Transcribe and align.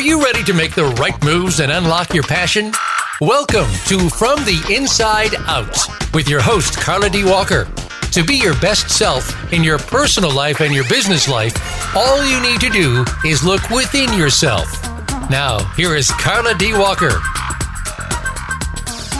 Are 0.00 0.02
you 0.02 0.24
ready 0.24 0.42
to 0.44 0.54
make 0.54 0.74
the 0.74 0.86
right 0.98 1.22
moves 1.22 1.60
and 1.60 1.70
unlock 1.70 2.14
your 2.14 2.22
passion? 2.22 2.72
Welcome 3.20 3.70
to 3.84 4.08
From 4.08 4.38
the 4.46 4.74
Inside 4.74 5.34
Out 5.40 5.76
with 6.14 6.26
your 6.26 6.40
host, 6.40 6.80
Carla 6.80 7.10
D. 7.10 7.22
Walker. 7.22 7.68
To 8.12 8.24
be 8.24 8.36
your 8.36 8.58
best 8.60 8.88
self 8.88 9.52
in 9.52 9.62
your 9.62 9.76
personal 9.76 10.32
life 10.32 10.62
and 10.62 10.72
your 10.72 10.88
business 10.88 11.28
life, 11.28 11.54
all 11.94 12.24
you 12.24 12.40
need 12.40 12.62
to 12.62 12.70
do 12.70 13.04
is 13.26 13.44
look 13.44 13.68
within 13.68 14.10
yourself. 14.18 14.72
Now, 15.28 15.58
here 15.74 15.94
is 15.94 16.10
Carla 16.12 16.54
D. 16.54 16.72
Walker. 16.72 17.20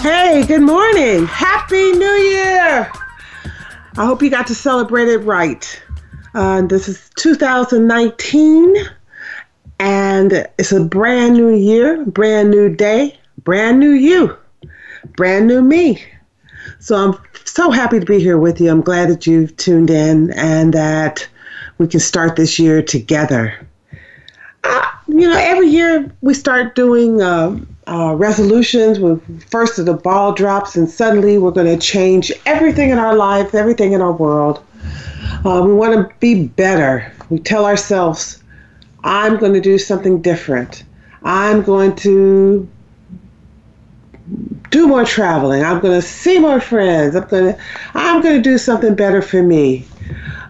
Hey, 0.01 0.47
good 0.47 0.63
morning. 0.63 1.27
Happy 1.27 1.93
New 1.93 2.07
Year. 2.07 2.91
I 3.99 4.07
hope 4.07 4.23
you 4.23 4.31
got 4.31 4.47
to 4.47 4.55
celebrate 4.55 5.09
it 5.09 5.19
right. 5.19 5.83
Uh, 6.33 6.63
this 6.63 6.89
is 6.89 7.11
2019, 7.17 8.77
and 9.81 10.47
it's 10.59 10.73
a 10.73 10.85
brand 10.85 11.35
new 11.35 11.49
year, 11.49 12.05
brand 12.05 12.51
new 12.51 12.69
day, 12.69 13.19
brand 13.43 13.81
new 13.81 13.93
you, 13.93 14.37
brand 15.17 15.47
new 15.47 15.63
me. 15.63 16.05
So 16.81 16.97
I'm 16.97 17.19
so 17.47 17.71
happy 17.71 17.99
to 17.99 18.05
be 18.05 18.21
here 18.21 18.37
with 18.37 18.61
you. 18.61 18.71
I'm 18.71 18.83
glad 18.83 19.09
that 19.09 19.27
you've 19.27 19.57
tuned 19.57 19.89
in 19.89 20.33
and 20.33 20.75
that 20.75 21.27
we 21.79 21.89
can 21.89 21.99
start 21.99 22.37
this 22.37 22.59
year 22.59 22.83
together. 22.83 23.67
Uh, 24.65 24.87
you 25.09 25.27
know, 25.27 25.37
every 25.39 25.69
year 25.69 26.13
we 26.21 26.35
start 26.35 26.75
doing 26.75 27.23
uh, 27.23 27.59
uh, 27.87 28.15
resolutions. 28.15 29.01
With 29.01 29.49
first 29.51 29.83
the 29.83 29.95
ball 29.95 30.35
drops, 30.35 30.77
and 30.77 30.91
suddenly 30.91 31.39
we're 31.39 31.53
going 31.53 31.67
to 31.67 31.79
change 31.79 32.31
everything 32.45 32.91
in 32.91 32.99
our 32.99 33.17
life, 33.17 33.55
everything 33.55 33.95
in 33.95 34.03
our 34.03 34.13
world. 34.13 34.63
Uh, 35.43 35.63
we 35.65 35.73
want 35.73 35.95
to 35.95 36.15
be 36.19 36.49
better. 36.49 37.11
We 37.31 37.39
tell 37.39 37.65
ourselves, 37.65 38.40
I'm 39.03 39.39
going 39.39 39.55
to 39.55 39.61
do 39.61 39.79
something 39.79 40.21
different. 40.23 40.85
I'm 41.23 41.63
going 41.63 41.97
to 41.97 42.69
do 44.71 44.87
more 44.87 45.05
traveling. 45.05 45.65
I'm 45.65 45.81
going 45.81 46.01
to 46.01 46.07
see 46.07 46.39
more 46.39 46.61
friends. 46.61 47.17
I'm 47.17 47.27
going 47.29 47.55
to 47.55 47.61
I'm 47.95 48.23
going 48.23 48.37
to 48.37 48.43
do 48.43 48.59
something 48.59 48.95
better 48.95 49.23
for 49.23 49.43
me. 49.43 49.87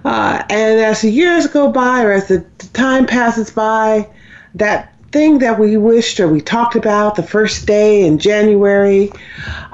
Uh, 0.05 0.43
and 0.49 0.81
as 0.81 1.03
the 1.03 1.11
years 1.11 1.47
go 1.47 1.71
by, 1.71 2.03
or 2.03 2.13
as 2.13 2.29
the 2.29 2.41
time 2.73 3.07
passes 3.07 3.51
by, 3.51 4.09
that 4.55 4.95
thing 5.13 5.41
that 5.41 5.59
we 5.59 5.77
wished 5.77 6.21
or 6.21 6.29
we 6.29 6.41
talked 6.41 6.77
about 6.77 7.17
the 7.17 7.23
first 7.23 7.67
day 7.67 8.05
in 8.07 8.19
January 8.19 9.11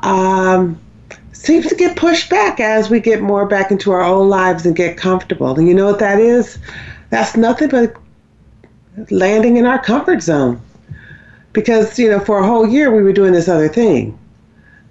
um, 0.02 0.80
seems 1.32 1.66
to 1.66 1.74
get 1.74 1.97
pushed 1.97 2.30
back 2.30 2.58
as 2.58 2.91
we 2.91 2.98
get 3.00 3.20
more 3.20 3.47
back 3.47 3.70
into 3.70 3.92
our 3.92 4.02
own 4.02 4.28
lives 4.28 4.66
and 4.66 4.74
get 4.74 4.97
comfortable. 4.97 5.56
And 5.58 5.69
you 5.69 5.74
know 5.74 5.86
what 5.86 5.98
that 6.00 6.19
is? 6.19 6.58
That's 7.10 7.36
nothing 7.36 7.69
but 7.69 7.94
landing 9.11 9.56
in 9.56 9.66
our 9.66 9.78
comfort 9.78 10.22
zone. 10.22 10.61
Because, 11.52 11.98
you 11.98 12.11
know, 12.11 12.20
for 12.20 12.39
a 12.39 12.47
whole 12.47 12.66
year 12.66 12.94
we 12.94 13.03
were 13.03 13.12
doing 13.12 13.33
this 13.33 13.48
other 13.48 13.69
thing, 13.69 14.19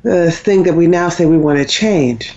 this 0.03 0.39
thing 0.39 0.64
that 0.64 0.73
we 0.73 0.88
now 0.88 1.09
say 1.09 1.25
we 1.25 1.38
want 1.38 1.59
to 1.59 1.66
change. 1.66 2.36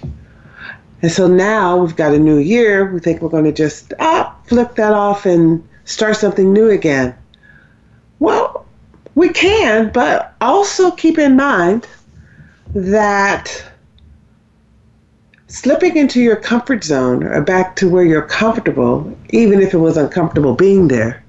And 1.00 1.10
so 1.10 1.27
now 1.27 1.77
we've 1.77 1.97
got 1.97 2.12
a 2.12 2.19
new 2.19 2.38
year. 2.38 2.92
We 2.92 3.00
think 3.00 3.22
we're 3.22 3.28
going 3.28 3.44
to 3.44 3.52
just 3.52 3.94
ah, 4.00 4.36
flip 4.47 4.75
that 4.75 4.92
off 4.92 5.27
and 5.27 5.66
start 5.84 6.16
something 6.16 6.52
new 6.52 6.70
again. 6.70 7.16
Well, 8.19 8.66
we 9.14 9.30
can, 9.30 9.91
but 9.92 10.34
also 10.41 10.91
keep 10.91 11.19
in 11.19 11.36
mind 11.36 11.86
that 12.75 13.64
slipping 15.47 15.97
into 15.97 16.20
your 16.20 16.36
comfort 16.36 16.84
zone 16.84 17.25
or 17.25 17.41
back 17.41 17.75
to 17.77 17.88
where 17.88 18.05
you're 18.05 18.22
comfortable, 18.22 19.16
even 19.30 19.60
if 19.60 19.72
it 19.72 19.78
was 19.78 19.97
uncomfortable 19.97 20.55
being 20.55 20.88
there, 20.88 21.25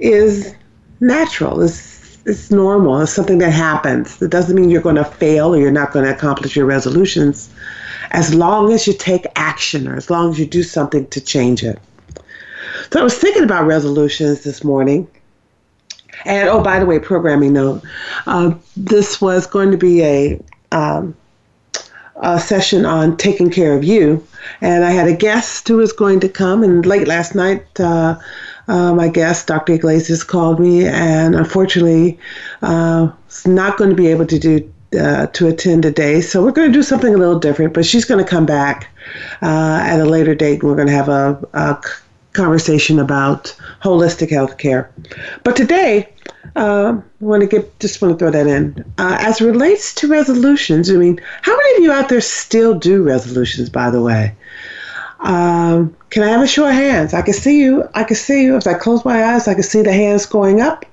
is 0.00 0.54
natural. 1.00 1.62
It's, 1.62 2.18
it's 2.26 2.50
normal. 2.50 3.00
It's 3.00 3.12
something 3.12 3.38
that 3.38 3.52
happens. 3.52 4.20
It 4.20 4.30
doesn't 4.30 4.54
mean 4.54 4.70
you're 4.70 4.82
going 4.82 4.96
to 4.96 5.04
fail 5.04 5.54
or 5.54 5.58
you're 5.58 5.70
not 5.70 5.92
going 5.92 6.04
to 6.04 6.14
accomplish 6.14 6.56
your 6.56 6.66
resolutions 6.66 7.50
as 8.10 8.34
long 8.34 8.72
as 8.72 8.86
you 8.86 8.92
take 8.92 9.26
action 9.36 9.86
or 9.86 9.96
as 9.96 10.10
long 10.10 10.30
as 10.30 10.38
you 10.38 10.46
do 10.46 10.62
something 10.62 11.06
to 11.08 11.20
change 11.20 11.62
it. 11.62 11.78
So 12.90 13.00
I 13.00 13.02
was 13.02 13.18
thinking 13.18 13.44
about 13.44 13.66
resolutions 13.66 14.44
this 14.44 14.64
morning. 14.64 15.08
And 16.24 16.48
oh, 16.48 16.62
by 16.62 16.78
the 16.78 16.86
way, 16.86 16.98
programming 16.98 17.52
note 17.52 17.82
uh, 18.26 18.54
this 18.76 19.20
was 19.20 19.46
going 19.46 19.70
to 19.70 19.76
be 19.76 20.02
a 20.02 20.42
um, 20.72 21.14
a 22.20 22.40
session 22.40 22.84
on 22.84 23.16
taking 23.16 23.50
care 23.50 23.76
of 23.76 23.84
you. 23.84 24.26
And 24.60 24.84
I 24.84 24.90
had 24.90 25.08
a 25.08 25.14
guest 25.14 25.68
who 25.68 25.76
was 25.76 25.92
going 25.92 26.20
to 26.20 26.28
come. 26.28 26.62
And 26.64 26.84
late 26.84 27.06
last 27.06 27.34
night, 27.34 27.64
uh, 27.78 28.18
uh, 28.68 28.94
my 28.94 29.08
guest, 29.08 29.46
Dr. 29.46 29.74
Iglesias, 29.74 30.22
called 30.22 30.60
me, 30.60 30.86
and 30.86 31.34
unfortunately, 31.34 32.18
uh, 32.62 33.10
is 33.28 33.46
not 33.46 33.78
going 33.78 33.90
to 33.90 33.96
be 33.96 34.08
able 34.08 34.26
to 34.26 34.38
do 34.38 34.72
uh, 34.98 35.26
to 35.26 35.48
attend 35.48 35.82
today. 35.82 36.20
So 36.20 36.42
we're 36.42 36.52
going 36.52 36.72
to 36.72 36.78
do 36.78 36.82
something 36.82 37.14
a 37.14 37.18
little 37.18 37.38
different. 37.38 37.74
But 37.74 37.84
she's 37.84 38.04
going 38.04 38.24
to 38.24 38.28
come 38.28 38.46
back 38.46 38.88
uh, 39.42 39.80
at 39.82 40.00
a 40.00 40.04
later 40.04 40.34
date. 40.34 40.60
And 40.60 40.64
we're 40.64 40.76
going 40.76 40.88
to 40.88 40.94
have 40.94 41.08
a, 41.08 41.38
a 41.52 41.82
conversation 42.32 42.98
about 42.98 43.54
holistic 43.82 44.30
health 44.30 44.58
care. 44.58 44.90
But 45.44 45.56
today, 45.56 46.08
uh, 46.56 46.98
I 46.98 47.24
want 47.24 47.42
to 47.42 47.46
get 47.46 47.78
just 47.80 48.00
want 48.00 48.14
to 48.14 48.18
throw 48.18 48.30
that 48.30 48.46
in. 48.46 48.84
Uh, 48.98 49.16
as 49.20 49.40
relates 49.40 49.94
to 49.96 50.08
resolutions, 50.08 50.90
I 50.90 50.94
mean, 50.94 51.20
how 51.42 51.56
many 51.56 51.76
of 51.76 51.82
you 51.82 51.92
out 51.92 52.08
there 52.08 52.20
still 52.20 52.74
do 52.74 53.02
resolutions? 53.02 53.68
By 53.70 53.90
the 53.90 54.02
way, 54.02 54.34
um, 55.20 55.94
can 56.10 56.22
I 56.22 56.28
have 56.28 56.42
a 56.42 56.46
show 56.46 56.66
of 56.66 56.74
hands? 56.74 57.12
I 57.14 57.22
can 57.22 57.34
see 57.34 57.60
you. 57.60 57.88
I 57.94 58.04
can 58.04 58.16
see 58.16 58.44
you. 58.44 58.56
If 58.56 58.66
I 58.66 58.74
close 58.74 59.04
my 59.04 59.34
eyes, 59.34 59.48
I 59.48 59.54
can 59.54 59.62
see 59.62 59.82
the 59.82 59.92
hands 59.92 60.26
going 60.26 60.60
up. 60.60 60.84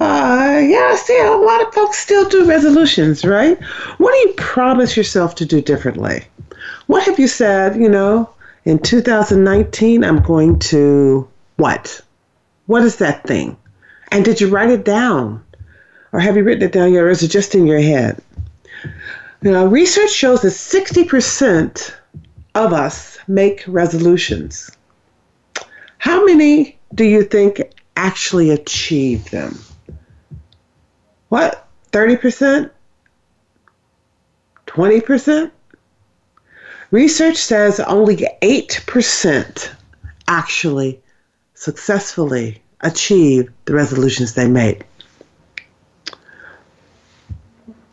Uh, 0.00 0.62
yeah, 0.64 0.90
I 0.92 0.96
see 0.96 1.18
a 1.18 1.32
lot 1.32 1.66
of 1.66 1.74
folks 1.74 1.98
still 1.98 2.28
do 2.28 2.46
resolutions, 2.46 3.24
right? 3.24 3.60
What 3.98 4.12
do 4.12 4.18
you 4.28 4.34
promise 4.36 4.96
yourself 4.96 5.34
to 5.36 5.44
do 5.44 5.60
differently? 5.60 6.24
What 6.86 7.02
have 7.04 7.18
you 7.18 7.28
said? 7.28 7.76
You 7.76 7.88
know, 7.88 8.30
in 8.64 8.78
2019, 8.78 10.04
I'm 10.04 10.22
going 10.22 10.58
to 10.60 11.28
what? 11.56 12.00
What 12.66 12.84
is 12.84 12.96
that 12.96 13.24
thing? 13.26 13.56
And 14.12 14.24
did 14.24 14.40
you 14.40 14.48
write 14.48 14.70
it 14.70 14.84
down? 14.84 15.44
Or 16.12 16.20
have 16.20 16.36
you 16.36 16.44
written 16.44 16.62
it 16.62 16.72
down 16.72 16.92
yet, 16.92 17.02
or 17.02 17.10
is 17.10 17.22
it 17.22 17.28
just 17.28 17.54
in 17.54 17.66
your 17.66 17.80
head? 17.80 18.22
You 19.42 19.52
know, 19.52 19.66
research 19.66 20.10
shows 20.10 20.42
that 20.42 20.48
60% 20.48 21.92
of 22.58 22.72
us 22.72 23.18
make 23.28 23.64
resolutions. 23.66 24.70
How 25.98 26.24
many 26.24 26.78
do 26.94 27.04
you 27.04 27.22
think 27.22 27.62
actually 27.96 28.50
achieve 28.50 29.30
them? 29.30 29.58
What? 31.28 31.66
30%? 31.92 32.70
20%? 34.66 35.50
Research 36.90 37.36
says 37.36 37.80
only 37.80 38.16
8% 38.16 39.70
actually 40.26 41.02
successfully 41.54 42.62
achieve 42.80 43.52
the 43.66 43.74
resolutions 43.74 44.34
they 44.34 44.48
made. 44.48 44.84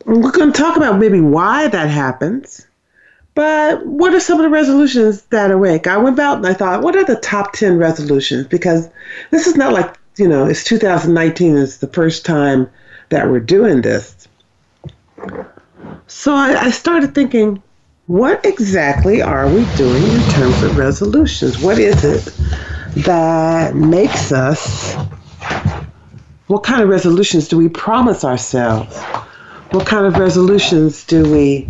We're 0.06 0.32
going 0.32 0.52
to 0.52 0.58
talk 0.58 0.78
about 0.78 1.00
maybe 1.00 1.20
why 1.20 1.68
that 1.68 1.90
happens, 1.90 2.68
but 3.36 3.86
what 3.86 4.14
are 4.14 4.20
some 4.22 4.40
of 4.40 4.44
the 4.44 4.50
resolutions 4.50 5.24
that 5.24 5.52
are 5.52 5.56
awake? 5.56 5.88
I 5.88 5.98
went 5.98 6.18
out 6.20 6.38
and 6.38 6.48
I 6.48 6.54
thought, 6.54 6.82
what 6.82 6.96
are 6.96 7.04
the 7.04 7.18
top 7.18 7.52
10 7.52 7.78
resolutions? 7.78 8.48
Because 8.48 8.90
this 9.30 9.46
is 9.46 9.58
not 9.58 9.74
like, 9.74 9.94
you 10.16 10.28
know, 10.28 10.46
it's 10.46 10.64
2019, 10.64 11.58
it's 11.58 11.78
the 11.78 11.88
first 11.88 12.26
time 12.26 12.70
that 13.10 13.30
we're 13.30 13.42
doing 13.42 13.82
this. 13.82 14.30
So 16.08 16.34
I, 16.34 16.56
I 16.62 16.72
started 16.72 17.14
thinking, 17.14 17.62
what 18.08 18.46
exactly 18.46 19.22
are 19.22 19.48
we 19.48 19.66
doing 19.76 20.04
in 20.04 20.22
terms 20.30 20.64
of 20.64 20.78
resolutions? 20.78 21.62
What 21.62 21.78
is 21.78 22.06
it 22.06 22.34
that 23.04 23.76
makes 23.76 24.32
us, 24.32 24.94
what 26.48 26.64
kind 26.64 26.82
of 26.82 26.88
resolutions 26.88 27.50
do 27.50 27.58
we 27.58 27.68
promise 27.68 28.24
ourselves? 28.24 28.98
What 29.72 29.86
kind 29.86 30.06
of 30.06 30.18
resolutions 30.18 31.04
do 31.04 31.30
we 31.30 31.68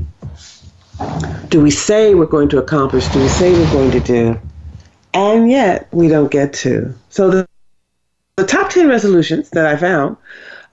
do 1.50 1.62
we 1.62 1.72
say 1.72 2.16
we're 2.16 2.26
going 2.26 2.50
to 2.50 2.58
accomplish? 2.58 3.08
Do 3.10 3.20
we 3.20 3.28
say 3.28 3.52
we're 3.52 3.72
going 3.72 3.92
to 3.92 4.00
do? 4.00 4.40
And 5.14 5.50
yet 5.50 5.88
we 5.92 6.08
don't 6.08 6.32
get 6.32 6.54
to. 6.54 6.94
So 7.10 7.30
the, 7.30 7.48
the 8.36 8.46
top 8.46 8.70
10 8.70 8.88
resolutions 8.88 9.50
that 9.52 9.66
I 9.66 9.78
found 9.78 10.18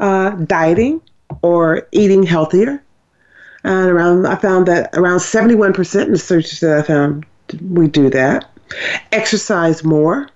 uh, 0.01 0.31
dieting 0.31 1.01
or 1.43 1.87
eating 1.93 2.23
healthier. 2.25 2.83
And 3.65 3.89
around, 3.89 4.27
I 4.27 4.37
found 4.37 4.67
that 4.67 4.91
around 4.95 5.19
71% 5.19 6.07
in 6.07 6.13
the 6.13 6.19
searches 6.19 6.61
that 6.61 6.79
I 6.79 6.83
found, 6.83 7.25
we 7.71 7.87
do 7.87 8.11
that. 8.11 8.51
Exercise 9.13 9.85
more, 9.85 10.29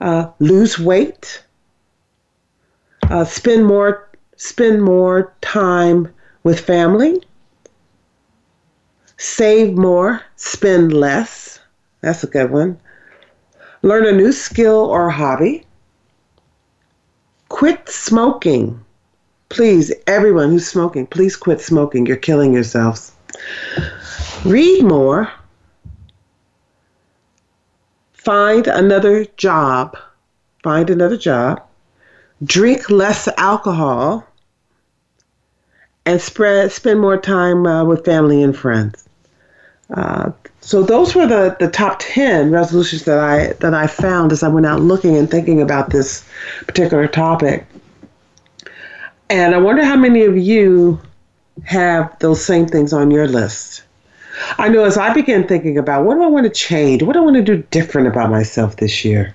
uh, 0.00 0.30
lose 0.40 0.78
weight, 0.78 1.44
uh, 3.10 3.24
spend 3.24 3.66
more 3.66 4.08
spend 4.36 4.82
more 4.82 5.32
time 5.40 6.12
with 6.42 6.58
family, 6.58 7.22
save 9.22 9.74
more, 9.74 10.22
spend 10.36 10.92
less. 10.92 11.60
That's 12.00 12.24
a 12.24 12.26
good 12.26 12.50
one. 12.50 12.78
Learn 13.82 14.06
a 14.06 14.12
new 14.12 14.32
skill 14.32 14.86
or 14.86 15.10
hobby. 15.10 15.66
quit 17.48 17.88
smoking. 17.88 18.84
Please, 19.48 19.92
everyone 20.06 20.50
who's 20.50 20.66
smoking, 20.66 21.06
please 21.06 21.36
quit 21.36 21.60
smoking. 21.60 22.06
You're 22.06 22.16
killing 22.16 22.52
yourselves. 22.52 23.12
Read 24.44 24.82
more. 24.82 25.30
Find 28.14 28.66
another 28.66 29.26
job. 29.36 29.96
Find 30.62 30.90
another 30.90 31.16
job. 31.16 31.62
Drink 32.42 32.90
less 32.90 33.28
alcohol. 33.36 34.26
And 36.06 36.20
spread, 36.20 36.72
spend 36.72 37.00
more 37.00 37.18
time 37.18 37.66
uh, 37.66 37.84
with 37.84 38.04
family 38.04 38.42
and 38.42 38.56
friends. 38.56 39.08
Uh, 39.92 40.32
so 40.60 40.82
those 40.82 41.14
were 41.14 41.26
the, 41.26 41.56
the 41.60 41.68
top 41.68 41.96
10 41.98 42.50
resolutions 42.50 43.04
that 43.04 43.18
I 43.18 43.52
that 43.54 43.74
I 43.74 43.86
found 43.86 44.32
as 44.32 44.42
I 44.42 44.48
went 44.48 44.64
out 44.64 44.80
looking 44.80 45.16
and 45.16 45.30
thinking 45.30 45.60
about 45.60 45.90
this 45.90 46.24
particular 46.66 47.06
topic. 47.06 47.66
And 49.28 49.54
I 49.54 49.58
wonder 49.58 49.84
how 49.84 49.96
many 49.96 50.24
of 50.24 50.36
you 50.36 51.00
have 51.64 52.18
those 52.20 52.44
same 52.44 52.66
things 52.66 52.92
on 52.92 53.10
your 53.10 53.26
list. 53.26 53.82
I 54.58 54.68
know 54.68 54.84
as 54.84 54.96
I 54.96 55.12
began 55.12 55.46
thinking 55.46 55.76
about 55.76 56.04
what 56.04 56.14
do 56.14 56.22
I 56.22 56.26
want 56.26 56.44
to 56.44 56.50
change? 56.50 57.02
What 57.02 57.14
do 57.14 57.20
I 57.20 57.22
want 57.22 57.36
to 57.36 57.42
do 57.42 57.62
different 57.70 58.08
about 58.08 58.30
myself 58.30 58.76
this 58.76 59.04
year? 59.04 59.34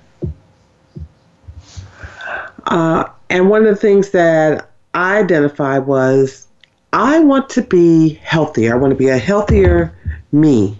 Uh, 2.65 3.05
and 3.29 3.49
one 3.49 3.65
of 3.65 3.75
the 3.75 3.79
things 3.79 4.09
that 4.11 4.69
I 4.93 5.19
identified 5.19 5.85
was 5.85 6.47
I 6.93 7.19
want 7.19 7.49
to 7.51 7.61
be 7.61 8.15
healthier. 8.23 8.73
I 8.73 8.77
want 8.77 8.91
to 8.91 8.97
be 8.97 9.09
a 9.09 9.17
healthier 9.17 9.96
me. 10.39 10.79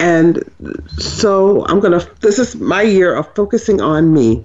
And 0.00 0.42
so 0.96 1.66
I'm 1.66 1.80
going 1.80 1.98
to, 1.98 2.10
this 2.20 2.38
is 2.38 2.54
my 2.56 2.82
year 2.82 3.14
of 3.14 3.34
focusing 3.34 3.80
on 3.80 4.12
me 4.12 4.44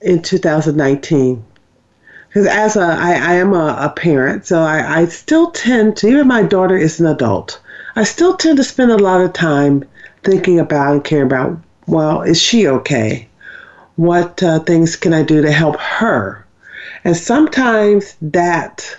in 0.00 0.22
2019. 0.22 1.44
Because 2.28 2.46
as 2.46 2.76
a, 2.76 2.82
I, 2.82 3.12
I 3.12 3.34
am 3.34 3.52
a, 3.52 3.76
a 3.80 3.90
parent, 3.90 4.46
so 4.46 4.60
I, 4.60 5.00
I 5.00 5.04
still 5.06 5.50
tend 5.50 5.96
to, 5.98 6.08
even 6.08 6.28
my 6.28 6.42
daughter 6.42 6.76
is 6.76 7.00
an 7.00 7.06
adult, 7.06 7.60
I 7.96 8.04
still 8.04 8.36
tend 8.36 8.58
to 8.58 8.64
spend 8.64 8.90
a 8.90 8.98
lot 8.98 9.20
of 9.20 9.32
time 9.32 9.84
thinking 10.22 10.58
about 10.58 10.92
and 10.92 11.04
caring 11.04 11.26
about, 11.26 11.58
well, 11.86 12.22
is 12.22 12.40
she 12.40 12.68
okay? 12.68 13.28
What 13.96 14.42
uh, 14.42 14.60
things 14.60 14.94
can 14.96 15.14
I 15.14 15.22
do 15.22 15.42
to 15.42 15.50
help 15.50 15.76
her? 15.80 16.44
And 17.04 17.16
sometimes 17.16 18.16
that 18.20 18.98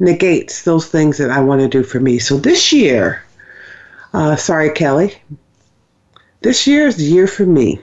negates 0.00 0.64
those 0.64 0.88
things 0.88 1.18
that 1.18 1.30
I 1.30 1.40
want 1.40 1.60
to 1.60 1.68
do 1.68 1.84
for 1.84 2.00
me. 2.00 2.18
So 2.18 2.36
this 2.38 2.72
year, 2.72 3.22
uh, 4.12 4.34
sorry, 4.36 4.70
Kelly, 4.70 5.14
this 6.40 6.66
year 6.66 6.88
is 6.88 6.96
the 6.96 7.04
year 7.04 7.26
for 7.26 7.46
me. 7.46 7.80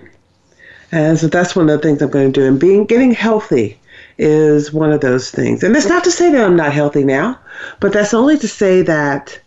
And 0.91 1.17
so 1.17 1.27
that's 1.27 1.55
one 1.55 1.69
of 1.69 1.79
the 1.79 1.87
things 1.87 2.01
I'm 2.01 2.09
going 2.09 2.31
to 2.33 2.39
do. 2.41 2.47
And 2.47 2.59
being 2.59 2.85
getting 2.85 3.11
healthy 3.11 3.79
is 4.17 4.73
one 4.73 4.91
of 4.91 5.01
those 5.01 5.29
things. 5.29 5.63
And 5.63 5.75
that's 5.75 5.85
not 5.85 6.03
to 6.05 6.11
say 6.11 6.31
that 6.31 6.43
I'm 6.43 6.55
not 6.55 6.73
healthy 6.73 7.03
now, 7.03 7.39
but 7.79 7.93
that's 7.93 8.13
only 8.13 8.37
to 8.39 8.47
say 8.47 8.81
that 8.81 9.39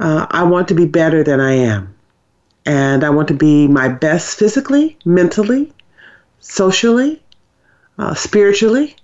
uh, 0.00 0.26
I 0.30 0.44
want 0.44 0.68
to 0.68 0.74
be 0.74 0.86
better 0.86 1.22
than 1.22 1.40
I 1.40 1.52
am. 1.52 1.94
And 2.64 3.04
I 3.04 3.10
want 3.10 3.28
to 3.28 3.34
be 3.34 3.66
my 3.66 3.88
best 3.88 4.38
physically, 4.38 4.96
mentally, 5.04 5.72
socially, 6.40 7.22
uh, 7.98 8.14
spiritually. 8.14 8.96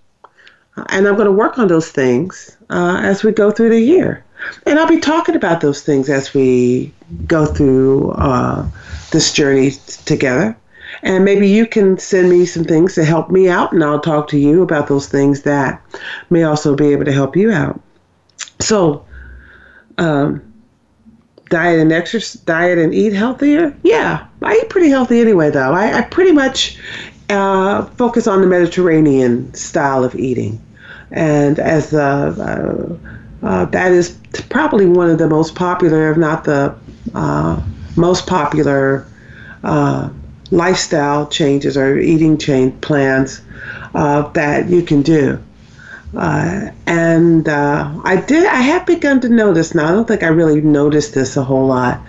And 0.77 1.07
I'm 1.07 1.15
going 1.15 1.27
to 1.27 1.33
work 1.33 1.59
on 1.59 1.69
those 1.69 1.91
things 1.91 2.57
uh, 2.71 3.01
as 3.03 3.23
we 3.23 3.33
go 3.33 3.51
through 3.51 3.71
the 3.71 3.81
year. 3.81 4.25
And 4.67 4.79
I'll 4.79 4.89
be 4.89 5.01
talking 5.01 5.37
about 5.37 5.61
those 5.61 5.83
things 5.83 6.11
as 6.11 6.35
we 6.35 6.93
go 7.27 7.47
through 7.47 8.11
uh, 8.13 8.69
this 9.11 9.33
journey 9.33 9.71
together. 10.05 10.57
And 11.03 11.25
maybe 11.25 11.49
you 11.49 11.67
can 11.67 11.99
send 11.99 12.31
me 12.31 12.47
some 12.47 12.65
things 12.65 12.95
to 12.95 13.05
help 13.05 13.31
me 13.31 13.49
out, 13.49 13.73
and 13.73 13.83
I'll 13.85 14.01
talk 14.01 14.29
to 14.29 14.39
you 14.39 14.63
about 14.63 14.89
those 14.89 15.09
things 15.09 15.43
that 15.43 15.83
may 16.31 16.45
also 16.45 16.75
be 16.75 16.93
able 16.93 17.05
to 17.05 17.13
help 17.13 17.37
you 17.37 17.53
out. 17.53 17.81
So, 18.61 19.05
um, 19.99 20.55
diet 21.51 21.81
and 21.81 21.93
exercise, 21.93 22.41
diet 22.43 22.79
and 22.79 22.95
eat 22.95 23.13
healthier. 23.13 23.77
Yeah, 23.83 24.27
I 24.43 24.55
eat 24.63 24.71
pretty 24.71 24.89
healthy 24.89 25.21
anyway, 25.21 25.51
though. 25.51 25.73
I, 25.73 25.99
I 25.99 26.03
pretty 26.03 26.33
much 26.33 26.79
uh, 27.29 27.85
focus 27.85 28.27
on 28.27 28.41
the 28.41 28.47
Mediterranean 28.47 29.53
style 29.55 30.05
of 30.05 30.15
eating, 30.15 30.61
and 31.15 31.61
as 31.61 31.95
uh, 31.95 32.99
uh, 33.43 33.65
that 33.67 33.93
is 33.93 34.19
probably 34.51 34.85
one 34.85 35.09
of 35.09 35.19
the 35.19 35.29
most 35.29 35.55
popular, 35.55 36.11
if 36.11 36.19
not 36.19 36.45
the 36.45 36.75
uh, 37.15 37.63
most 37.97 38.27
popular 38.27 39.07
uh, 39.63 40.11
lifestyle 40.51 41.27
changes 41.29 41.77
or 41.77 41.99
eating 41.99 42.37
change 42.37 42.79
plans 42.81 43.43
uh, 43.95 44.23
that 44.31 44.69
you 44.69 44.83
can 44.83 45.03
do. 45.03 45.43
Uh, 46.17 46.71
and 46.87 47.49
uh, 47.49 48.01
I 48.05 48.17
did. 48.17 48.47
I 48.47 48.61
have 48.61 48.85
begun 48.85 49.21
to 49.21 49.29
notice 49.29 49.75
now. 49.75 49.89
I 49.89 49.93
don't 49.93 50.09
think 50.09 50.25
I 50.25 50.29
really 50.29 50.61
noticed 50.61 51.15
this 51.15 51.37
a 51.37 51.45
whole 51.45 51.67
lot, 51.67 52.01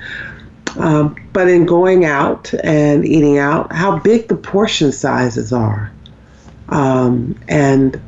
um, 0.78 1.16
but 1.32 1.48
in 1.48 1.66
going 1.66 2.06
out 2.06 2.54
and 2.64 3.06
eating 3.06 3.38
out, 3.38 3.72
how 3.72 4.00
big 4.00 4.28
the 4.28 4.36
portion 4.36 4.92
sizes 4.92 5.52
are, 5.52 5.92
um, 6.70 7.40
and 7.48 8.00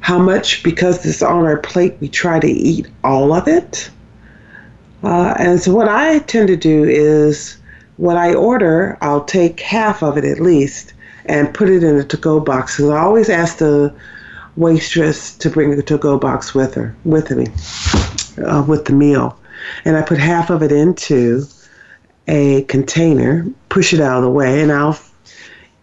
how 0.00 0.18
much 0.18 0.62
because 0.62 1.04
it's 1.06 1.22
on 1.22 1.44
our 1.44 1.58
plate 1.58 1.96
we 2.00 2.08
try 2.08 2.40
to 2.40 2.48
eat 2.48 2.86
all 3.04 3.32
of 3.32 3.46
it. 3.46 3.90
Uh, 5.02 5.34
and 5.38 5.60
so 5.60 5.74
what 5.74 5.88
I 5.88 6.18
tend 6.20 6.48
to 6.48 6.56
do 6.56 6.84
is 6.84 7.56
what 7.96 8.16
I 8.16 8.34
order, 8.34 8.98
I'll 9.00 9.24
take 9.24 9.60
half 9.60 10.02
of 10.02 10.16
it 10.16 10.24
at 10.24 10.40
least 10.40 10.94
and 11.26 11.52
put 11.52 11.68
it 11.68 11.82
in 11.82 11.96
a 11.96 12.04
to-go 12.04 12.40
box. 12.40 12.76
Because 12.76 12.90
I 12.90 13.00
always 13.00 13.28
ask 13.28 13.58
the 13.58 13.94
waitress 14.56 15.36
to 15.36 15.50
bring 15.50 15.72
a 15.72 15.82
to-go 15.82 16.18
box 16.18 16.54
with 16.54 16.74
her, 16.74 16.94
with 17.04 17.30
me, 17.30 17.46
uh, 18.44 18.64
with 18.66 18.86
the 18.86 18.92
meal, 18.92 19.38
and 19.84 19.96
I 19.96 20.02
put 20.02 20.18
half 20.18 20.50
of 20.50 20.62
it 20.62 20.72
into 20.72 21.46
a 22.26 22.62
container, 22.64 23.46
push 23.68 23.92
it 23.92 24.00
out 24.00 24.18
of 24.18 24.24
the 24.24 24.30
way, 24.30 24.60
and 24.60 24.72
I'll 24.72 24.98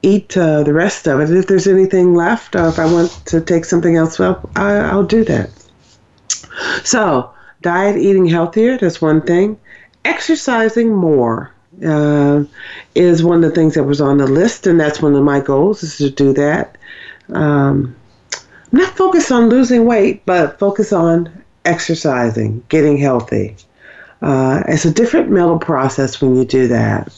eat 0.07 0.37
uh, 0.37 0.63
the 0.63 0.73
rest 0.73 1.07
of 1.07 1.19
it. 1.19 1.29
If 1.29 1.47
there's 1.47 1.67
anything 1.67 2.15
left, 2.15 2.55
or 2.55 2.67
if 2.67 2.79
I 2.79 2.91
want 2.91 3.11
to 3.25 3.41
take 3.41 3.65
something 3.65 3.95
else 3.95 4.19
up, 4.19 4.49
I, 4.55 4.75
I'll 4.75 5.03
do 5.03 5.23
that. 5.25 5.49
So, 6.83 7.31
diet, 7.61 7.97
eating 7.97 8.25
healthier, 8.25 8.77
that's 8.77 9.01
one 9.01 9.21
thing. 9.21 9.59
Exercising 10.05 10.93
more 10.93 11.51
uh, 11.85 12.43
is 12.95 13.23
one 13.23 13.43
of 13.43 13.49
the 13.49 13.55
things 13.55 13.75
that 13.75 13.83
was 13.83 14.01
on 14.01 14.17
the 14.17 14.27
list, 14.27 14.65
and 14.65 14.79
that's 14.79 15.01
one 15.01 15.15
of 15.15 15.23
my 15.23 15.39
goals 15.39 15.83
is 15.83 15.97
to 15.97 16.09
do 16.09 16.33
that. 16.33 16.77
Um, 17.33 17.95
not 18.71 18.95
focus 18.95 19.31
on 19.31 19.49
losing 19.49 19.85
weight, 19.85 20.25
but 20.25 20.59
focus 20.59 20.91
on 20.93 21.43
exercising, 21.65 22.63
getting 22.69 22.97
healthy. 22.97 23.55
Uh, 24.21 24.63
it's 24.67 24.85
a 24.85 24.91
different 24.91 25.29
mental 25.29 25.59
process 25.59 26.21
when 26.21 26.35
you 26.35 26.45
do 26.45 26.67
that. 26.67 27.13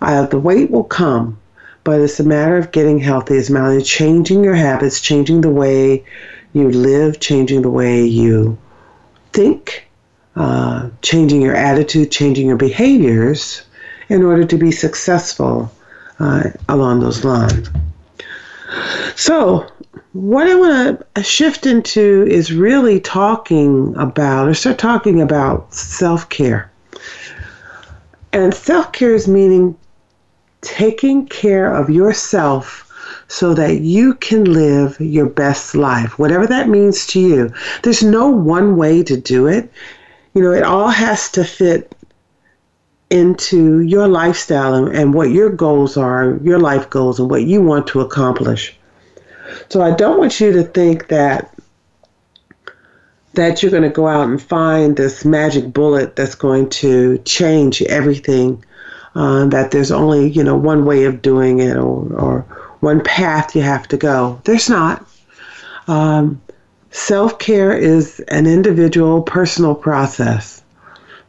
Uh, 0.00 0.26
the 0.26 0.38
weight 0.38 0.70
will 0.70 0.84
come, 0.84 1.38
but 1.84 2.00
it's 2.00 2.18
a 2.18 2.24
matter 2.24 2.56
of 2.56 2.72
getting 2.72 2.98
healthy. 2.98 3.34
It's 3.36 3.50
a 3.50 3.52
matter 3.52 3.76
of 3.76 3.84
changing 3.84 4.42
your 4.42 4.54
habits, 4.54 5.00
changing 5.00 5.42
the 5.42 5.50
way 5.50 6.04
you 6.54 6.70
live, 6.70 7.20
changing 7.20 7.62
the 7.62 7.70
way 7.70 8.04
you 8.04 8.56
think, 9.32 9.86
uh, 10.34 10.88
changing 11.02 11.42
your 11.42 11.54
attitude, 11.54 12.10
changing 12.10 12.46
your 12.46 12.56
behaviors 12.56 13.62
in 14.08 14.24
order 14.24 14.44
to 14.44 14.56
be 14.56 14.70
successful 14.70 15.70
uh, 16.18 16.44
along 16.68 17.00
those 17.00 17.24
lines. 17.24 17.68
So, 19.14 19.66
what 20.12 20.46
I 20.46 20.54
want 20.54 21.14
to 21.14 21.22
shift 21.22 21.66
into 21.66 22.26
is 22.28 22.52
really 22.52 23.00
talking 23.00 23.94
about, 23.96 24.48
or 24.48 24.54
start 24.54 24.78
talking 24.78 25.20
about 25.20 25.74
self 25.74 26.28
care. 26.28 26.70
And 28.32 28.54
self 28.54 28.92
care 28.92 29.14
is 29.14 29.28
meaning 29.28 29.76
taking 30.64 31.26
care 31.26 31.72
of 31.72 31.90
yourself 31.90 32.80
so 33.28 33.54
that 33.54 33.80
you 33.80 34.14
can 34.14 34.44
live 34.44 34.98
your 35.00 35.26
best 35.26 35.74
life, 35.74 36.18
whatever 36.18 36.46
that 36.46 36.68
means 36.68 37.06
to 37.08 37.20
you. 37.20 37.52
There's 37.82 38.02
no 38.02 38.28
one 38.28 38.76
way 38.76 39.02
to 39.04 39.16
do 39.16 39.46
it. 39.46 39.70
You 40.34 40.42
know, 40.42 40.52
it 40.52 40.62
all 40.62 40.88
has 40.88 41.30
to 41.32 41.44
fit 41.44 41.94
into 43.10 43.80
your 43.80 44.08
lifestyle 44.08 44.74
and, 44.74 44.94
and 44.94 45.14
what 45.14 45.30
your 45.30 45.50
goals 45.50 45.96
are, 45.96 46.38
your 46.42 46.58
life 46.58 46.90
goals, 46.90 47.20
and 47.20 47.30
what 47.30 47.44
you 47.44 47.62
want 47.62 47.86
to 47.88 48.00
accomplish. 48.00 48.76
So 49.68 49.82
I 49.82 49.94
don't 49.94 50.18
want 50.18 50.40
you 50.40 50.52
to 50.52 50.64
think 50.64 51.08
that 51.08 51.50
that 53.34 53.62
you're 53.62 53.70
going 53.70 53.82
to 53.82 53.88
go 53.88 54.06
out 54.06 54.28
and 54.28 54.40
find 54.40 54.96
this 54.96 55.24
magic 55.24 55.72
bullet 55.72 56.14
that's 56.14 56.36
going 56.36 56.70
to 56.70 57.18
change 57.18 57.82
everything. 57.82 58.64
Uh, 59.14 59.46
that 59.46 59.70
there's 59.70 59.92
only 59.92 60.28
you 60.30 60.42
know 60.42 60.56
one 60.56 60.84
way 60.84 61.04
of 61.04 61.22
doing 61.22 61.60
it 61.60 61.76
or, 61.76 62.12
or 62.14 62.40
one 62.80 63.02
path 63.02 63.54
you 63.54 63.62
have 63.62 63.86
to 63.88 63.96
go. 63.96 64.40
There's 64.44 64.68
not. 64.68 65.06
Um, 65.86 66.40
Self 66.90 67.40
care 67.40 67.76
is 67.76 68.20
an 68.28 68.46
individual, 68.46 69.20
personal 69.22 69.74
process 69.74 70.62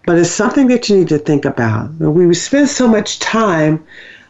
but 0.06 0.18
it's 0.18 0.30
something 0.30 0.68
that 0.68 0.88
you 0.88 0.98
need 0.98 1.10
to 1.10 1.18
think 1.18 1.46
about. 1.46 1.92
We 1.96 2.34
spend 2.34 2.70
so 2.70 2.88
much 2.88 3.20
time 3.20 3.84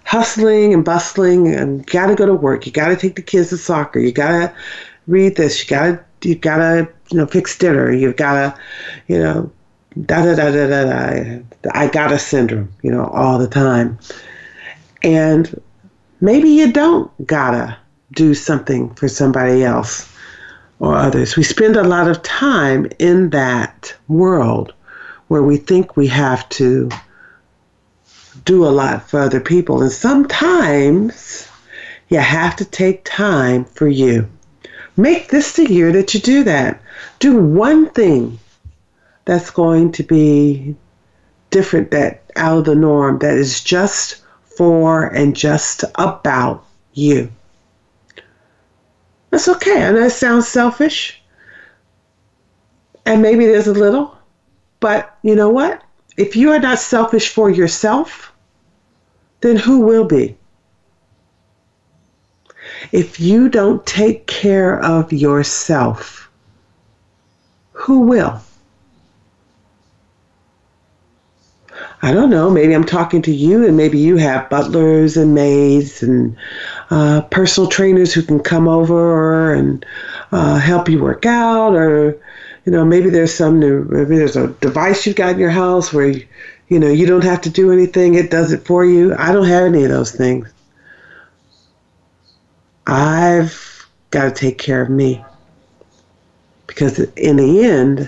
hustling 0.06 0.74
and 0.74 0.86
bustling 0.86 1.54
and 1.54 1.86
got 1.88 2.08
to 2.08 2.16
go 2.16 2.26
to 2.26 2.34
work. 2.34 2.66
You 2.66 2.72
got 2.72 2.90
to 2.90 2.96
take 2.96 3.16
the 3.16 3.22
kids 3.22 3.50
to 3.50 3.58
soccer. 3.58 4.00
You 4.00 4.12
got 4.12 4.32
to 4.32 4.54
read 5.08 5.36
this. 5.36 5.62
You 5.62 5.70
got 5.70 5.86
to 6.22 6.30
you 6.30 6.36
got 6.36 6.58
to 6.58 6.90
you 7.12 7.18
know 7.18 7.28
fix 7.28 7.58
dinner. 7.58 7.92
You've 7.92 8.16
got 8.16 8.34
to 8.34 8.62
you 9.08 9.20
know 9.20 9.52
da 10.04 10.24
da 10.24 10.36
da 10.36 10.52
da 10.52 10.68
da 10.68 10.84
da. 10.86 11.42
I 11.72 11.88
got 11.88 12.12
a 12.12 12.20
syndrome. 12.20 12.74
You 12.82 12.92
know 12.92 13.06
all 13.06 13.38
the 13.38 13.48
time, 13.48 13.98
and 15.04 15.62
maybe 16.22 16.50
you 16.50 16.72
don't 16.72 17.12
gotta 17.26 17.78
do 18.14 18.34
something 18.34 18.94
for 18.96 19.08
somebody 19.08 19.64
else 19.64 20.12
or 20.80 20.96
others. 20.96 21.36
We 21.36 21.44
spend 21.44 21.76
a 21.76 21.84
lot 21.84 22.10
of 22.10 22.22
time 22.24 22.88
in 23.00 23.30
that 23.32 23.96
world 24.08 24.74
where 25.28 25.44
we 25.44 25.58
think 25.58 25.96
we 25.98 26.08
have 26.08 26.48
to 26.50 26.90
do 28.44 28.66
a 28.66 28.70
lot 28.70 29.10
for 29.10 29.20
other 29.20 29.40
people. 29.40 29.82
And 29.82 29.92
sometimes 29.92 31.50
you 32.10 32.20
have 32.20 32.56
to 32.58 32.66
take 32.66 33.04
time 33.06 33.66
for 33.66 33.88
you. 33.88 34.30
Make 34.98 35.30
this 35.30 35.54
the 35.54 35.72
year 35.72 35.92
that 35.92 36.14
you 36.14 36.20
do 36.20 36.44
that. 36.44 36.82
Do 37.20 37.38
one 37.38 37.90
thing 37.90 38.40
that's 39.26 39.50
going 39.50 39.92
to 39.94 40.04
be 40.04 40.76
different, 41.50 41.92
that 41.92 42.24
out 42.36 42.60
of 42.60 42.66
the 42.66 42.76
norm, 42.76 43.20
that 43.20 43.38
is 43.38 43.62
just 43.62 44.24
for 44.58 45.08
and 45.08 45.36
just 45.36 45.84
about 45.96 46.66
you. 46.94 47.32
That's 49.32 49.50
okay. 49.50 49.84
I 49.84 49.92
know 49.92 50.06
it 50.06 50.12
sounds 50.12 50.48
selfish. 50.48 51.22
And 53.06 53.22
maybe 53.22 53.46
there's 53.46 53.68
a 53.68 53.74
little. 53.74 54.18
But 54.80 55.18
you 55.24 55.36
know 55.36 55.50
what? 55.50 55.82
If 56.18 56.36
you 56.36 56.52
are 56.52 56.60
not 56.60 56.80
selfish 56.80 57.30
for 57.30 57.50
yourself, 57.50 58.32
then 59.42 59.58
who 59.58 59.82
will 59.82 60.06
be? 60.06 60.38
If 62.92 63.20
you 63.20 63.50
don't 63.50 63.86
take 63.86 64.26
care 64.28 64.82
of 64.82 65.12
yourself, 65.12 66.30
who 67.74 68.02
will? 68.02 68.42
I 72.06 72.14
don't 72.14 72.30
know, 72.30 72.52
maybe 72.52 72.76
I'm 72.76 72.84
talking 72.84 73.24
to 73.24 73.34
you, 73.34 73.66
and 73.66 73.76
maybe 73.76 73.98
you 73.98 74.18
have 74.18 74.48
butlers 74.48 75.18
and 75.18 75.34
maids 75.34 76.04
and 76.04 76.38
uh, 76.92 77.22
personal 77.32 77.68
trainers 77.68 78.14
who 78.14 78.22
can 78.22 78.42
come 78.42 78.68
over 78.68 79.52
and 79.52 79.84
uh, 80.32 80.60
help 80.60 80.88
you 80.88 81.02
work 81.02 81.26
out, 81.26 81.74
or 81.74 82.16
you 82.64 82.72
know, 82.72 82.86
maybe 82.86 83.10
there's 83.10 83.34
some 83.34 83.60
new, 83.60 83.86
maybe 83.86 84.18
there's 84.20 84.36
a 84.36 84.50
device 84.62 85.08
you've 85.08 85.16
got 85.16 85.32
in 85.32 85.40
your 85.40 85.50
house 85.50 85.92
where 85.92 86.10
you, 86.10 86.28
you 86.68 86.80
know 86.80 86.90
you 86.90 87.08
don't 87.08 87.24
have 87.24 87.42
to 87.42 87.50
do 87.50 87.72
anything; 87.72 88.14
it 88.14 88.30
does 88.30 88.52
it 88.52 88.68
for 88.68 88.86
you. 88.86 89.16
I 89.16 89.32
don't 89.32 89.48
have 89.48 89.64
any 89.66 89.84
of 89.84 89.90
those 89.90 90.12
things. 90.12 90.48
I've 92.86 93.88
got 94.12 94.26
to 94.26 94.32
take 94.32 94.60
care 94.60 94.84
of 94.84 94.92
me 94.92 95.26
because 96.68 97.00
in 97.00 97.38
the 97.38 97.64
end, 97.66 98.08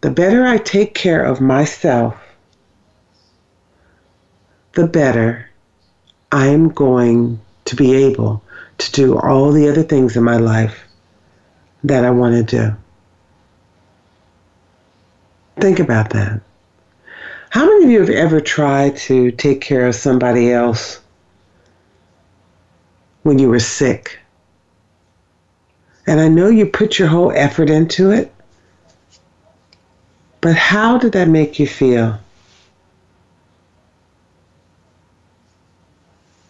the 0.00 0.12
better 0.12 0.46
I 0.46 0.58
take 0.58 0.94
care 0.94 1.24
of 1.24 1.40
myself 1.40 2.14
the 4.74 4.86
better 4.86 5.48
I'm 6.30 6.70
going 6.70 7.40
to 7.66 7.76
be 7.76 7.94
able 7.94 8.42
to 8.78 8.92
do 8.92 9.18
all 9.18 9.52
the 9.52 9.68
other 9.68 9.82
things 9.82 10.16
in 10.16 10.24
my 10.24 10.38
life 10.38 10.84
that 11.84 12.04
I 12.04 12.10
want 12.10 12.34
to 12.48 12.56
do. 12.56 12.76
Think 15.60 15.78
about 15.78 16.10
that. 16.10 16.40
How 17.50 17.66
many 17.66 17.84
of 17.84 17.90
you 17.90 18.00
have 18.00 18.08
ever 18.08 18.40
tried 18.40 18.96
to 19.08 19.30
take 19.32 19.60
care 19.60 19.86
of 19.86 19.94
somebody 19.94 20.50
else 20.50 21.00
when 23.24 23.38
you 23.38 23.50
were 23.50 23.60
sick? 23.60 24.18
And 26.06 26.18
I 26.18 26.28
know 26.28 26.48
you 26.48 26.66
put 26.66 26.98
your 26.98 27.08
whole 27.08 27.30
effort 27.30 27.68
into 27.68 28.10
it, 28.10 28.32
but 30.40 30.56
how 30.56 30.96
did 30.98 31.12
that 31.12 31.28
make 31.28 31.58
you 31.58 31.66
feel? 31.66 32.18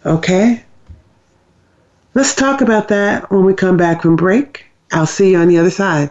Okay? 0.04 0.64
Let's 2.14 2.34
talk 2.34 2.60
about 2.60 2.88
that 2.88 3.30
when 3.30 3.44
we 3.44 3.54
come 3.54 3.76
back 3.76 4.02
from 4.02 4.16
break. 4.16 4.66
I'll 4.92 5.06
see 5.06 5.30
you 5.30 5.38
on 5.38 5.48
the 5.48 5.58
other 5.58 5.70
side. 5.70 6.10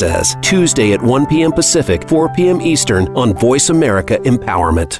says, 0.01 0.35
Tuesday 0.41 0.93
at 0.93 1.01
1 1.01 1.27
p.m. 1.27 1.51
Pacific, 1.51 2.09
4 2.09 2.33
p.m. 2.33 2.59
Eastern 2.59 3.07
on 3.15 3.35
Voice 3.35 3.69
America 3.69 4.17
Empowerment. 4.31 4.99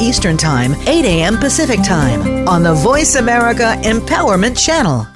Eastern 0.00 0.36
Time, 0.36 0.74
8 0.86 1.04
a.m. 1.04 1.36
Pacific 1.38 1.82
Time 1.82 2.48
on 2.48 2.62
the 2.62 2.74
Voice 2.74 3.16
America 3.16 3.74
Empowerment 3.82 4.56
Channel. 4.58 5.15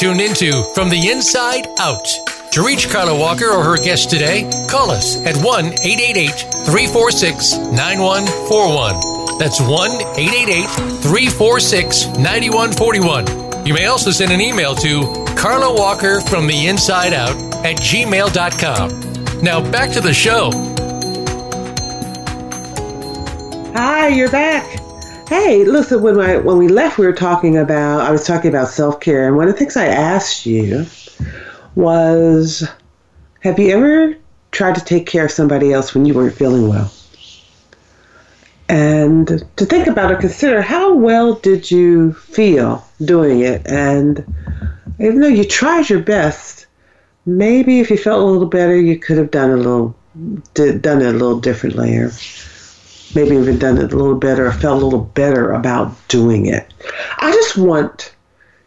Tuned 0.00 0.22
into 0.22 0.62
From 0.72 0.88
the 0.88 1.10
Inside 1.10 1.66
Out. 1.78 2.06
To 2.52 2.64
reach 2.64 2.88
Carla 2.88 3.14
Walker 3.14 3.50
or 3.50 3.62
her 3.62 3.76
guest 3.76 4.08
today, 4.08 4.48
call 4.66 4.90
us 4.90 5.22
at 5.26 5.36
1 5.36 5.66
888 5.66 6.30
346 6.64 7.58
9141. 7.58 9.38
That's 9.38 9.60
1 9.60 9.90
888 10.16 10.70
346 11.02 12.06
9141. 12.16 13.66
You 13.66 13.74
may 13.74 13.86
also 13.86 14.10
send 14.10 14.32
an 14.32 14.40
email 14.40 14.74
to 14.76 15.02
Carla 15.36 15.70
Walker 15.70 16.22
from 16.22 16.46
the 16.46 16.68
inside 16.68 17.12
out 17.12 17.36
at 17.62 17.76
gmail.com. 17.76 19.42
Now 19.42 19.70
back 19.70 19.90
to 19.90 20.00
the 20.00 20.14
show. 20.14 20.50
Hi, 23.74 24.08
you're 24.08 24.30
back. 24.30 24.79
Hey, 25.30 25.64
listen. 25.64 26.02
When 26.02 26.18
I 26.18 26.38
when 26.38 26.58
we 26.58 26.66
left, 26.66 26.98
we 26.98 27.06
were 27.06 27.12
talking 27.12 27.56
about. 27.56 28.00
I 28.00 28.10
was 28.10 28.26
talking 28.26 28.48
about 28.48 28.66
self 28.66 28.98
care, 28.98 29.28
and 29.28 29.36
one 29.36 29.46
of 29.46 29.54
the 29.54 29.58
things 29.60 29.76
I 29.76 29.86
asked 29.86 30.44
you 30.44 30.86
was, 31.76 32.68
have 33.38 33.56
you 33.60 33.70
ever 33.70 34.16
tried 34.50 34.74
to 34.74 34.84
take 34.84 35.06
care 35.06 35.26
of 35.26 35.30
somebody 35.30 35.72
else 35.72 35.94
when 35.94 36.04
you 36.04 36.14
weren't 36.14 36.34
feeling 36.34 36.68
well? 36.68 36.92
And 38.68 39.28
to 39.54 39.64
think 39.66 39.86
about 39.86 40.10
it, 40.10 40.18
consider 40.18 40.62
how 40.62 40.94
well 40.94 41.34
did 41.34 41.70
you 41.70 42.12
feel 42.14 42.84
doing 43.00 43.38
it, 43.38 43.64
and 43.68 44.24
even 44.98 45.20
though 45.20 45.28
you 45.28 45.44
tried 45.44 45.88
your 45.88 46.00
best, 46.00 46.66
maybe 47.24 47.78
if 47.78 47.88
you 47.88 47.96
felt 47.96 48.20
a 48.20 48.26
little 48.26 48.48
better, 48.48 48.74
you 48.74 48.98
could 48.98 49.18
have 49.18 49.30
done 49.30 49.52
a 49.52 49.56
little, 49.56 49.94
done 50.54 51.02
it 51.02 51.06
a 51.06 51.12
little 51.12 51.38
differently, 51.38 51.96
or 51.98 52.10
maybe 53.14 53.36
even 53.36 53.58
done 53.58 53.78
it 53.78 53.92
a 53.92 53.96
little 53.96 54.18
better 54.18 54.46
or 54.46 54.52
felt 54.52 54.82
a 54.82 54.84
little 54.84 55.04
better 55.04 55.52
about 55.52 55.94
doing 56.08 56.46
it. 56.46 56.72
I 57.18 57.32
just 57.32 57.56
want 57.56 58.14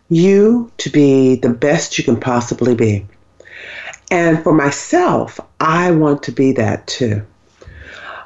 you 0.10 0.72
to 0.78 0.90
be 0.90 1.36
the 1.36 1.50
best 1.50 1.98
you 1.98 2.04
can 2.04 2.20
possibly 2.20 2.76
be. 2.76 3.06
And 4.12 4.44
for 4.44 4.54
myself, 4.54 5.40
I 5.60 5.92
want 5.92 6.24
to 6.24 6.32
be 6.32 6.52
that 6.54 6.86
too. 6.88 7.26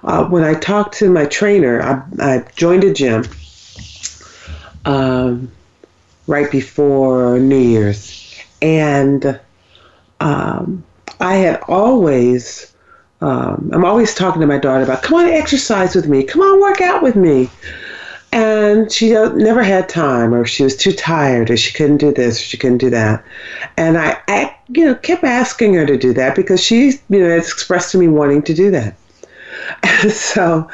Uh, 0.03 0.25
when 0.25 0.43
I 0.43 0.53
talked 0.53 0.97
to 0.97 1.09
my 1.09 1.25
trainer, 1.25 1.81
I, 1.81 2.03
I 2.19 2.45
joined 2.55 2.83
a 2.83 2.93
gym 2.93 3.23
um, 4.85 5.51
right 6.27 6.51
before 6.51 7.39
New 7.39 7.57
Year's. 7.57 8.41
And 8.61 9.39
um, 10.19 10.83
I 11.19 11.35
had 11.35 11.61
always 11.67 12.73
um, 13.21 13.71
I'm 13.73 13.85
always 13.85 14.13
talking 14.13 14.41
to 14.41 14.47
my 14.47 14.57
daughter 14.57 14.83
about, 14.83 15.01
come 15.01 15.19
on, 15.19 15.29
exercise 15.29 15.95
with 15.95 16.07
me, 16.07 16.23
come 16.23 16.41
on, 16.41 16.61
work 16.61 16.81
out 16.81 17.01
with 17.01 17.15
me. 17.15 17.49
And 18.31 18.91
she 18.91 19.11
never 19.11 19.63
had 19.63 19.87
time, 19.87 20.33
or 20.33 20.45
she 20.45 20.63
was 20.63 20.75
too 20.75 20.91
tired, 20.91 21.49
or 21.49 21.57
she 21.57 21.73
couldn't 21.73 21.97
do 21.97 22.13
this, 22.13 22.39
or 22.39 22.43
she 22.43 22.57
couldn't 22.57 22.79
do 22.79 22.89
that. 22.89 23.23
And 23.77 23.97
I, 23.97 24.17
I 24.27 24.55
you 24.67 24.85
know, 24.85 24.95
kept 24.95 25.23
asking 25.23 25.73
her 25.75 25.85
to 25.85 25.97
do 25.97 26.13
that 26.13 26.35
because 26.35 26.61
she, 26.61 26.99
you 27.09 27.19
know, 27.19 27.29
had 27.29 27.39
expressed 27.39 27.93
to 27.93 27.97
me 27.97 28.07
wanting 28.07 28.43
to 28.43 28.53
do 28.53 28.69
that. 28.71 28.97
And 29.81 30.11
so 30.11 30.69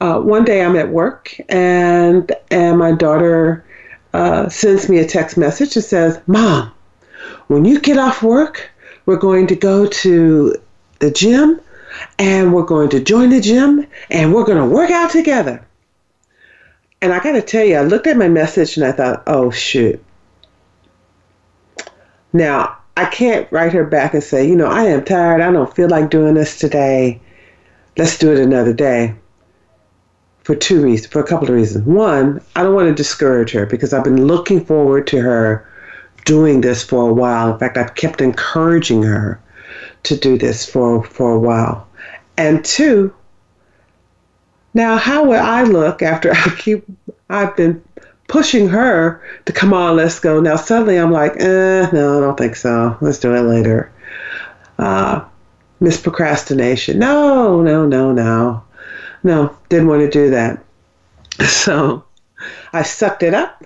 uh, 0.00 0.20
one 0.20 0.44
day 0.44 0.64
I'm 0.64 0.76
at 0.76 0.88
work, 0.88 1.38
and 1.48 2.30
and 2.50 2.78
my 2.78 2.92
daughter 2.92 3.64
uh, 4.14 4.48
sends 4.48 4.88
me 4.88 4.98
a 4.98 5.06
text 5.06 5.36
message 5.36 5.76
and 5.76 5.84
says, 5.84 6.20
"Mom, 6.26 6.72
when 7.48 7.64
you 7.64 7.80
get 7.80 7.98
off 7.98 8.22
work, 8.22 8.70
we're 9.06 9.16
going 9.16 9.46
to 9.48 9.56
go 9.56 9.86
to 9.86 10.54
the 10.98 11.10
gym 11.10 11.60
and 12.18 12.52
we're 12.52 12.62
going 12.62 12.88
to 12.90 13.00
join 13.00 13.30
the 13.30 13.40
gym 13.40 13.86
and 14.10 14.34
we're 14.34 14.44
going 14.44 14.58
to 14.58 14.74
work 14.74 14.90
out 14.90 15.10
together. 15.10 15.64
And 17.00 17.12
I 17.12 17.20
got 17.20 17.32
to 17.32 17.42
tell 17.42 17.64
you, 17.64 17.76
I 17.76 17.82
looked 17.82 18.06
at 18.06 18.16
my 18.16 18.28
message 18.28 18.76
and 18.76 18.84
I 18.84 18.92
thought, 18.92 19.22
oh, 19.26 19.50
shoot. 19.50 20.02
Now, 22.32 22.76
I 22.96 23.04
can't 23.06 23.50
write 23.52 23.72
her 23.72 23.84
back 23.84 24.14
and 24.14 24.22
say, 24.22 24.46
you 24.46 24.56
know, 24.56 24.66
I 24.66 24.84
am 24.84 25.04
tired. 25.04 25.40
I 25.40 25.52
don't 25.52 25.74
feel 25.74 25.88
like 25.88 26.10
doing 26.10 26.34
this 26.34 26.58
today. 26.58 27.20
Let's 27.96 28.18
do 28.18 28.32
it 28.32 28.40
another 28.40 28.72
day. 28.72 29.14
For 30.42 30.56
two 30.56 30.82
reasons, 30.82 31.12
for 31.12 31.20
a 31.20 31.26
couple 31.26 31.48
of 31.48 31.54
reasons. 31.54 31.86
One, 31.86 32.40
I 32.56 32.62
don't 32.62 32.74
want 32.74 32.88
to 32.88 32.94
discourage 32.94 33.52
her 33.52 33.66
because 33.66 33.92
I've 33.92 34.04
been 34.04 34.26
looking 34.26 34.64
forward 34.64 35.06
to 35.08 35.20
her 35.20 35.68
doing 36.24 36.60
this 36.60 36.82
for 36.82 37.08
a 37.08 37.12
while. 37.12 37.52
In 37.52 37.58
fact, 37.58 37.76
I've 37.76 37.94
kept 37.94 38.20
encouraging 38.20 39.02
her 39.04 39.40
to 40.04 40.16
do 40.16 40.38
this 40.38 40.68
for, 40.68 41.04
for 41.04 41.32
a 41.32 41.38
while. 41.38 41.86
And 42.36 42.64
two, 42.64 43.14
now 44.74 44.96
how 44.96 45.24
would 45.24 45.38
I 45.38 45.64
look 45.64 46.02
after 46.02 46.32
I 46.34 46.54
keep 46.58 46.84
I've 47.30 47.56
been 47.56 47.82
pushing 48.28 48.68
her 48.68 49.22
to 49.46 49.52
come 49.52 49.72
on, 49.72 49.96
let's 49.96 50.20
go. 50.20 50.40
Now 50.40 50.56
suddenly 50.56 50.96
I'm 50.96 51.10
like, 51.10 51.32
eh, 51.38 51.88
no, 51.92 52.18
I 52.18 52.20
don't 52.20 52.38
think 52.38 52.56
so. 52.56 52.96
Let's 53.00 53.18
do 53.18 53.34
it 53.34 53.40
later. 53.40 53.92
Uh, 54.78 55.24
miss 55.80 56.00
procrastination. 56.00 56.98
No, 56.98 57.62
no, 57.62 57.86
no, 57.86 58.12
no. 58.12 58.62
No, 59.24 59.56
didn't 59.68 59.88
want 59.88 60.00
to 60.02 60.10
do 60.10 60.30
that. 60.30 60.64
So 61.46 62.04
I 62.72 62.82
sucked 62.82 63.22
it 63.22 63.32
up 63.32 63.64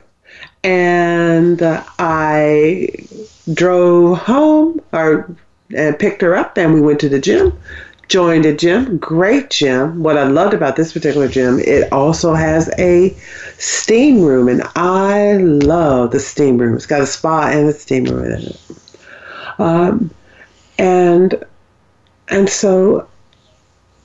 and 0.62 1.62
uh, 1.62 1.82
I 1.98 2.88
drove 3.54 4.18
home 4.18 4.80
or 4.92 5.34
and 5.74 5.98
picked 5.98 6.22
her 6.22 6.36
up 6.36 6.56
and 6.56 6.74
we 6.74 6.80
went 6.80 7.00
to 7.00 7.08
the 7.08 7.20
gym. 7.20 7.58
Joined 8.08 8.44
a 8.44 8.54
gym. 8.54 8.98
Great 8.98 9.50
gym. 9.50 10.02
What 10.02 10.18
i 10.18 10.24
loved 10.24 10.54
about 10.54 10.76
this 10.76 10.92
particular 10.92 11.28
gym 11.28 11.58
it 11.60 11.90
also 11.92 12.34
has 12.34 12.70
a 12.78 13.16
steam 13.58 14.22
room 14.22 14.48
and 14.48 14.62
i 14.76 15.34
love 15.34 16.10
the 16.10 16.20
steam 16.20 16.58
room. 16.58 16.76
It's 16.76 16.86
got 16.86 17.00
a 17.00 17.06
spa 17.06 17.48
and 17.48 17.68
a 17.68 17.72
steam 17.72 18.04
room 18.04 18.24
in 18.24 18.42
it. 18.42 18.60
Um, 19.58 20.10
and 20.78 21.42
and 22.28 22.48
so 22.48 23.08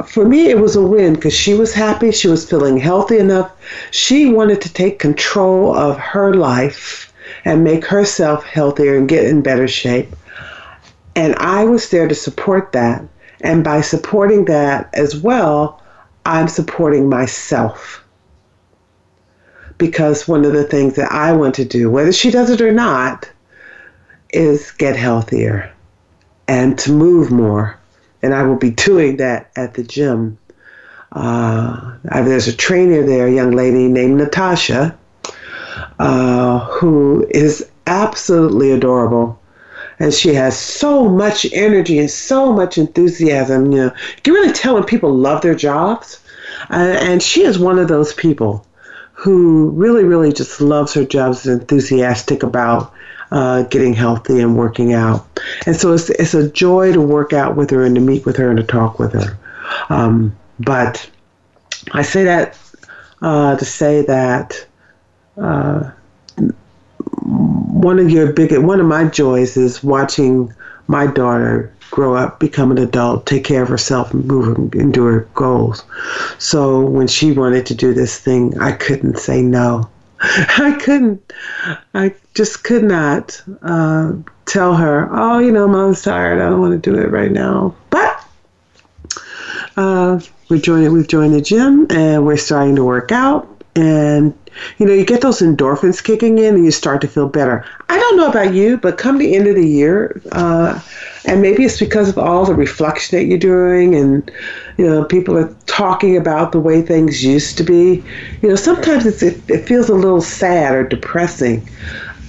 for 0.05 0.25
me 0.25 0.47
it 0.49 0.59
was 0.59 0.75
a 0.75 0.81
win 0.81 1.15
because 1.15 1.33
she 1.33 1.53
was 1.53 1.73
happy. 1.73 2.11
She 2.11 2.27
was 2.27 2.49
feeling 2.49 2.77
healthy 2.77 3.17
enough. 3.17 3.51
She 3.91 4.29
wanted 4.31 4.61
to 4.61 4.73
take 4.73 4.99
control 4.99 5.75
of 5.75 5.97
her 5.97 6.33
life 6.33 7.11
and 7.43 7.63
make 7.63 7.85
herself 7.85 8.45
healthier 8.45 8.95
and 8.95 9.09
get 9.09 9.25
in 9.25 9.41
better 9.41 9.67
shape 9.67 10.15
and 11.17 11.33
I 11.37 11.65
was 11.65 11.89
there 11.89 12.07
to 12.07 12.13
support 12.13 12.73
that. 12.73 13.03
And 13.41 13.63
by 13.63 13.81
supporting 13.81 14.45
that 14.45 14.87
as 14.93 15.17
well, 15.17 15.81
I'm 16.27 16.47
supporting 16.47 17.09
myself. 17.09 18.03
Because 19.79 20.27
one 20.27 20.45
of 20.45 20.53
the 20.53 20.63
things 20.63 20.95
that 20.95 21.11
I 21.11 21.33
want 21.33 21.55
to 21.55 21.65
do, 21.65 21.89
whether 21.89 22.11
she 22.11 22.29
does 22.29 22.51
it 22.51 22.61
or 22.61 22.71
not, 22.71 23.27
is 24.29 24.71
get 24.73 24.95
healthier 24.95 25.73
and 26.47 26.77
to 26.79 26.91
move 26.91 27.31
more. 27.31 27.79
And 28.21 28.35
I 28.35 28.43
will 28.43 28.55
be 28.55 28.69
doing 28.69 29.17
that 29.17 29.49
at 29.55 29.73
the 29.73 29.83
gym. 29.83 30.37
Uh, 31.13 31.95
there's 32.03 32.47
a 32.47 32.55
trainer 32.55 33.01
there, 33.01 33.25
a 33.25 33.33
young 33.33 33.51
lady 33.51 33.87
named 33.87 34.17
Natasha, 34.17 34.95
uh, 35.97 36.59
who 36.59 37.25
is 37.31 37.67
absolutely 37.87 38.69
adorable 38.69 39.39
and 39.99 40.13
she 40.13 40.33
has 40.33 40.57
so 40.57 41.09
much 41.09 41.45
energy 41.53 41.99
and 41.99 42.09
so 42.09 42.53
much 42.53 42.77
enthusiasm. 42.77 43.71
You 43.71 43.77
know, 43.77 43.85
you 43.85 44.21
can 44.23 44.33
really 44.33 44.53
tell 44.53 44.75
when 44.75 44.83
people 44.83 45.13
love 45.13 45.41
their 45.41 45.55
jobs, 45.55 46.23
uh, 46.69 46.97
and 47.01 47.21
she 47.21 47.43
is 47.43 47.57
one 47.57 47.79
of 47.79 47.87
those 47.87 48.13
people 48.13 48.65
who 49.13 49.71
really, 49.71 50.03
really 50.03 50.31
just 50.31 50.61
loves 50.61 50.93
her 50.93 51.03
jobs, 51.03 51.45
is 51.45 51.59
enthusiastic 51.59 52.43
about 52.43 52.93
uh, 53.31 53.63
getting 53.63 53.93
healthy 53.93 54.39
and 54.39 54.55
working 54.55 54.93
out. 54.93 55.25
And 55.65 55.75
so 55.75 55.93
it's 55.93 56.09
it's 56.11 56.33
a 56.33 56.49
joy 56.49 56.93
to 56.93 57.01
work 57.01 57.33
out 57.33 57.55
with 57.55 57.69
her 57.71 57.83
and 57.83 57.95
to 57.95 58.01
meet 58.01 58.25
with 58.25 58.37
her 58.37 58.49
and 58.49 58.57
to 58.57 58.63
talk 58.63 58.99
with 58.99 59.13
her. 59.13 59.37
Um, 59.89 60.35
but 60.59 61.09
I 61.91 62.03
say 62.03 62.23
that 62.25 62.57
uh, 63.21 63.57
to 63.57 63.65
say 63.65 64.03
that. 64.03 64.65
Uh, 65.35 65.91
one 67.21 67.99
of 67.99 68.09
your 68.09 68.31
big 68.31 68.57
one 68.57 68.79
of 68.79 68.85
my 68.85 69.05
joys 69.05 69.57
is 69.57 69.83
watching 69.83 70.53
my 70.87 71.07
daughter 71.07 71.73
grow 71.91 72.15
up, 72.15 72.39
become 72.39 72.71
an 72.71 72.77
adult, 72.77 73.25
take 73.25 73.43
care 73.43 73.63
of 73.63 73.69
herself, 73.69 74.13
and 74.13 74.25
move 74.25 74.73
into 74.75 75.03
her 75.03 75.21
goals. 75.33 75.83
So 76.37 76.81
when 76.81 77.07
she 77.07 77.31
wanted 77.31 77.65
to 77.67 77.75
do 77.75 77.93
this 77.93 78.19
thing, 78.19 78.59
I 78.59 78.71
couldn't 78.73 79.17
say 79.17 79.41
no. 79.41 79.89
I 80.19 80.77
couldn't. 80.81 81.33
I 81.93 82.13
just 82.33 82.63
could 82.63 82.83
not 82.83 83.41
uh, 83.61 84.13
tell 84.45 84.75
her, 84.75 85.07
"Oh, 85.11 85.39
you 85.39 85.51
know, 85.51 85.67
mom's 85.67 86.01
tired. 86.01 86.41
I 86.41 86.49
don't 86.49 86.59
want 86.59 86.81
to 86.81 86.91
do 86.91 86.97
it 86.99 87.11
right 87.11 87.31
now." 87.31 87.75
But 87.89 88.23
uh, 89.75 90.19
we 90.49 90.59
joined. 90.59 90.91
We've 90.91 91.07
joined 91.07 91.33
the 91.35 91.41
gym, 91.41 91.87
and 91.89 92.25
we're 92.25 92.37
starting 92.37 92.75
to 92.77 92.83
work 92.83 93.11
out. 93.11 93.56
And 93.77 94.33
you 94.77 94.87
know, 94.87 94.93
you 94.93 95.05
get 95.05 95.21
those 95.21 95.39
endorphins 95.39 96.03
kicking 96.03 96.39
in 96.39 96.55
and 96.55 96.65
you 96.65 96.71
start 96.71 96.99
to 97.01 97.07
feel 97.07 97.29
better. 97.29 97.63
I 97.89 97.99
don't 97.99 98.17
know 98.17 98.27
about 98.27 98.53
you, 98.53 98.77
but 98.77 98.97
come 98.97 99.19
the 99.19 99.35
end 99.35 99.47
of 99.47 99.55
the 99.55 99.67
year, 99.67 100.19
uh, 100.31 100.81
and 101.25 101.41
maybe 101.41 101.63
it's 101.63 101.79
because 101.79 102.09
of 102.09 102.17
all 102.17 102.45
the 102.45 102.55
reflection 102.55 103.17
that 103.17 103.25
you're 103.25 103.37
doing 103.37 103.93
and, 103.93 104.31
you 104.77 104.87
know, 104.87 105.03
people 105.03 105.37
are 105.37 105.53
talking 105.67 106.17
about 106.17 106.51
the 106.51 106.59
way 106.59 106.81
things 106.81 107.23
used 107.23 107.57
to 107.57 107.63
be. 107.63 108.03
You 108.41 108.49
know, 108.49 108.55
sometimes 108.55 109.21
it, 109.21 109.47
it 109.49 109.67
feels 109.67 109.89
a 109.89 109.95
little 109.95 110.21
sad 110.21 110.73
or 110.73 110.83
depressing. 110.83 111.67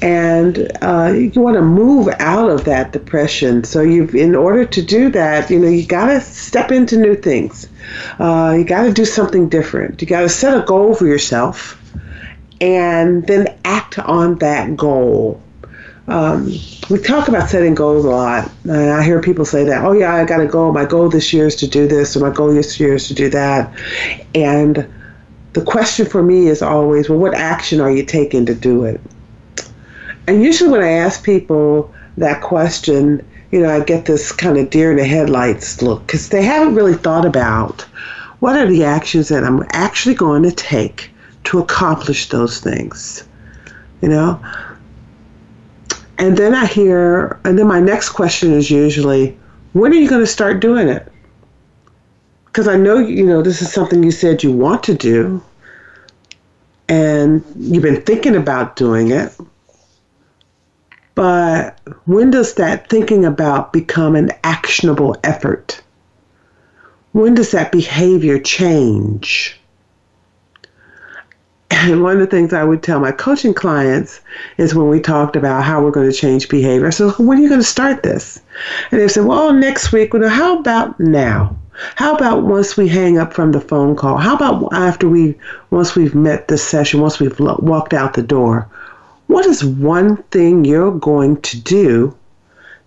And 0.00 0.70
uh, 0.80 1.12
you 1.12 1.40
want 1.40 1.56
to 1.56 1.62
move 1.62 2.08
out 2.20 2.50
of 2.50 2.64
that 2.66 2.92
depression. 2.92 3.64
So 3.64 3.80
you, 3.80 4.06
in 4.08 4.36
order 4.36 4.64
to 4.64 4.82
do 4.82 5.10
that, 5.10 5.50
you 5.50 5.58
know, 5.58 5.68
you 5.68 5.86
got 5.86 6.06
to 6.06 6.20
step 6.20 6.70
into 6.70 6.96
new 6.96 7.16
things. 7.16 7.68
Uh, 8.20 8.54
you 8.56 8.64
got 8.64 8.84
to 8.84 8.92
do 8.92 9.04
something 9.04 9.48
different. 9.48 10.00
You 10.00 10.06
got 10.06 10.20
to 10.20 10.28
set 10.28 10.56
a 10.56 10.64
goal 10.64 10.94
for 10.94 11.06
yourself 11.06 11.82
and 12.60 13.26
then 13.26 13.58
act 13.64 13.98
on 13.98 14.38
that 14.38 14.76
goal. 14.76 15.42
Um, 16.06 16.46
we 16.88 16.98
talk 17.00 17.28
about 17.28 17.50
setting 17.50 17.74
goals 17.74 18.04
a 18.04 18.10
lot. 18.10 18.50
And 18.64 18.90
I 18.90 19.02
hear 19.02 19.20
people 19.20 19.44
say 19.44 19.64
that, 19.64 19.84
oh, 19.84 19.92
yeah, 19.92 20.14
I 20.14 20.24
got 20.24 20.40
a 20.40 20.46
goal. 20.46 20.72
My 20.72 20.84
goal 20.84 21.08
this 21.08 21.32
year 21.32 21.46
is 21.46 21.56
to 21.56 21.66
do 21.66 21.86
this, 21.86 22.16
or 22.16 22.20
my 22.20 22.34
goal 22.34 22.54
this 22.54 22.78
year 22.80 22.94
is 22.94 23.08
to 23.08 23.14
do 23.14 23.28
that. 23.30 23.72
And 24.34 24.88
the 25.52 25.62
question 25.62 26.06
for 26.06 26.22
me 26.22 26.46
is 26.46 26.62
always, 26.62 27.08
well, 27.08 27.18
what 27.18 27.34
action 27.34 27.80
are 27.80 27.90
you 27.90 28.04
taking 28.04 28.46
to 28.46 28.54
do 28.54 28.84
it? 28.84 29.00
And 30.28 30.42
usually 30.42 30.68
when 30.68 30.82
I 30.82 30.90
ask 30.90 31.24
people 31.24 31.90
that 32.18 32.42
question, 32.42 33.26
you 33.50 33.60
know, 33.62 33.70
I 33.70 33.82
get 33.82 34.04
this 34.04 34.30
kind 34.30 34.58
of 34.58 34.68
deer 34.68 34.90
in 34.90 34.98
the 34.98 35.06
headlights 35.06 35.80
look 35.80 36.06
because 36.06 36.28
they 36.28 36.42
haven't 36.42 36.74
really 36.74 36.92
thought 36.92 37.24
about 37.24 37.80
what 38.40 38.54
are 38.54 38.66
the 38.66 38.84
actions 38.84 39.28
that 39.28 39.42
I'm 39.42 39.64
actually 39.70 40.14
going 40.14 40.42
to 40.42 40.52
take 40.52 41.10
to 41.44 41.60
accomplish 41.60 42.28
those 42.28 42.60
things, 42.60 43.26
you 44.02 44.08
know? 44.10 44.38
And 46.18 46.36
then 46.36 46.54
I 46.54 46.66
hear, 46.66 47.40
and 47.44 47.58
then 47.58 47.66
my 47.66 47.80
next 47.80 48.10
question 48.10 48.52
is 48.52 48.70
usually, 48.70 49.34
when 49.72 49.92
are 49.92 49.94
you 49.94 50.10
going 50.10 50.20
to 50.20 50.26
start 50.26 50.60
doing 50.60 50.88
it? 50.88 51.10
Because 52.44 52.68
I 52.68 52.76
know, 52.76 52.98
you 52.98 53.24
know, 53.24 53.40
this 53.40 53.62
is 53.62 53.72
something 53.72 54.02
you 54.02 54.10
said 54.10 54.42
you 54.42 54.52
want 54.52 54.82
to 54.82 54.94
do, 54.94 55.42
and 56.86 57.42
you've 57.56 57.82
been 57.82 58.02
thinking 58.02 58.36
about 58.36 58.76
doing 58.76 59.10
it. 59.10 59.32
But 61.18 61.80
when 62.04 62.30
does 62.30 62.54
that 62.54 62.88
thinking 62.88 63.24
about 63.24 63.72
become 63.72 64.14
an 64.14 64.30
actionable 64.44 65.16
effort? 65.24 65.82
When 67.10 67.34
does 67.34 67.50
that 67.50 67.72
behavior 67.72 68.38
change? 68.38 69.60
And 71.72 72.04
one 72.04 72.12
of 72.12 72.20
the 72.20 72.28
things 72.28 72.52
I 72.52 72.62
would 72.62 72.84
tell 72.84 73.00
my 73.00 73.10
coaching 73.10 73.52
clients 73.52 74.20
is 74.58 74.76
when 74.76 74.88
we 74.90 75.00
talked 75.00 75.34
about 75.34 75.64
how 75.64 75.82
we're 75.82 75.90
going 75.90 76.08
to 76.08 76.16
change 76.16 76.48
behavior. 76.48 76.92
So, 76.92 77.10
when 77.10 77.38
are 77.38 77.42
you 77.42 77.48
going 77.48 77.62
to 77.62 77.66
start 77.66 78.04
this? 78.04 78.40
And 78.92 79.00
they 79.00 79.08
said, 79.08 79.24
well, 79.24 79.52
next 79.52 79.90
week. 79.90 80.14
Well, 80.14 80.28
how 80.28 80.60
about 80.60 81.00
now? 81.00 81.56
How 81.96 82.14
about 82.14 82.44
once 82.44 82.76
we 82.76 82.86
hang 82.86 83.18
up 83.18 83.32
from 83.32 83.50
the 83.50 83.60
phone 83.60 83.96
call? 83.96 84.18
How 84.18 84.36
about 84.36 84.72
after 84.72 85.08
we, 85.08 85.34
once 85.70 85.96
we've 85.96 86.14
met 86.14 86.46
this 86.46 86.62
session, 86.62 87.00
once 87.00 87.18
we've 87.18 87.40
walked 87.40 87.92
out 87.92 88.14
the 88.14 88.22
door? 88.22 88.70
What 89.28 89.44
is 89.44 89.62
one 89.62 90.16
thing 90.24 90.64
you're 90.64 90.98
going 90.98 91.40
to 91.42 91.60
do 91.60 92.16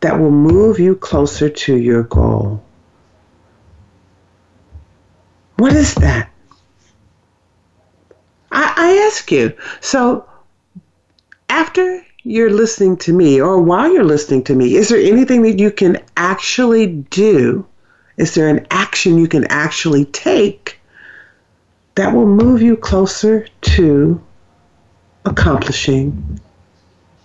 that 0.01 0.19
will 0.19 0.31
move 0.31 0.79
you 0.79 0.95
closer 0.95 1.47
to 1.47 1.77
your 1.77 2.03
goal? 2.03 2.63
What 5.57 5.73
is 5.73 5.93
that? 5.95 6.31
I, 8.51 8.73
I 8.75 9.07
ask 9.07 9.31
you. 9.31 9.53
So, 9.81 10.27
after 11.47 12.03
you're 12.23 12.49
listening 12.49 12.97
to 12.97 13.13
me, 13.13 13.39
or 13.39 13.61
while 13.61 13.93
you're 13.93 14.03
listening 14.03 14.43
to 14.45 14.55
me, 14.55 14.75
is 14.75 14.89
there 14.89 14.99
anything 14.99 15.43
that 15.43 15.59
you 15.59 15.69
can 15.69 15.99
actually 16.17 16.87
do? 16.87 17.63
Is 18.17 18.33
there 18.33 18.49
an 18.49 18.65
action 18.71 19.19
you 19.19 19.27
can 19.27 19.45
actually 19.45 20.05
take 20.05 20.79
that 21.93 22.15
will 22.15 22.25
move 22.25 22.63
you 22.63 22.75
closer 22.77 23.47
to 23.61 24.19
accomplishing 25.25 26.39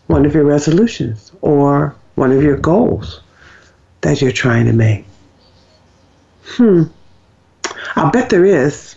one 0.06 0.26
of 0.26 0.34
your 0.34 0.44
resolutions 0.44 1.32
or 1.40 1.94
one 2.14 2.32
of 2.32 2.42
your 2.42 2.56
goals 2.56 3.20
that 4.02 4.20
you're 4.20 4.32
trying 4.32 4.66
to 4.66 4.72
make? 4.72 5.04
Hmm. 6.44 6.84
I'll 7.96 8.10
bet 8.10 8.30
there 8.30 8.44
is. 8.44 8.96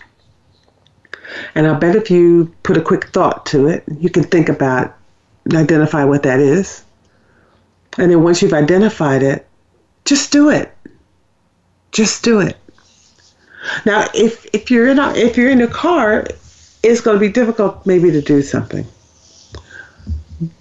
And 1.56 1.68
I'll 1.68 1.80
bet 1.80 1.96
if 1.96 2.10
you 2.12 2.54
put 2.64 2.78
a 2.78 2.82
quick 2.82 3.06
thought 3.10 3.46
to 3.48 3.68
it, 3.68 3.84
you 4.00 4.10
can 4.10 4.24
think 4.24 4.50
about, 4.50 4.96
and 5.46 5.56
identify 5.56 6.04
what 6.04 6.24
that 6.24 6.40
is. 6.40 6.84
And 7.98 8.12
then 8.12 8.24
once 8.24 8.42
you've 8.42 8.54
identified 8.54 9.24
it, 9.24 9.48
just 10.06 10.32
do 10.32 10.50
it. 10.50 10.76
Just 11.92 12.24
do 12.24 12.40
it. 12.40 12.58
Now, 13.86 14.08
if, 14.14 14.46
if 14.54 14.72
you're 14.72 14.88
in 14.88 15.00
a, 15.00 15.12
if 15.14 15.38
you're 15.38 15.50
in 15.50 15.62
a 15.62 15.68
car, 15.68 16.26
it's 16.84 17.02
going 17.02 17.16
to 17.16 17.20
be 17.20 17.32
difficult 17.32 17.86
maybe 17.86 18.12
to 18.12 18.22
do 18.22 18.42
something. 18.42 18.86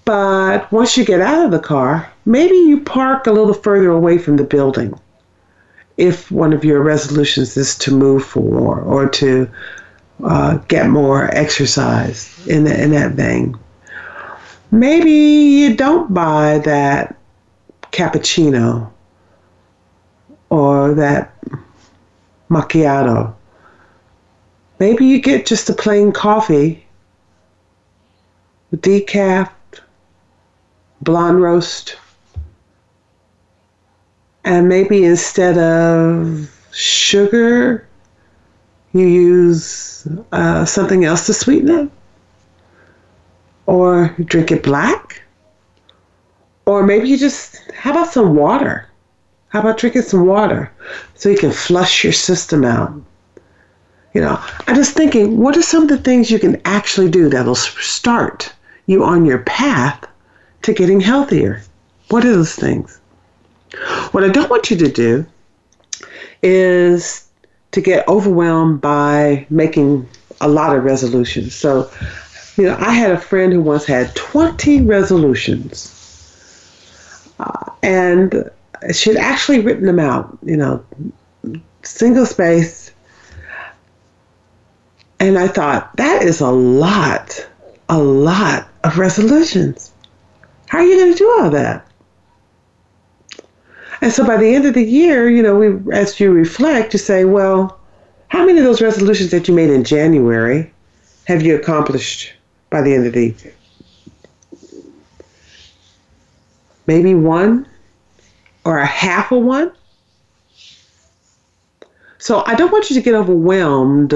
But 0.03 0.71
once 0.71 0.97
you 0.97 1.05
get 1.05 1.21
out 1.21 1.45
of 1.45 1.51
the 1.51 1.59
car, 1.59 2.11
maybe 2.25 2.55
you 2.55 2.81
park 2.81 3.27
a 3.27 3.31
little 3.31 3.53
further 3.53 3.91
away 3.91 4.17
from 4.17 4.37
the 4.37 4.43
building 4.43 4.99
if 5.97 6.31
one 6.31 6.53
of 6.53 6.63
your 6.63 6.81
resolutions 6.81 7.57
is 7.57 7.77
to 7.77 7.91
move 7.91 8.25
for 8.25 8.41
more 8.41 8.79
or 8.81 9.07
to 9.09 9.49
uh, 10.23 10.57
get 10.69 10.89
more 10.89 11.25
exercise 11.35 12.47
in, 12.47 12.63
the, 12.63 12.83
in 12.83 12.91
that 12.91 13.11
vein. 13.13 13.57
Maybe 14.71 15.11
you 15.11 15.75
don't 15.75 16.13
buy 16.13 16.59
that 16.59 17.17
cappuccino 17.91 18.91
or 20.49 20.93
that 20.93 21.33
macchiato. 22.49 23.33
Maybe 24.79 25.05
you 25.05 25.21
get 25.21 25.45
just 25.45 25.69
a 25.69 25.73
plain 25.73 26.11
coffee, 26.11 26.85
decaf, 28.73 29.51
blonde 31.01 31.41
roast 31.41 31.97
and 34.49 34.67
maybe 34.67 35.05
instead 35.05 35.57
of 35.57 36.49
sugar, 36.71 37.87
you 38.93 39.05
use 39.05 40.07
uh, 40.31 40.65
something 40.65 41.05
else 41.05 41.27
to 41.27 41.33
sweeten 41.33 41.69
it, 41.69 41.91
or 43.67 44.15
drink 44.25 44.51
it 44.51 44.63
black, 44.63 45.21
or 46.65 46.83
maybe 46.83 47.07
you 47.07 47.17
just, 47.17 47.59
how 47.73 47.91
about 47.91 48.07
some 48.07 48.35
water? 48.35 48.87
How 49.49 49.59
about 49.59 49.77
drinking 49.77 50.03
some 50.03 50.25
water 50.25 50.71
so 51.15 51.29
you 51.29 51.37
can 51.37 51.51
flush 51.51 52.03
your 52.03 52.13
system 52.13 52.63
out? 52.63 52.93
You 54.13 54.21
know, 54.21 54.43
I'm 54.67 54.75
just 54.75 54.95
thinking, 54.95 55.37
what 55.37 55.55
are 55.55 55.61
some 55.61 55.83
of 55.83 55.89
the 55.89 55.97
things 55.97 56.31
you 56.31 56.39
can 56.39 56.61
actually 56.65 57.09
do 57.09 57.29
that'll 57.29 57.55
start 57.55 58.51
you 58.87 59.03
on 59.03 59.25
your 59.25 59.39
path 59.39 60.05
to 60.63 60.73
getting 60.73 60.99
healthier? 60.99 61.61
What 62.09 62.25
are 62.25 62.31
those 62.31 62.55
things? 62.55 62.99
What 64.11 64.23
I 64.23 64.29
don't 64.29 64.49
want 64.49 64.71
you 64.71 64.77
to 64.77 64.91
do 64.91 65.25
is 66.41 67.27
to 67.71 67.81
get 67.81 68.07
overwhelmed 68.07 68.81
by 68.81 69.45
making 69.49 70.09
a 70.41 70.47
lot 70.47 70.75
of 70.75 70.83
resolutions. 70.83 71.53
So, 71.53 71.91
you 72.57 72.63
know, 72.63 72.77
I 72.79 72.91
had 72.91 73.11
a 73.11 73.19
friend 73.19 73.53
who 73.53 73.61
once 73.61 73.85
had 73.85 74.15
20 74.15 74.81
resolutions. 74.81 75.95
Uh, 77.39 77.71
and 77.83 78.49
she'd 78.91 79.17
actually 79.17 79.59
written 79.59 79.85
them 79.85 79.99
out, 79.99 80.37
you 80.43 80.57
know, 80.57 80.83
single 81.83 82.25
space. 82.25 82.88
And 85.19 85.37
I 85.37 85.47
thought, 85.47 85.95
that 85.97 86.23
is 86.23 86.39
a 86.39 86.49
lot, 86.49 87.47
a 87.89 87.97
lot 87.97 88.67
of 88.83 88.97
resolutions. 88.97 89.91
How 90.67 90.77
are 90.77 90.85
you 90.85 90.97
going 90.97 91.11
to 91.11 91.17
do 91.17 91.37
all 91.39 91.49
that? 91.49 91.85
And 94.01 94.13
so 94.13 94.25
by 94.25 94.37
the 94.37 94.55
end 94.55 94.65
of 94.65 94.73
the 94.73 94.83
year, 94.83 95.29
you 95.29 95.43
know, 95.43 95.55
we 95.57 95.93
as 95.93 96.19
you 96.19 96.31
reflect, 96.31 96.93
you 96.93 96.99
say, 96.99 97.25
well, 97.25 97.79
how 98.29 98.45
many 98.45 98.59
of 98.59 98.63
those 98.63 98.81
resolutions 98.81 99.31
that 99.31 99.47
you 99.47 99.53
made 99.53 99.69
in 99.69 99.83
January 99.83 100.71
have 101.25 101.41
you 101.41 101.55
accomplished 101.55 102.33
by 102.69 102.81
the 102.81 102.93
end 102.93 103.07
of 103.07 103.13
the 103.13 103.27
year? 103.27 103.53
Maybe 106.87 107.13
one 107.13 107.67
or 108.63 108.77
a 108.77 108.85
half 108.85 109.31
of 109.31 109.43
one. 109.43 109.71
So 112.19 112.43
I 112.45 112.55
don't 112.55 112.71
want 112.71 112.89
you 112.89 112.95
to 112.95 113.01
get 113.01 113.15
overwhelmed 113.15 114.13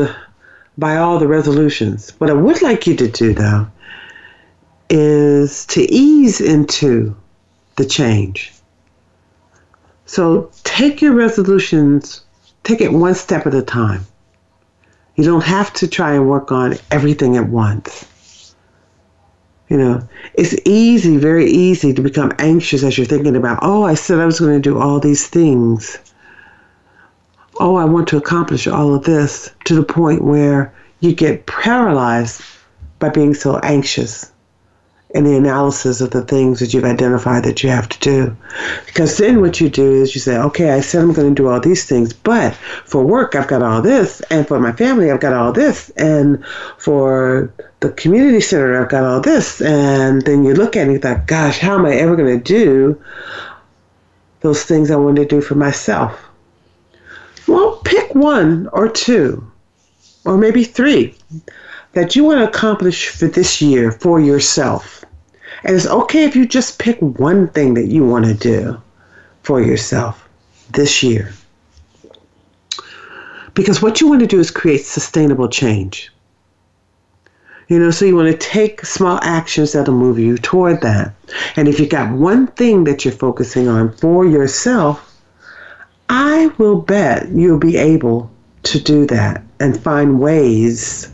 by 0.78 0.98
all 0.98 1.20
the 1.20 1.28
resolutions. 1.28 2.12
What 2.20 2.30
I 2.30 2.34
would 2.34 2.62
like 2.62 2.88
you 2.88 2.96
to 2.96 3.08
do, 3.08 3.34
though, 3.34 3.68
is 4.90 5.66
to 5.68 5.82
ease 5.82 6.42
into 6.42 7.16
the 7.76 7.86
change. 7.86 8.54
So 10.06 10.52
take 10.64 11.02
your 11.02 11.14
resolutions, 11.14 12.24
take 12.64 12.82
it 12.82 12.92
one 12.92 13.16
step 13.16 13.48
at 13.48 13.56
a 13.56 13.62
time. 13.62 14.06
You 15.16 15.24
don't 15.24 15.44
have 15.44 15.74
to 15.74 15.88
try 15.88 16.14
and 16.14 16.30
work 16.30 16.52
on 16.52 16.76
everything 16.92 17.38
at 17.38 17.48
once. 17.48 18.08
You 19.70 19.78
know, 19.78 20.08
it's 20.34 20.56
easy, 20.66 21.18
very 21.18 21.50
easy 21.50 21.94
to 21.94 22.02
become 22.02 22.34
anxious 22.38 22.84
as 22.84 22.98
you're 22.98 23.08
thinking 23.08 23.36
about, 23.36 23.60
oh, 23.62 23.84
I 23.84 23.96
said 23.96 24.20
I 24.20 24.26
was 24.26 24.40
going 24.40 24.54
to 24.54 24.60
do 24.60 24.78
all 24.78 25.00
these 25.00 25.28
things. 25.28 25.98
Oh, 27.60 27.76
I 27.76 27.86
want 27.86 28.08
to 28.10 28.18
accomplish 28.18 28.68
all 28.68 28.96
of 28.96 29.04
this 29.04 29.52
to 29.66 29.76
the 29.76 29.84
point 29.84 30.24
where 30.24 30.74
you 31.02 31.14
get 31.14 31.46
paralyzed 31.46 32.42
by 33.00 33.10
being 33.10 33.34
so 33.34 33.58
anxious 33.60 34.32
and 35.14 35.28
the 35.28 35.38
analysis 35.38 36.02
of 36.02 36.10
the 36.10 36.24
things 36.24 36.60
that 36.60 36.74
you've 36.74 36.84
identified 36.84 37.44
that 37.44 37.62
you 37.62 37.70
have 37.70 37.88
to 37.88 38.00
do. 38.00 38.36
Because 38.88 39.18
then 39.18 39.42
what 39.42 39.62
you 39.62 39.70
do 39.70 40.02
is 40.02 40.16
you 40.16 40.22
say, 40.22 40.38
okay, 40.38 40.72
I 40.72 40.80
said 40.80 41.04
I'm 41.04 41.14
going 41.14 41.36
to 41.36 41.42
do 41.44 41.48
all 41.48 41.60
these 41.60 41.86
things, 41.86 42.14
but 42.14 42.56
for 42.86 43.04
work, 43.06 43.36
I've 43.36 43.48
got 43.48 43.62
all 43.62 43.82
this, 43.82 44.22
and 44.32 44.48
for 44.48 44.60
my 44.60 44.72
family, 44.72 45.12
I've 45.12 45.20
got 45.20 45.34
all 45.34 45.52
this, 45.52 45.92
and 45.92 46.44
for 46.78 47.54
the 47.82 47.92
community 47.92 48.42
center, 48.42 48.82
I've 48.82 48.90
got 48.90 49.04
all 49.04 49.22
this. 49.22 49.62
And 49.62 50.24
then 50.24 50.44
you 50.44 50.56
look 50.56 50.76
at 50.76 50.80
it 50.80 50.84
and 50.84 50.94
you 50.94 51.00
think, 51.00 51.28
gosh, 51.28 51.60
how 51.60 51.76
am 51.76 51.86
I 51.86 51.94
ever 51.94 52.16
going 52.16 52.40
to 52.40 52.44
do 52.44 53.00
those 54.40 54.64
things 54.64 54.90
I 54.90 54.96
want 54.96 55.18
to 55.18 55.26
do 55.26 55.42
for 55.42 55.56
myself? 55.56 56.20
Pick 57.84 58.14
one 58.16 58.68
or 58.74 58.90
two 58.90 59.52
or 60.26 60.38
maybe 60.38 60.64
three, 60.64 61.16
that 61.94 62.16
you 62.16 62.24
want 62.24 62.40
to 62.40 62.48
accomplish 62.48 63.10
for 63.10 63.28
this 63.28 63.62
year 63.62 63.92
for 63.92 64.20
yourself. 64.20 65.04
And 65.64 65.76
it's 65.76 65.88
okay 65.88 66.24
if 66.24 66.36
you 66.36 66.46
just 66.46 66.80
pick 66.80 67.00
one 67.00 67.48
thing 67.50 67.74
that 67.76 67.88
you 67.88 68.06
want 68.06 68.26
to 68.26 68.34
do 68.34 68.82
for 69.44 69.62
yourself 69.62 70.28
this 70.72 71.04
year. 71.04 71.34
Because 73.54 73.82
what 73.82 74.02
you 74.02 74.08
want 74.08 74.22
to 74.22 74.28
do 74.28 74.40
is 74.40 74.50
create 74.50 74.86
sustainable 74.86 75.48
change. 75.48 76.12
You 77.68 77.80
know, 77.80 77.92
so 77.92 78.06
you 78.06 78.16
want 78.16 78.32
to 78.32 78.38
take 78.38 78.86
small 78.86 79.20
actions 79.22 79.72
that'll 79.72 79.94
move 79.94 80.20
you 80.20 80.38
toward 80.38 80.82
that. 80.82 81.14
And 81.56 81.68
if 81.68 81.80
you 81.80 81.88
got 81.88 82.12
one 82.12 82.48
thing 82.48 82.84
that 82.86 83.06
you're 83.06 83.14
focusing 83.14 83.68
on 83.68 83.96
for 83.96 84.26
yourself, 84.26 85.13
I 86.16 86.52
will 86.60 86.76
bet 86.76 87.30
you'll 87.30 87.58
be 87.58 87.76
able 87.76 88.30
to 88.64 88.80
do 88.80 89.08
that 89.08 89.42
and 89.60 89.82
find 89.82 90.20
ways 90.20 91.12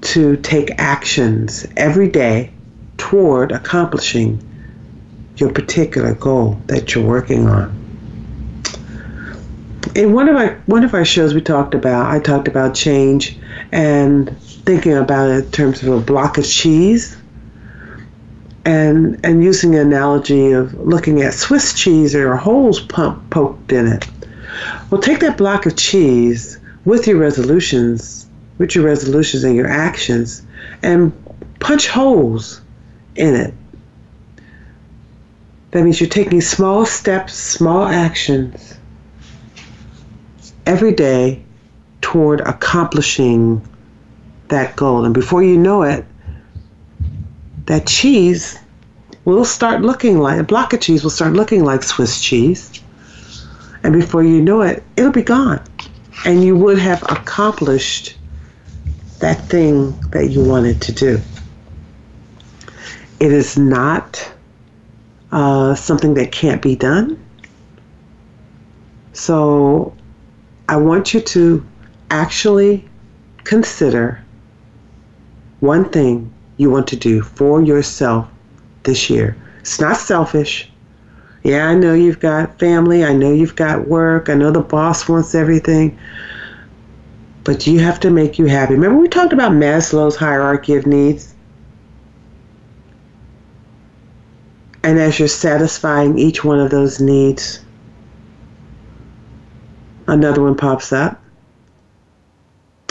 to 0.00 0.36
take 0.38 0.72
actions 0.78 1.64
every 1.76 2.08
day 2.08 2.50
toward 2.98 3.52
accomplishing 3.52 4.42
your 5.36 5.52
particular 5.52 6.14
goal 6.14 6.60
that 6.66 6.92
you're 6.92 7.06
working 7.06 7.46
on. 7.46 7.70
In 9.94 10.12
one 10.12 10.28
of 10.28 10.34
our 10.34 10.60
one 10.66 10.82
of 10.82 10.92
our 10.92 11.04
shows 11.04 11.32
we 11.32 11.40
talked 11.40 11.74
about 11.74 12.12
I 12.12 12.18
talked 12.18 12.48
about 12.48 12.74
change 12.74 13.38
and 13.70 14.36
thinking 14.42 14.94
about 14.94 15.30
it 15.30 15.44
in 15.44 15.50
terms 15.52 15.84
of 15.84 15.88
a 15.88 16.00
block 16.00 16.36
of 16.36 16.44
cheese 16.44 17.16
and 18.64 19.18
and 19.24 19.42
using 19.42 19.72
the 19.72 19.80
analogy 19.80 20.52
of 20.52 20.74
looking 20.74 21.22
at 21.22 21.34
Swiss 21.34 21.72
cheese 21.74 22.12
there 22.12 22.32
are 22.32 22.36
holes 22.36 22.80
pump, 22.80 23.30
poked 23.30 23.72
in 23.72 23.86
it. 23.86 24.06
Well, 24.90 25.00
take 25.00 25.20
that 25.20 25.38
block 25.38 25.66
of 25.66 25.76
cheese 25.76 26.58
with 26.84 27.06
your 27.06 27.18
resolutions, 27.18 28.26
with 28.58 28.74
your 28.74 28.84
resolutions 28.84 29.44
and 29.44 29.54
your 29.54 29.68
actions, 29.68 30.42
and 30.82 31.12
punch 31.60 31.88
holes 31.88 32.60
in 33.16 33.34
it. 33.34 33.54
That 35.70 35.84
means 35.84 36.00
you're 36.00 36.10
taking 36.10 36.40
small 36.40 36.84
steps, 36.84 37.34
small 37.34 37.84
actions 37.84 38.76
every 40.66 40.92
day 40.92 41.42
toward 42.00 42.40
accomplishing 42.40 43.66
that 44.48 44.74
goal. 44.74 45.04
And 45.04 45.14
before 45.14 45.42
you 45.42 45.56
know 45.56 45.82
it, 45.82 46.04
that 47.70 47.86
cheese 47.86 48.58
will 49.24 49.44
start 49.44 49.80
looking 49.80 50.18
like 50.18 50.40
a 50.40 50.42
block 50.42 50.72
of 50.72 50.80
cheese 50.80 51.04
will 51.04 51.10
start 51.10 51.34
looking 51.34 51.62
like 51.62 51.84
Swiss 51.84 52.20
cheese. 52.20 52.82
And 53.84 53.92
before 53.92 54.24
you 54.24 54.42
know 54.42 54.62
it, 54.62 54.82
it'll 54.96 55.12
be 55.12 55.22
gone. 55.22 55.62
And 56.26 56.42
you 56.42 56.56
would 56.56 56.80
have 56.80 57.00
accomplished 57.04 58.16
that 59.20 59.44
thing 59.44 59.92
that 60.10 60.30
you 60.30 60.42
wanted 60.42 60.82
to 60.82 60.92
do. 60.92 61.20
It 63.20 63.30
is 63.30 63.56
not 63.56 64.32
uh, 65.30 65.76
something 65.76 66.14
that 66.14 66.32
can't 66.32 66.60
be 66.60 66.74
done. 66.74 67.24
So 69.12 69.94
I 70.68 70.76
want 70.76 71.14
you 71.14 71.20
to 71.20 71.64
actually 72.10 72.84
consider 73.44 74.24
one 75.60 75.88
thing 75.90 76.34
you 76.60 76.70
want 76.70 76.86
to 76.86 76.96
do 76.96 77.22
for 77.22 77.62
yourself 77.62 78.28
this 78.82 79.08
year. 79.08 79.34
It's 79.60 79.80
not 79.80 79.96
selfish. 79.96 80.70
Yeah, 81.42 81.66
I 81.66 81.74
know 81.74 81.94
you've 81.94 82.20
got 82.20 82.58
family. 82.58 83.02
I 83.02 83.14
know 83.14 83.32
you've 83.32 83.56
got 83.56 83.88
work. 83.88 84.28
I 84.28 84.34
know 84.34 84.50
the 84.50 84.60
boss 84.60 85.08
wants 85.08 85.34
everything. 85.34 85.98
But 87.44 87.66
you 87.66 87.78
have 87.80 87.98
to 88.00 88.10
make 88.10 88.38
you 88.38 88.44
happy. 88.44 88.74
Remember, 88.74 88.98
we 88.98 89.08
talked 89.08 89.32
about 89.32 89.52
Maslow's 89.52 90.16
hierarchy 90.16 90.74
of 90.74 90.86
needs? 90.86 91.34
And 94.82 94.98
as 94.98 95.18
you're 95.18 95.28
satisfying 95.28 96.18
each 96.18 96.44
one 96.44 96.60
of 96.60 96.70
those 96.70 97.00
needs, 97.00 97.60
another 100.06 100.42
one 100.42 100.56
pops 100.56 100.92
up. 100.92 101.22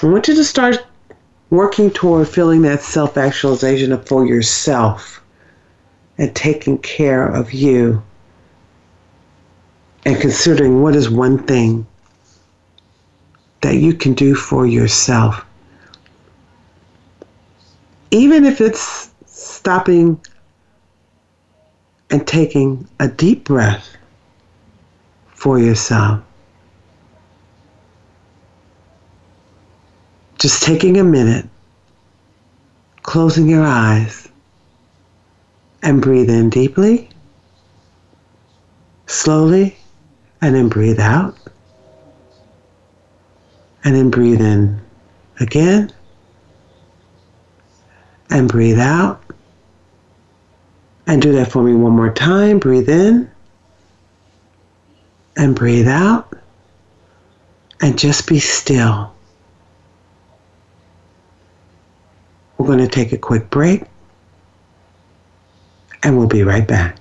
I 0.01 0.07
want 0.07 0.27
you 0.27 0.33
to 0.33 0.43
start 0.43 0.83
working 1.49 1.89
toward 1.89 2.27
feeling 2.27 2.61
that 2.63 2.81
self 2.81 3.17
actualization 3.17 3.97
for 4.03 4.25
yourself 4.25 5.21
and 6.17 6.35
taking 6.35 6.77
care 6.77 7.25
of 7.25 7.53
you 7.53 8.03
and 10.05 10.19
considering 10.19 10.81
what 10.81 10.95
is 10.95 11.09
one 11.09 11.37
thing 11.45 11.85
that 13.61 13.75
you 13.75 13.93
can 13.93 14.13
do 14.13 14.35
for 14.35 14.65
yourself. 14.65 15.45
Even 18.11 18.45
if 18.45 18.61
it's 18.61 19.09
stopping 19.25 20.19
and 22.09 22.25
taking 22.25 22.87
a 22.99 23.07
deep 23.07 23.45
breath 23.45 23.95
for 25.27 25.59
yourself. 25.59 26.21
Just 30.39 30.63
taking 30.63 30.97
a 30.97 31.03
minute, 31.03 31.45
closing 33.03 33.49
your 33.49 33.65
eyes, 33.65 34.29
and 35.83 36.01
breathe 36.01 36.29
in 36.29 36.49
deeply, 36.49 37.09
slowly, 39.05 39.77
and 40.41 40.55
then 40.55 40.69
breathe 40.69 40.99
out. 40.99 41.37
And 43.83 43.95
then 43.95 44.09
breathe 44.09 44.41
in 44.41 44.79
again, 45.41 45.91
and 48.29 48.47
breathe 48.47 48.79
out. 48.79 49.21
And 51.05 51.21
do 51.21 51.33
that 51.33 51.51
for 51.51 51.63
me 51.63 51.73
one 51.73 51.93
more 51.93 52.13
time. 52.13 52.59
Breathe 52.59 52.87
in 52.87 53.29
and 55.35 55.55
breathe 55.55 55.87
out. 55.87 56.33
And 57.81 57.97
just 57.97 58.27
be 58.27 58.39
still. 58.39 59.13
We're 62.59 62.67
going 62.67 62.79
to 62.79 62.87
take 62.87 63.13
a 63.13 63.17
quick 63.17 63.49
break 63.49 63.83
and 66.03 66.17
we'll 66.17 66.27
be 66.27 66.43
right 66.43 66.67
back. 66.67 66.97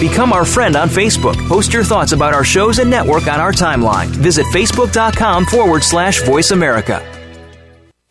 Become 0.00 0.32
our 0.32 0.46
friend 0.46 0.76
on 0.76 0.88
Facebook. 0.88 1.36
Post 1.46 1.74
your 1.74 1.84
thoughts 1.84 2.12
about 2.12 2.32
our 2.32 2.42
shows 2.42 2.78
and 2.78 2.88
network 2.90 3.26
on 3.26 3.38
our 3.38 3.52
timeline. 3.52 4.06
Visit 4.06 4.46
facebook.com 4.46 5.44
forward 5.44 5.84
slash 5.84 6.22
voice 6.22 6.52
America. 6.52 7.19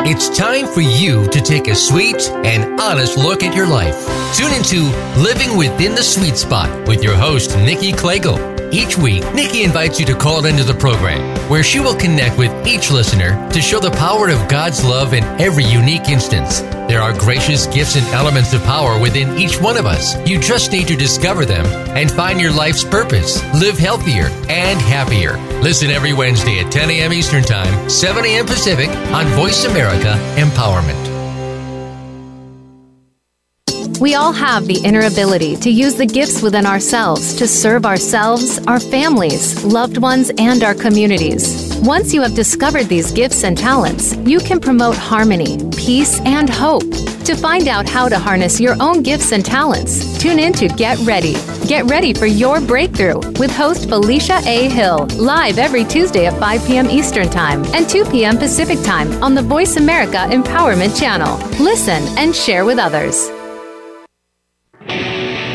It's 0.06 0.30
time 0.30 0.66
for 0.66 0.80
you 0.80 1.28
to 1.28 1.42
take 1.42 1.68
a 1.68 1.76
sweet 1.76 2.30
and 2.46 2.80
honest 2.80 3.18
look 3.18 3.44
at 3.44 3.54
your 3.54 3.68
life. 3.68 3.96
Tune 4.34 4.54
into 4.54 4.84
Living 5.22 5.58
Within 5.58 5.94
the 5.94 6.02
Sweet 6.02 6.38
Spot 6.38 6.88
with 6.88 7.04
your 7.04 7.16
host, 7.16 7.56
Nikki 7.58 7.92
Klegel. 7.92 8.59
Each 8.72 8.96
week, 8.96 9.24
Nikki 9.34 9.64
invites 9.64 10.00
you 10.00 10.06
to 10.06 10.16
call 10.16 10.46
into 10.46 10.64
the 10.64 10.76
program 10.76 11.36
where 11.50 11.64
she 11.64 11.80
will 11.80 11.96
connect 11.96 12.38
with 12.38 12.52
each 12.68 12.92
listener 12.92 13.50
to 13.50 13.62
show 13.62 13.80
the 13.80 13.90
power 13.90 14.30
of 14.30 14.48
God's 14.48 14.86
love 14.86 15.14
in 15.16 15.24
every 15.42 15.64
unique 15.64 16.08
instance. 16.08 16.62
There 16.88 17.02
are 17.02 17.18
gracious 17.18 17.66
gifts 17.66 17.96
and 17.96 18.06
elements 18.10 18.54
of 18.54 18.64
power 18.64 19.00
within 19.00 19.36
each 19.40 19.60
one 19.60 19.76
of 19.76 19.88
us. 19.88 20.16
You 20.28 20.40
just 20.40 20.72
need 20.72 20.88
to 20.90 20.96
discover 20.96 21.46
them 21.46 21.66
and 21.98 22.12
find 22.12 22.40
your 22.40 22.52
life's 22.52 22.84
purpose. 22.84 23.44
Live 23.56 23.80
healthier 23.80 24.26
and 24.50 24.80
happier. 24.80 25.38
Listen 25.62 25.90
every 25.90 26.14
Wednesday 26.14 26.60
at 26.60 26.72
10 26.72 26.92
a.m. 26.92 27.12
Eastern 27.12 27.44
Time, 27.44 27.90
7 27.90 28.24
a.m. 28.24 28.46
Pacific 28.46 28.90
on 29.12 29.26
Voice 29.30 29.66
America 29.66 30.14
Empowerment. 30.36 31.09
We 34.00 34.16
all 34.16 34.32
have 34.32 34.66
the 34.66 34.80
inner 34.86 35.02
ability 35.02 35.58
to 35.58 35.70
use 35.70 35.96
the 35.96 36.06
gifts 36.06 36.42
within 36.42 36.66
ourselves 36.66 37.34
to 37.36 37.46
serve 37.46 37.86
ourselves, 37.86 38.66
our 38.66 38.80
families, 38.80 39.62
loved 39.66 39.98
ones, 39.98 40.32
and 40.38 40.64
our 40.64 40.74
communities. 40.74 41.78
Once 41.82 42.14
you 42.14 42.22
have 42.22 42.34
discovered 42.34 42.86
these 42.86 43.12
gifts 43.12 43.44
and 43.44 43.58
talents, 43.58 44.16
you 44.26 44.40
can 44.40 44.62
promote 44.62 44.96
harmony, 44.96 45.58
peace, 45.76 46.22
and 46.22 46.50
hope. 46.50 46.84
To 47.26 47.36
find 47.36 47.68
out 47.68 47.90
how 47.90 48.08
to 48.08 48.18
harness 48.18 48.60
your 48.60 48.76
own 48.82 49.04
gifts 49.04 49.34
and 49.34 49.46
talents, 49.46 50.18
tune 50.18 50.40
in 50.40 50.54
to 50.54 50.70
Get 50.70 50.98
Ready. 51.00 51.36
Get 51.68 51.84
ready 51.86 52.14
for 52.14 52.26
your 52.26 52.62
breakthrough 52.62 53.20
with 53.38 53.52
host 53.52 53.90
Felicia 53.90 54.40
A. 54.46 54.70
Hill, 54.70 55.08
live 55.18 55.58
every 55.58 55.84
Tuesday 55.84 56.26
at 56.26 56.40
5 56.40 56.66
p.m. 56.66 56.90
Eastern 56.90 57.30
Time 57.30 57.66
and 57.76 57.88
2 57.88 58.06
p.m. 58.06 58.38
Pacific 58.38 58.82
Time 58.84 59.22
on 59.22 59.36
the 59.36 59.42
Voice 59.42 59.76
America 59.76 60.26
Empowerment 60.30 60.98
Channel. 60.98 61.38
Listen 61.62 62.02
and 62.18 62.34
share 62.34 62.64
with 62.64 62.80
others. 62.80 63.30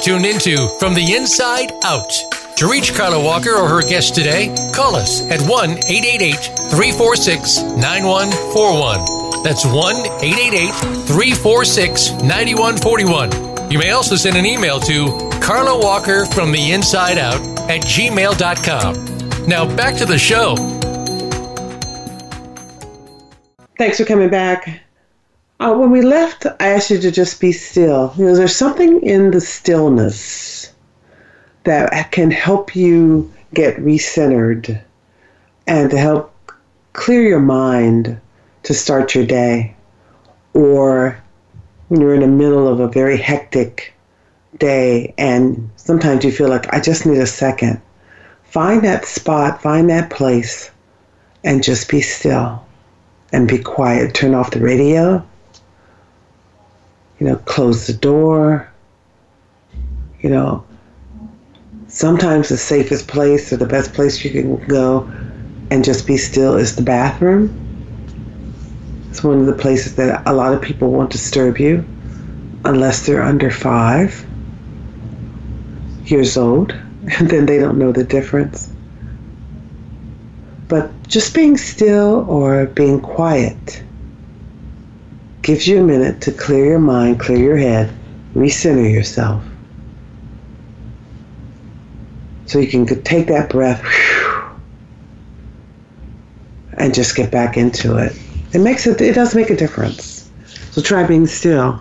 Tuned 0.00 0.24
into 0.24 0.68
From 0.78 0.94
the 0.94 1.14
Inside 1.14 1.72
Out. 1.84 2.10
To 2.56 2.70
reach 2.70 2.94
Carla 2.94 3.22
Walker 3.22 3.54
or 3.54 3.68
her 3.68 3.82
guest 3.82 4.14
today, 4.14 4.54
call 4.74 4.96
us 4.96 5.22
at 5.30 5.40
1 5.42 5.70
888 5.70 6.34
346 6.70 7.62
9141. 7.62 9.42
That's 9.42 9.64
1 9.64 9.96
888 10.22 10.72
346 11.06 12.12
9141. 12.22 13.70
You 13.70 13.78
may 13.78 13.90
also 13.90 14.16
send 14.16 14.36
an 14.36 14.46
email 14.46 14.80
to 14.80 15.30
Carla 15.40 15.78
Walker 15.78 16.24
from 16.26 16.52
the 16.52 16.72
inside 16.72 17.18
out 17.18 17.40
at 17.70 17.82
gmail.com. 17.82 19.46
Now 19.46 19.76
back 19.76 19.96
to 19.96 20.06
the 20.06 20.18
show. 20.18 20.56
Thanks 23.76 23.98
for 23.98 24.04
coming 24.04 24.28
back. 24.28 24.82
Uh, 25.60 25.74
when 25.74 25.90
we 25.90 26.00
left, 26.00 26.46
I 26.58 26.70
asked 26.70 26.90
you 26.90 26.98
to 26.98 27.10
just 27.10 27.38
be 27.38 27.52
still. 27.52 28.14
You 28.16 28.24
know, 28.24 28.34
there's 28.34 28.56
something 28.56 29.02
in 29.02 29.30
the 29.30 29.42
stillness 29.42 30.72
that 31.64 32.12
can 32.12 32.30
help 32.30 32.74
you 32.74 33.30
get 33.52 33.76
recentered 33.76 34.80
and 35.66 35.90
to 35.90 35.98
help 35.98 36.34
clear 36.94 37.20
your 37.20 37.40
mind 37.40 38.18
to 38.62 38.72
start 38.72 39.14
your 39.14 39.26
day. 39.26 39.76
Or 40.54 41.22
when 41.88 42.00
you're 42.00 42.14
in 42.14 42.22
the 42.22 42.26
middle 42.26 42.66
of 42.66 42.80
a 42.80 42.88
very 42.88 43.18
hectic 43.18 43.92
day 44.56 45.12
and 45.18 45.70
sometimes 45.76 46.24
you 46.24 46.32
feel 46.32 46.48
like, 46.48 46.72
I 46.72 46.80
just 46.80 47.04
need 47.04 47.18
a 47.18 47.26
second. 47.26 47.82
Find 48.44 48.82
that 48.84 49.04
spot, 49.04 49.60
find 49.60 49.90
that 49.90 50.08
place, 50.08 50.70
and 51.44 51.62
just 51.62 51.90
be 51.90 52.00
still 52.00 52.64
and 53.30 53.46
be 53.46 53.58
quiet. 53.58 54.14
Turn 54.14 54.34
off 54.34 54.52
the 54.52 54.60
radio 54.60 55.22
you 57.20 57.26
know, 57.26 57.36
close 57.36 57.86
the 57.86 57.92
door. 57.92 58.68
You 60.20 60.30
know, 60.30 60.64
sometimes 61.86 62.48
the 62.48 62.56
safest 62.56 63.08
place 63.08 63.52
or 63.52 63.58
the 63.58 63.66
best 63.66 63.92
place 63.92 64.24
you 64.24 64.30
can 64.30 64.56
go 64.66 65.08
and 65.70 65.84
just 65.84 66.06
be 66.06 66.16
still 66.16 66.56
is 66.56 66.76
the 66.76 66.82
bathroom. 66.82 67.54
It's 69.10 69.22
one 69.22 69.40
of 69.40 69.46
the 69.46 69.52
places 69.52 69.96
that 69.96 70.22
a 70.26 70.32
lot 70.32 70.54
of 70.54 70.62
people 70.62 70.90
won't 70.90 71.10
disturb 71.10 71.58
you 71.58 71.84
unless 72.64 73.06
they're 73.06 73.22
under 73.22 73.50
five 73.50 74.26
years 76.04 76.36
old, 76.36 76.72
and 77.18 77.28
then 77.28 77.46
they 77.46 77.58
don't 77.58 77.78
know 77.78 77.92
the 77.92 78.04
difference. 78.04 78.72
But 80.68 80.90
just 81.08 81.34
being 81.34 81.56
still 81.56 82.24
or 82.28 82.66
being 82.66 83.00
quiet 83.00 83.82
gives 85.42 85.66
you 85.66 85.80
a 85.80 85.84
minute 85.84 86.20
to 86.22 86.32
clear 86.32 86.64
your 86.66 86.78
mind, 86.78 87.20
clear 87.20 87.38
your 87.38 87.56
head, 87.56 87.92
recenter 88.34 88.92
yourself. 88.92 89.42
So 92.46 92.58
you 92.58 92.68
can 92.68 93.02
take 93.02 93.28
that 93.28 93.48
breath 93.48 93.80
and 96.74 96.92
just 96.92 97.14
get 97.14 97.30
back 97.30 97.56
into 97.56 97.96
it. 97.96 98.16
It 98.52 98.58
makes 98.58 98.86
it 98.86 99.00
it 99.00 99.14
does 99.14 99.34
make 99.34 99.50
a 99.50 99.56
difference. 99.56 100.28
So 100.72 100.82
try 100.82 101.06
being 101.06 101.26
still. 101.26 101.80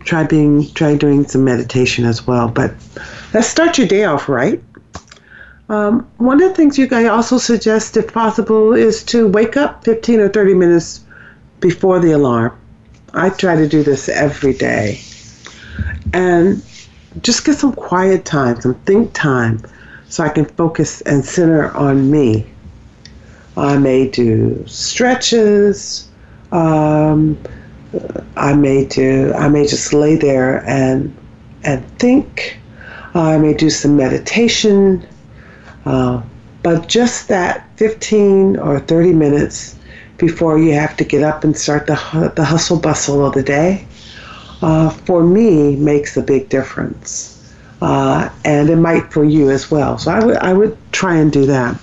Try 0.00 0.24
being 0.24 0.70
try 0.74 0.96
doing 0.96 1.26
some 1.26 1.44
meditation 1.44 2.04
as 2.04 2.26
well. 2.26 2.48
But 2.48 2.74
let's 3.32 3.48
start 3.48 3.78
your 3.78 3.86
day 3.86 4.04
off 4.04 4.28
right. 4.28 4.62
Um, 5.70 6.06
one 6.18 6.42
of 6.42 6.50
the 6.50 6.54
things 6.54 6.76
you 6.76 6.86
guys 6.86 7.06
also 7.06 7.38
suggest, 7.38 7.96
if 7.96 8.12
possible, 8.12 8.74
is 8.74 9.02
to 9.04 9.26
wake 9.28 9.56
up 9.56 9.82
15 9.84 10.20
or 10.20 10.28
30 10.28 10.52
minutes 10.52 11.00
before 11.60 12.00
the 12.00 12.12
alarm. 12.12 12.52
I 13.14 13.30
try 13.30 13.56
to 13.56 13.68
do 13.68 13.82
this 13.82 14.08
every 14.08 14.52
day. 14.52 15.00
And 16.12 16.62
just 17.22 17.44
get 17.44 17.56
some 17.58 17.72
quiet 17.72 18.24
time, 18.24 18.60
some 18.60 18.74
think 18.86 19.12
time, 19.12 19.60
so 20.08 20.24
I 20.24 20.28
can 20.28 20.44
focus 20.44 21.00
and 21.02 21.24
center 21.24 21.70
on 21.76 22.10
me. 22.10 22.46
I 23.56 23.78
may 23.78 24.08
do 24.08 24.64
stretches. 24.66 26.08
Um, 26.50 27.38
I 28.36 28.52
may 28.54 28.84
do. 28.84 29.32
I 29.34 29.48
may 29.48 29.66
just 29.66 29.92
lay 29.92 30.16
there 30.16 30.68
and 30.68 31.16
and 31.62 31.86
think. 31.98 32.58
I 33.14 33.38
may 33.38 33.54
do 33.54 33.70
some 33.70 33.96
meditation. 33.96 35.06
Uh, 35.86 36.22
but 36.64 36.88
just 36.88 37.28
that 37.28 37.68
15 37.76 38.56
or 38.56 38.80
30 38.80 39.12
minutes 39.12 39.76
before 40.18 40.58
you 40.58 40.72
have 40.72 40.96
to 40.96 41.04
get 41.04 41.22
up 41.22 41.44
and 41.44 41.56
start 41.56 41.86
the, 41.86 42.32
the 42.36 42.44
hustle 42.44 42.78
bustle 42.78 43.24
of 43.24 43.34
the 43.34 43.42
day, 43.42 43.86
uh, 44.62 44.90
for 44.90 45.22
me 45.22 45.76
makes 45.76 46.16
a 46.16 46.22
big 46.22 46.48
difference. 46.48 47.30
Uh, 47.82 48.30
and 48.44 48.70
it 48.70 48.76
might 48.76 49.12
for 49.12 49.24
you 49.24 49.50
as 49.50 49.70
well. 49.70 49.98
So 49.98 50.10
I 50.10 50.24
would 50.24 50.36
I 50.36 50.52
would 50.54 50.78
try 50.92 51.16
and 51.16 51.30
do 51.30 51.44
that. 51.44 51.78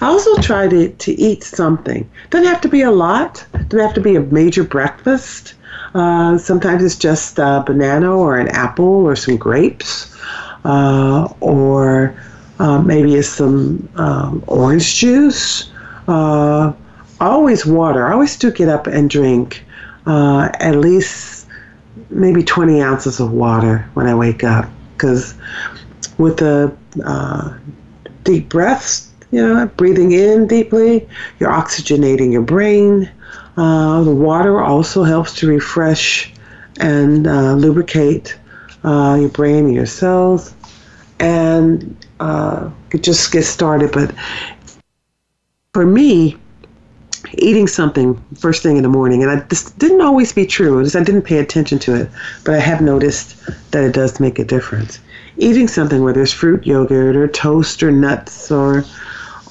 I 0.00 0.06
also 0.06 0.34
try 0.42 0.66
to, 0.66 0.88
to 0.88 1.12
eat 1.12 1.44
something. 1.44 2.10
Doesn't 2.30 2.48
have 2.48 2.60
to 2.62 2.68
be 2.68 2.82
a 2.82 2.90
lot. 2.90 3.46
Doesn't 3.52 3.78
have 3.78 3.94
to 3.94 4.00
be 4.00 4.16
a 4.16 4.20
major 4.20 4.64
breakfast. 4.64 5.54
Uh, 5.94 6.38
sometimes 6.38 6.82
it's 6.82 6.96
just 6.96 7.38
a 7.38 7.62
banana 7.64 8.10
or 8.16 8.36
an 8.36 8.48
apple 8.48 8.84
or 8.84 9.14
some 9.14 9.36
grapes, 9.36 10.16
uh, 10.64 11.32
or 11.38 12.16
uh, 12.58 12.80
maybe 12.82 13.14
it's 13.14 13.28
some 13.28 13.88
um, 13.94 14.42
orange 14.48 14.96
juice. 14.96 15.70
Uh, 16.08 16.72
always 17.28 17.66
water. 17.66 18.06
I 18.06 18.12
always 18.12 18.36
do 18.36 18.50
get 18.50 18.68
up 18.68 18.86
and 18.86 19.08
drink 19.08 19.64
uh, 20.06 20.50
at 20.60 20.76
least 20.76 21.46
maybe 22.10 22.42
20 22.42 22.80
ounces 22.82 23.20
of 23.20 23.32
water 23.32 23.88
when 23.94 24.06
I 24.06 24.14
wake 24.14 24.44
up. 24.44 24.68
Because 24.92 25.34
with 26.18 26.38
the 26.38 26.74
uh, 27.04 27.56
deep 28.22 28.48
breaths, 28.48 29.10
you 29.30 29.42
know, 29.42 29.66
breathing 29.76 30.12
in 30.12 30.46
deeply, 30.46 31.08
you're 31.38 31.50
oxygenating 31.50 32.32
your 32.32 32.42
brain. 32.42 33.10
Uh, 33.56 34.02
the 34.02 34.14
water 34.14 34.60
also 34.60 35.02
helps 35.02 35.34
to 35.34 35.48
refresh 35.48 36.32
and 36.80 37.26
uh, 37.26 37.54
lubricate 37.54 38.38
uh, 38.84 39.16
your 39.18 39.30
brain 39.30 39.66
and 39.66 39.74
your 39.74 39.86
cells. 39.86 40.54
And 41.20 41.96
uh, 42.20 42.70
just 43.00 43.32
get 43.32 43.44
started. 43.44 43.92
But 43.92 44.14
for 45.72 45.86
me, 45.86 46.36
eating 47.38 47.66
something 47.66 48.22
first 48.38 48.62
thing 48.62 48.76
in 48.76 48.82
the 48.82 48.88
morning, 48.88 49.22
and 49.22 49.30
I, 49.30 49.36
this 49.36 49.70
didn't 49.72 50.00
always 50.00 50.32
be 50.32 50.46
true. 50.46 50.80
I 50.80 51.02
didn't 51.02 51.22
pay 51.22 51.38
attention 51.38 51.78
to 51.80 51.94
it, 51.94 52.10
but 52.44 52.54
I 52.54 52.58
have 52.58 52.80
noticed 52.80 53.36
that 53.70 53.84
it 53.84 53.92
does 53.92 54.20
make 54.20 54.38
a 54.38 54.44
difference. 54.44 54.98
Eating 55.36 55.68
something, 55.68 56.02
whether 56.02 56.22
it's 56.22 56.32
fruit 56.32 56.66
yogurt 56.66 57.16
or 57.16 57.28
toast 57.28 57.82
or 57.82 57.90
nuts 57.90 58.50
or 58.50 58.84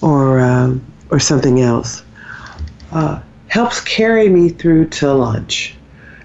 or 0.02 0.40
um, 0.40 0.82
or 1.10 1.20
something 1.20 1.62
else, 1.62 2.04
uh, 2.92 3.22
helps 3.48 3.82
carry 3.82 4.30
me 4.30 4.50
through 4.50 4.88
to 4.90 5.14
lunch, 5.14 5.76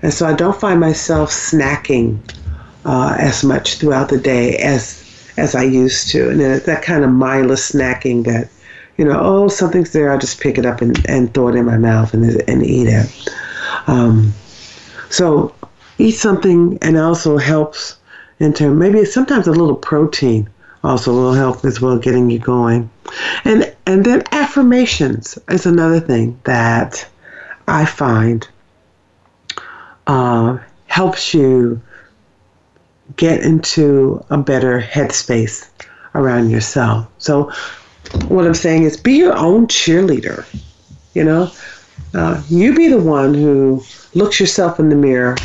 and 0.02 0.12
so 0.12 0.26
I 0.26 0.34
don't 0.34 0.59
find 0.61 0.80
myself 0.80 1.30
snacking 1.30 2.18
uh, 2.84 3.16
as 3.18 3.44
much 3.44 3.78
throughout 3.78 4.09
the 4.09 4.18
day 4.18 4.56
as 4.59 5.04
as 5.36 5.54
I 5.54 5.62
used 5.62 6.11
to, 6.11 6.30
and 6.30 6.40
that 6.40 6.82
kind 6.82 7.04
of 7.04 7.11
mindless 7.11 7.72
snacking 7.72 8.24
that 8.24 8.48
you 8.99 9.05
know, 9.05 9.18
oh, 9.18 9.49
something's 9.49 9.92
there, 9.92 10.11
I'll 10.11 10.18
just 10.18 10.40
pick 10.40 10.59
it 10.59 10.66
up 10.66 10.82
and, 10.82 11.09
and 11.09 11.32
throw 11.32 11.49
it 11.49 11.55
in 11.55 11.64
my 11.64 11.78
mouth 11.78 12.12
and, 12.12 12.42
and 12.49 12.66
eat 12.66 12.88
it. 12.88 13.30
Um, 13.86 14.34
so 15.09 15.55
eat 15.99 16.12
something 16.12 16.78
and 16.82 16.99
also 16.99 17.38
helps 17.38 17.96
into 18.40 18.70
maybe 18.70 19.05
sometimes 19.05 19.46
a 19.46 19.53
little 19.53 19.76
protein 19.76 20.49
also 20.84 21.12
will 21.12 21.32
help 21.32 21.64
as 21.64 21.80
well 21.80 21.99
getting 21.99 22.30
you 22.30 22.38
going. 22.38 22.90
And 23.44 23.74
and 23.86 24.05
then 24.05 24.22
affirmations 24.32 25.38
is 25.49 25.66
another 25.66 26.01
thing 26.01 26.38
that 26.44 27.09
I 27.66 27.84
find 27.84 28.46
uh, 30.07 30.59
helps 30.86 31.34
you 31.34 31.80
get 33.16 33.40
into 33.40 34.24
a 34.30 34.38
better 34.38 34.80
headspace 34.80 35.68
around 36.14 36.51
yourself. 36.51 37.09
So 37.18 37.53
what 38.28 38.46
I'm 38.46 38.55
saying 38.55 38.84
is 38.84 38.96
be 38.96 39.14
your 39.14 39.36
own 39.36 39.66
cheerleader. 39.66 40.44
You 41.14 41.24
know, 41.24 41.51
uh, 42.14 42.42
you 42.49 42.74
be 42.74 42.88
the 42.88 42.99
one 43.01 43.34
who 43.34 43.82
looks 44.14 44.40
yourself 44.40 44.78
in 44.78 44.88
the 44.88 44.96
mirror, 44.96 45.36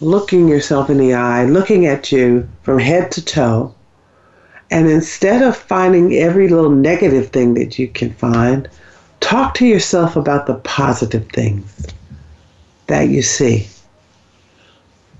looking 0.00 0.48
yourself 0.48 0.90
in 0.90 0.98
the 0.98 1.14
eye, 1.14 1.44
looking 1.44 1.86
at 1.86 2.12
you 2.12 2.48
from 2.62 2.78
head 2.78 3.10
to 3.12 3.24
toe, 3.24 3.74
and 4.70 4.88
instead 4.88 5.42
of 5.42 5.56
finding 5.56 6.14
every 6.14 6.48
little 6.48 6.70
negative 6.70 7.30
thing 7.30 7.54
that 7.54 7.78
you 7.78 7.88
can 7.88 8.12
find, 8.14 8.68
talk 9.20 9.54
to 9.54 9.66
yourself 9.66 10.16
about 10.16 10.46
the 10.46 10.56
positive 10.56 11.28
things 11.28 11.86
that 12.86 13.08
you 13.08 13.22
see. 13.22 13.68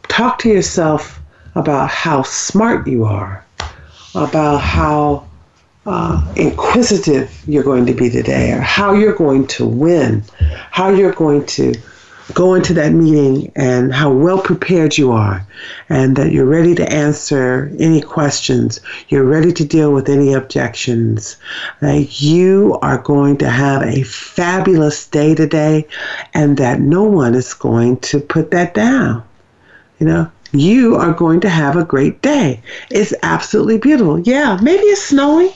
Talk 0.09 0.39
to 0.41 0.49
yourself 0.49 1.20
about 1.55 1.89
how 1.91 2.22
smart 2.22 2.87
you 2.87 3.05
are, 3.05 3.45
about 4.14 4.61
how 4.61 5.27
uh, 5.87 6.34
inquisitive 6.37 7.43
you're 7.47 7.62
going 7.62 7.87
to 7.87 7.95
be 7.95 8.11
today, 8.11 8.53
or 8.53 8.61
how 8.61 8.93
you're 8.93 9.14
going 9.14 9.47
to 9.47 9.66
win, 9.66 10.22
how 10.70 10.89
you're 10.89 11.12
going 11.12 11.47
to 11.47 11.74
go 12.34 12.55
into 12.55 12.74
that 12.74 12.91
meeting 12.91 13.53
and 13.55 13.95
how 13.95 14.12
well 14.12 14.43
prepared 14.43 14.99
you 14.99 15.12
are, 15.12 15.47
and 15.89 16.16
that 16.16 16.32
you're 16.32 16.45
ready 16.45 16.74
to 16.74 16.93
answer 16.93 17.70
any 17.78 18.01
questions, 18.01 18.80
you're 19.09 19.24
ready 19.24 19.53
to 19.53 19.64
deal 19.64 19.93
with 19.93 20.09
any 20.09 20.32
objections, 20.32 21.37
that 21.80 22.20
you 22.20 22.76
are 22.82 22.99
going 22.99 23.37
to 23.39 23.49
have 23.49 23.82
a 23.82 24.03
fabulous 24.03 25.07
day 25.07 25.37
today, 25.37 25.87
and 26.34 26.57
that 26.57 26.80
no 26.80 27.05
one 27.05 27.34
is 27.34 27.55
going 27.55 27.97
to 27.99 28.18
put 28.18 28.51
that 28.51 28.74
down. 28.74 29.22
You 30.01 30.07
know, 30.07 30.30
you 30.53 30.97
are 30.97 31.12
going 31.12 31.41
to 31.41 31.49
have 31.49 31.76
a 31.76 31.84
great 31.84 32.22
day. 32.22 32.61
It's 32.91 33.14
absolutely 33.22 33.78
beautiful. 33.78 34.18
Yeah, 34.18 34.59
maybe 34.61 34.82
it's 34.82 35.03
snowing, 35.03 35.53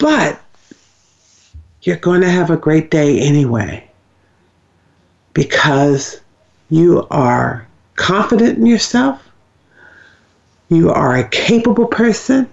but 0.00 0.40
you're 1.82 1.96
going 1.96 2.22
to 2.22 2.30
have 2.30 2.50
a 2.50 2.56
great 2.56 2.90
day 2.90 3.20
anyway 3.20 3.88
because 5.34 6.20
you 6.70 7.06
are 7.10 7.68
confident 7.96 8.58
in 8.58 8.66
yourself, 8.66 9.22
you 10.70 10.90
are 10.90 11.16
a 11.16 11.28
capable 11.28 11.86
person, 11.86 12.48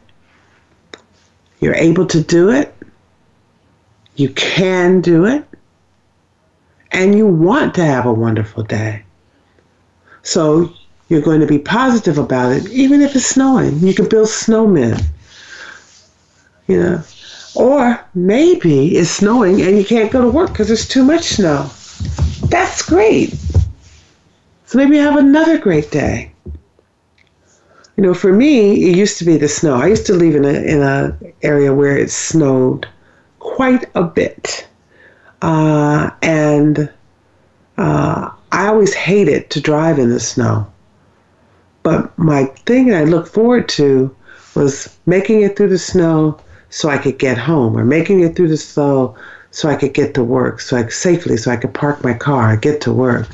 you're 1.60 1.74
able 1.74 2.06
to 2.06 2.22
do 2.22 2.52
it, 2.52 2.76
you 4.16 4.30
can 4.30 5.00
do 5.02 5.26
it, 5.26 5.45
and 6.91 7.16
you 7.16 7.26
want 7.26 7.74
to 7.76 7.84
have 7.84 8.06
a 8.06 8.14
wonderful 8.14 8.64
day. 8.64 9.04
So 10.24 10.74
you're 11.08 11.22
going 11.22 11.39
to 11.39 11.48
be 11.48 11.60
positive 11.60 12.18
about 12.18 12.52
it, 12.52 12.68
even 12.70 13.02
if 13.02 13.16
it's 13.16 13.26
snowing. 13.26 13.80
You 13.80 13.93
can 13.93 14.10
build 14.10 14.28
snowmen. 14.28 15.02
You 16.68 16.82
know, 16.82 17.04
or 17.58 17.99
maybe 18.14 18.95
it's 18.95 19.10
snowing 19.10 19.62
and 19.62 19.78
you 19.78 19.84
can't 19.84 20.12
go 20.12 20.22
to 20.22 20.30
work 20.30 20.49
because 20.51 20.68
there's 20.68 20.88
too 20.88 21.03
much 21.03 21.24
snow. 21.24 21.70
That's 22.49 22.84
great. 22.84 23.34
So 24.66 24.78
maybe 24.78 24.97
have 24.97 25.18
another 25.18 25.58
great 25.58 25.89
day. 25.89 26.32
You 27.95 28.03
know, 28.03 28.14
for 28.14 28.32
me, 28.32 28.89
it 28.89 28.95
used 28.95 29.18
to 29.18 29.26
be 29.26 29.38
the 29.38 29.47
snow. 29.47 29.76
I 29.76 29.88
used 29.88 30.05
to 30.05 30.14
live 30.14 30.36
in 30.36 30.45
a 30.45 30.53
in 30.53 30.84
a 30.84 31.18
area 31.41 31.74
where 31.74 31.97
it 31.97 32.12
snowed 32.12 32.88
quite 33.39 33.89
a 33.95 34.03
bit, 34.03 34.68
uh, 35.41 36.12
and 36.22 36.91
uh, 37.80 38.30
I 38.51 38.68
always 38.68 38.93
hated 38.93 39.49
to 39.49 39.62
drive 39.62 39.97
in 39.97 40.10
the 40.10 40.20
snow. 40.20 40.72
But 41.82 42.16
my 42.20 42.45
thing 42.68 42.93
I 42.93 43.05
looked 43.05 43.30
forward 43.30 43.68
to 43.70 44.16
was 44.53 44.95
making 45.08 45.41
it 45.41 45.58
through 45.58 45.70
the 45.70 45.80
snow 45.80 46.39
so 46.70 46.89
I 46.89 46.97
could 46.97 47.18
get 47.18 47.38
home, 47.38 47.78
or 47.78 47.86
making 47.86 48.22
it 48.22 48.36
through 48.36 48.49
the 48.49 48.57
snow 48.57 49.15
so 49.51 49.70
I 49.70 49.76
could 49.76 49.93
get 49.93 50.13
to 50.15 50.24
work, 50.24 50.59
so 50.59 50.78
I 50.78 50.88
safely, 50.89 51.38
so 51.38 51.51
I 51.51 51.57
could 51.57 51.74
park 51.74 52.03
my 52.03 52.13
car, 52.13 52.57
get 52.57 52.82
to 52.82 52.93
work. 52.93 53.28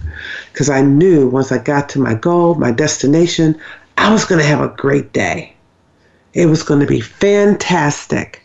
Because 0.51 0.69
I 0.69 0.81
knew 0.81 1.27
once 1.27 1.51
I 1.51 1.57
got 1.57 1.89
to 1.89 1.99
my 1.99 2.13
goal, 2.13 2.55
my 2.55 2.71
destination, 2.71 3.59
I 3.97 4.11
was 4.11 4.25
going 4.25 4.39
to 4.39 4.47
have 4.47 4.61
a 4.61 4.75
great 4.75 5.11
day. 5.13 5.53
It 6.34 6.45
was 6.45 6.63
going 6.63 6.79
to 6.79 6.86
be 6.86 7.01
fantastic. 7.01 8.41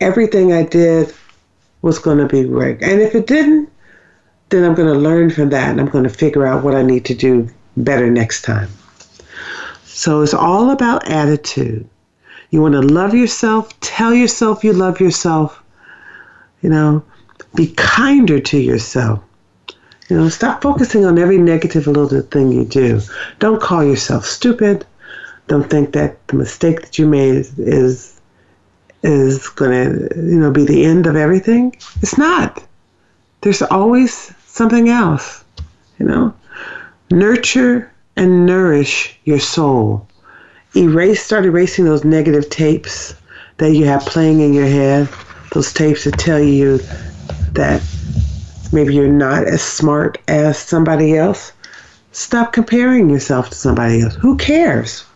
Everything 0.00 0.52
I 0.52 0.64
did 0.64 1.14
was 1.82 1.98
going 1.98 2.18
to 2.18 2.26
be 2.26 2.44
great. 2.44 2.82
And 2.82 3.00
if 3.00 3.14
it 3.14 3.26
didn't, 3.26 3.70
then 4.50 4.64
I'm 4.64 4.74
going 4.74 4.92
to 4.92 4.98
learn 4.98 5.30
from 5.30 5.48
that 5.50 5.70
and 5.70 5.80
I'm 5.80 5.88
going 5.88 6.04
to 6.04 6.10
figure 6.10 6.46
out 6.46 6.62
what 6.62 6.74
I 6.74 6.82
need 6.82 7.04
to 7.06 7.14
do 7.14 7.48
better 7.76 8.10
next 8.10 8.42
time. 8.42 8.68
So 9.84 10.22
it's 10.22 10.34
all 10.34 10.70
about 10.70 11.08
attitude. 11.08 11.88
You 12.50 12.62
want 12.62 12.74
to 12.74 12.82
love 12.82 13.14
yourself, 13.14 13.78
tell 13.80 14.14
yourself 14.14 14.64
you 14.64 14.72
love 14.72 15.00
yourself, 15.00 15.62
you 16.62 16.70
know, 16.70 17.04
be 17.54 17.72
kinder 17.76 18.40
to 18.40 18.58
yourself. 18.58 19.22
You 20.08 20.16
know, 20.16 20.28
stop 20.28 20.62
focusing 20.62 21.04
on 21.04 21.18
every 21.18 21.38
negative 21.38 21.86
little 21.86 22.20
thing 22.22 22.52
you 22.52 22.64
do. 22.64 23.00
Don't 23.40 23.60
call 23.60 23.84
yourself 23.84 24.24
stupid. 24.24 24.86
Don't 25.48 25.68
think 25.68 25.92
that 25.92 26.24
the 26.28 26.36
mistake 26.36 26.82
that 26.82 26.98
you 26.98 27.06
made 27.06 27.34
is 27.34 27.58
is, 27.58 28.20
is 29.02 29.48
going 29.48 29.70
to, 29.70 30.16
you 30.16 30.38
know, 30.38 30.50
be 30.50 30.64
the 30.64 30.84
end 30.84 31.06
of 31.06 31.16
everything. 31.16 31.74
It's 32.02 32.18
not. 32.18 32.62
There's 33.40 33.62
always 33.62 34.32
something 34.46 34.88
else, 34.88 35.44
you 35.98 36.06
know. 36.06 36.34
Nurture 37.10 37.92
and 38.16 38.46
nourish 38.46 39.18
your 39.24 39.40
soul. 39.40 40.08
Erase, 40.76 41.22
start 41.22 41.46
erasing 41.46 41.86
those 41.86 42.04
negative 42.04 42.50
tapes 42.50 43.14
that 43.56 43.72
you 43.72 43.86
have 43.86 44.04
playing 44.04 44.40
in 44.40 44.52
your 44.52 44.66
head 44.66 45.08
those 45.56 45.72
tapes 45.72 46.04
that 46.04 46.18
tell 46.18 46.38
you 46.38 46.76
that 47.52 47.82
maybe 48.72 48.94
you're 48.94 49.08
not 49.08 49.44
as 49.44 49.62
smart 49.62 50.18
as 50.28 50.58
somebody 50.58 51.16
else, 51.16 51.52
stop 52.12 52.52
comparing 52.52 53.08
yourself 53.08 53.48
to 53.48 53.54
somebody 53.54 54.02
else. 54.02 54.14
Who 54.16 54.36
cares 54.36 55.06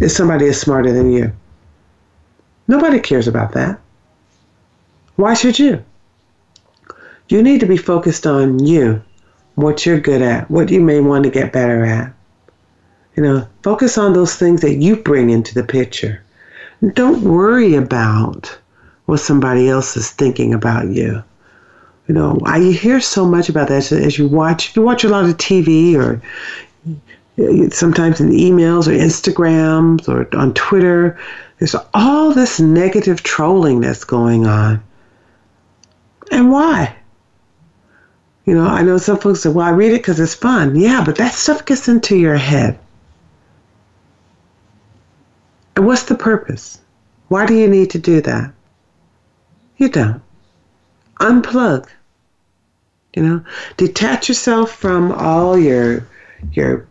if 0.00 0.10
somebody 0.10 0.46
is 0.46 0.60
smarter 0.60 0.92
than 0.92 1.12
you? 1.12 1.30
Nobody 2.66 2.98
cares 2.98 3.28
about 3.28 3.52
that. 3.52 3.78
Why 5.14 5.34
should 5.34 5.60
you? 5.60 5.84
You 7.28 7.40
need 7.40 7.60
to 7.60 7.66
be 7.66 7.76
focused 7.76 8.26
on 8.26 8.58
you, 8.58 9.00
what 9.54 9.86
you're 9.86 10.00
good 10.00 10.22
at, 10.22 10.50
what 10.50 10.70
you 10.70 10.80
may 10.80 10.98
want 10.98 11.22
to 11.22 11.30
get 11.30 11.52
better 11.52 11.84
at. 11.84 12.12
You 13.16 13.22
know, 13.22 13.48
focus 13.62 13.96
on 13.96 14.12
those 14.12 14.36
things 14.36 14.60
that 14.60 14.76
you 14.76 14.96
bring 14.96 15.30
into 15.30 15.54
the 15.54 15.64
picture. 15.64 16.22
Don't 16.92 17.22
worry 17.22 17.74
about 17.74 18.56
what 19.06 19.20
somebody 19.20 19.68
else 19.68 19.96
is 19.96 20.10
thinking 20.10 20.52
about 20.52 20.88
you. 20.88 21.22
You 22.08 22.14
know, 22.14 22.38
I 22.44 22.60
hear 22.60 23.00
so 23.00 23.24
much 23.26 23.48
about 23.48 23.68
that 23.68 23.90
as 23.90 24.18
you 24.18 24.28
watch. 24.28 24.68
If 24.68 24.76
you 24.76 24.82
watch 24.82 25.02
a 25.02 25.08
lot 25.08 25.24
of 25.24 25.36
TV 25.38 25.96
or 25.96 26.20
eh, 27.38 27.68
sometimes 27.70 28.20
in 28.20 28.30
emails 28.30 28.86
or 28.86 28.92
Instagrams 28.92 30.08
or 30.08 30.28
on 30.38 30.52
Twitter, 30.54 31.18
there's 31.58 31.74
all 31.94 32.32
this 32.32 32.60
negative 32.60 33.22
trolling 33.22 33.80
that's 33.80 34.04
going 34.04 34.46
on. 34.46 34.82
And 36.30 36.52
why? 36.52 36.94
You 38.44 38.54
know, 38.54 38.66
I 38.66 38.82
know 38.82 38.98
some 38.98 39.18
folks 39.18 39.40
say, 39.40 39.48
well, 39.48 39.66
I 39.66 39.70
read 39.70 39.92
it 39.92 40.02
because 40.02 40.20
it's 40.20 40.34
fun. 40.34 40.76
Yeah, 40.76 41.02
but 41.04 41.16
that 41.16 41.34
stuff 41.34 41.64
gets 41.64 41.88
into 41.88 42.16
your 42.16 42.36
head. 42.36 42.78
And 45.76 45.86
what's 45.86 46.04
the 46.04 46.14
purpose? 46.14 46.80
Why 47.28 47.44
do 47.44 47.54
you 47.54 47.68
need 47.68 47.90
to 47.90 47.98
do 47.98 48.22
that? 48.22 48.52
You 49.76 49.90
don't. 49.90 50.22
Unplug. 51.20 51.88
You 53.14 53.22
know, 53.22 53.44
detach 53.76 54.28
yourself 54.28 54.72
from 54.72 55.12
all 55.12 55.58
your 55.58 56.06
your 56.52 56.86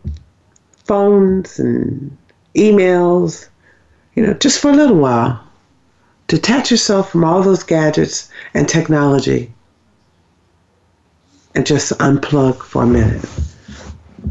phones 0.84 1.58
and 1.58 2.16
emails, 2.54 3.48
you 4.14 4.26
know, 4.26 4.34
just 4.34 4.60
for 4.60 4.70
a 4.70 4.74
little 4.74 4.96
while. 4.96 5.42
Detach 6.26 6.70
yourself 6.70 7.10
from 7.10 7.24
all 7.24 7.42
those 7.42 7.62
gadgets 7.62 8.28
and 8.54 8.68
technology 8.68 9.52
and 11.54 11.64
just 11.64 11.92
unplug 11.98 12.56
for 12.60 12.82
a 12.82 12.86
minute. 12.86 13.24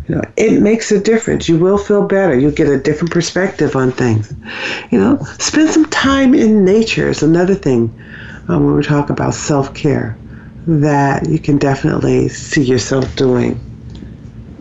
You 0.08 0.16
know, 0.16 0.22
it 0.38 0.62
makes 0.62 0.92
a 0.92 1.00
difference. 1.00 1.50
You 1.50 1.58
will 1.58 1.78
feel 1.78 2.06
better. 2.08 2.38
You'll 2.38 2.52
get 2.52 2.68
a 2.68 2.78
different 2.78 3.12
perspective 3.12 3.76
on 3.76 3.92
things. 3.92 4.34
You 4.92 5.00
know, 5.00 5.18
spend 5.40 5.70
some 5.70 5.86
time 5.86 6.34
in 6.34 6.64
nature 6.64 7.10
is 7.10 7.24
another 7.24 7.56
thing 7.56 7.94
um, 8.48 8.66
when 8.66 8.76
we 8.76 8.84
talk 8.84 9.10
about 9.10 9.34
self 9.34 9.74
care 9.74 10.18
that 10.68 11.28
you 11.30 11.40
can 11.40 11.58
definitely 11.58 12.30
see 12.30 12.64
yourself 12.64 13.16
doing. 13.16 13.60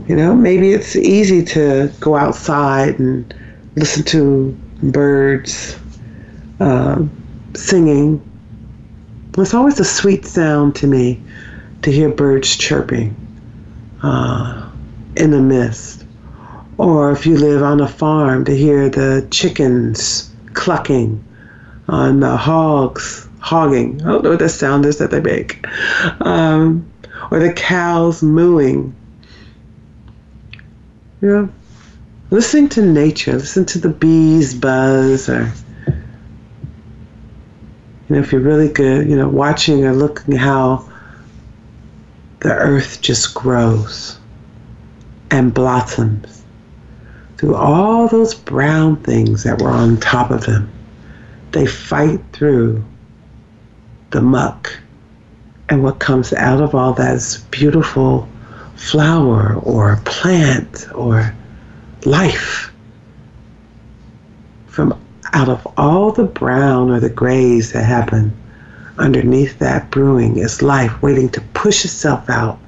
You 0.06 0.16
know, 0.16 0.34
maybe 0.34 0.72
it's 0.72 0.96
easy 0.96 1.44
to 1.46 1.90
go 2.00 2.16
outside 2.16 2.98
and 2.98 3.32
listen 3.76 4.04
to 4.04 4.56
birds 4.82 5.78
uh, 6.60 7.02
singing. 7.54 8.22
It's 9.36 9.54
always 9.54 9.80
a 9.80 9.84
sweet 9.84 10.26
sound 10.26 10.76
to 10.76 10.86
me 10.86 11.20
to 11.82 11.90
hear 11.90 12.08
birds 12.08 12.56
chirping 12.56 13.14
uh, 14.02 14.63
in 15.16 15.30
the 15.30 15.40
mist. 15.40 16.04
Or 16.78 17.12
if 17.12 17.26
you 17.26 17.36
live 17.36 17.62
on 17.62 17.80
a 17.80 17.88
farm, 17.88 18.44
to 18.46 18.56
hear 18.56 18.88
the 18.88 19.26
chickens 19.30 20.30
clucking 20.54 21.24
on 21.88 22.20
the 22.20 22.36
hogs 22.36 23.28
hogging. 23.38 24.00
I 24.02 24.06
don't 24.06 24.24
know 24.24 24.30
what 24.30 24.38
the 24.38 24.48
sound 24.48 24.86
is 24.86 24.98
that 24.98 25.10
they 25.10 25.20
make. 25.20 25.64
Um, 26.20 26.90
or 27.30 27.38
the 27.38 27.52
cows 27.52 28.22
mooing 28.22 28.94
you 31.24 31.30
know, 31.30 31.48
listening 32.30 32.68
to 32.70 32.82
nature, 32.82 33.32
listen 33.32 33.64
to 33.64 33.78
the 33.78 33.88
bees 33.88 34.52
buzz, 34.52 35.26
or 35.30 35.50
you 35.86 35.94
know, 38.10 38.18
if 38.18 38.30
you're 38.30 38.42
really 38.42 38.68
good, 38.68 39.08
you 39.08 39.16
know, 39.16 39.28
watching 39.28 39.86
or 39.86 39.94
looking 39.94 40.36
how 40.36 40.86
the 42.40 42.52
earth 42.52 43.00
just 43.00 43.34
grows 43.34 44.18
and 45.34 45.52
blossoms 45.52 46.44
through 47.38 47.56
all 47.56 48.06
those 48.06 48.36
brown 48.36 48.94
things 49.02 49.42
that 49.42 49.60
were 49.60 49.68
on 49.68 49.96
top 49.96 50.30
of 50.30 50.46
them. 50.46 50.70
They 51.50 51.66
fight 51.66 52.20
through 52.32 52.84
the 54.10 54.22
muck, 54.22 54.72
and 55.68 55.82
what 55.82 55.98
comes 55.98 56.32
out 56.32 56.60
of 56.60 56.76
all 56.76 56.92
that 56.94 57.16
is 57.16 57.38
beautiful 57.50 58.28
flower 58.76 59.54
or 59.56 60.00
plant 60.04 60.86
or 60.94 61.34
life. 62.04 62.72
From 64.68 64.96
out 65.32 65.48
of 65.48 65.66
all 65.76 66.12
the 66.12 66.24
brown 66.24 66.90
or 66.90 67.00
the 67.00 67.10
grays 67.10 67.72
that 67.72 67.84
happen 67.84 68.32
underneath 68.98 69.58
that 69.58 69.90
brewing 69.90 70.36
is 70.36 70.62
life 70.62 71.02
waiting 71.02 71.28
to 71.30 71.40
push 71.54 71.84
itself 71.84 72.30
out. 72.30 72.60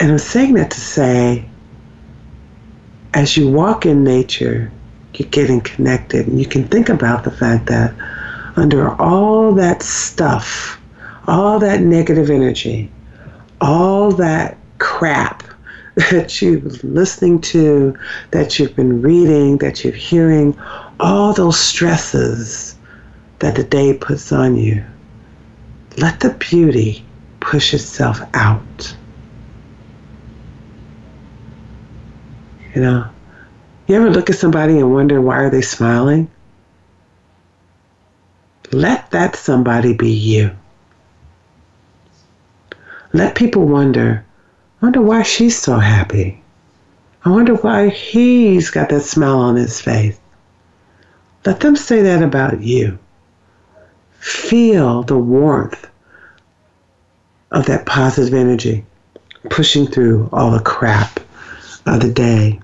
And 0.00 0.12
I'm 0.12 0.18
saying 0.18 0.54
that 0.54 0.70
to 0.70 0.80
say, 0.80 1.48
as 3.14 3.36
you 3.36 3.50
walk 3.50 3.84
in 3.84 4.04
nature, 4.04 4.70
you're 5.14 5.28
getting 5.28 5.60
connected. 5.60 6.26
And 6.28 6.38
you 6.38 6.46
can 6.46 6.68
think 6.68 6.88
about 6.88 7.24
the 7.24 7.30
fact 7.30 7.66
that 7.66 7.92
under 8.56 8.90
all 9.00 9.52
that 9.54 9.82
stuff, 9.82 10.80
all 11.26 11.58
that 11.58 11.80
negative 11.80 12.30
energy, 12.30 12.90
all 13.60 14.12
that 14.12 14.56
crap 14.78 15.42
that 16.10 16.40
you've 16.40 16.80
been 16.80 16.94
listening 16.94 17.40
to, 17.40 17.98
that 18.30 18.58
you've 18.58 18.76
been 18.76 19.02
reading, 19.02 19.58
that 19.58 19.82
you're 19.82 19.92
hearing, 19.92 20.56
all 21.00 21.32
those 21.32 21.58
stresses 21.58 22.76
that 23.40 23.56
the 23.56 23.64
day 23.64 23.94
puts 23.94 24.32
on 24.32 24.56
you, 24.56 24.84
let 25.96 26.20
the 26.20 26.30
beauty 26.34 27.04
push 27.40 27.74
itself 27.74 28.20
out. 28.34 28.96
You 32.78 32.84
know, 32.84 33.08
you 33.88 33.96
ever 33.96 34.08
look 34.08 34.30
at 34.30 34.36
somebody 34.36 34.78
and 34.78 34.94
wonder 34.94 35.20
why 35.20 35.38
are 35.38 35.50
they 35.50 35.62
smiling? 35.62 36.30
Let 38.70 39.10
that 39.10 39.34
somebody 39.34 39.94
be 39.94 40.12
you. 40.12 40.52
Let 43.12 43.34
people 43.34 43.66
wonder, 43.66 44.24
I 44.80 44.86
wonder 44.86 45.02
why 45.02 45.24
she's 45.24 45.58
so 45.58 45.76
happy. 45.76 46.40
I 47.24 47.30
wonder 47.30 47.56
why 47.56 47.88
he's 47.88 48.70
got 48.70 48.90
that 48.90 49.02
smile 49.02 49.40
on 49.40 49.56
his 49.56 49.80
face. 49.80 50.16
Let 51.44 51.58
them 51.58 51.74
say 51.74 52.02
that 52.02 52.22
about 52.22 52.62
you. 52.62 52.96
Feel 54.20 55.02
the 55.02 55.18
warmth 55.18 55.84
of 57.50 57.66
that 57.66 57.86
positive 57.86 58.34
energy 58.34 58.86
pushing 59.50 59.88
through 59.88 60.28
all 60.32 60.52
the 60.52 60.60
crap 60.60 61.18
of 61.84 62.02
the 62.02 62.12
day 62.12 62.60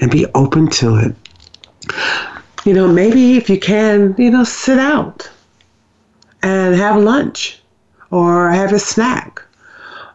and 0.00 0.10
be 0.10 0.26
open 0.34 0.68
to 0.68 0.96
it. 0.96 1.14
You 2.64 2.74
know, 2.74 2.88
maybe 2.88 3.36
if 3.36 3.48
you 3.48 3.58
can, 3.58 4.14
you 4.18 4.30
know, 4.30 4.44
sit 4.44 4.78
out 4.78 5.30
and 6.42 6.74
have 6.74 7.02
lunch 7.02 7.60
or 8.10 8.50
have 8.50 8.72
a 8.72 8.78
snack 8.78 9.42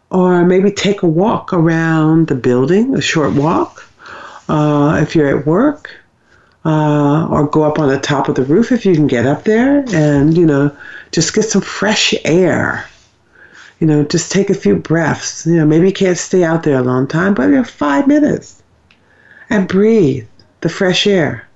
or 0.09 0.45
maybe 0.45 0.71
take 0.71 1.01
a 1.01 1.07
walk 1.07 1.53
around 1.53 2.27
the 2.27 2.35
building, 2.35 2.95
a 2.95 3.01
short 3.01 3.33
walk. 3.33 3.89
Uh, 4.49 4.99
if 5.01 5.15
you're 5.15 5.39
at 5.39 5.45
work, 5.47 5.89
uh, 6.65 7.27
or 7.29 7.47
go 7.47 7.63
up 7.63 7.79
on 7.79 7.89
the 7.89 7.99
top 7.99 8.29
of 8.29 8.35
the 8.35 8.43
roof 8.43 8.71
if 8.71 8.85
you 8.85 8.93
can 8.93 9.07
get 9.07 9.25
up 9.25 9.43
there 9.43 9.83
and, 9.93 10.37
you 10.37 10.45
know, 10.45 10.75
just 11.11 11.33
get 11.33 11.43
some 11.43 11.61
fresh 11.61 12.13
air. 12.23 12.85
You 13.79 13.87
know, 13.87 14.03
just 14.03 14.31
take 14.31 14.49
a 14.49 14.53
few 14.53 14.75
breaths. 14.75 15.45
You 15.45 15.57
know, 15.57 15.65
maybe 15.65 15.87
you 15.87 15.93
can't 15.93 16.17
stay 16.17 16.43
out 16.43 16.63
there 16.63 16.77
a 16.77 16.83
long 16.83 17.07
time, 17.07 17.33
but 17.33 17.49
you 17.49 17.55
know, 17.55 17.63
five 17.63 18.07
minutes 18.07 18.62
and 19.49 19.67
breathe 19.67 20.27
the 20.61 20.69
fresh 20.69 21.07
air. 21.07 21.47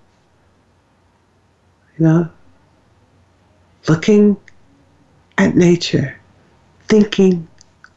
You 1.98 2.06
know, 2.06 2.30
looking 3.88 4.38
at 5.38 5.56
nature, 5.56 6.20
thinking 6.88 7.48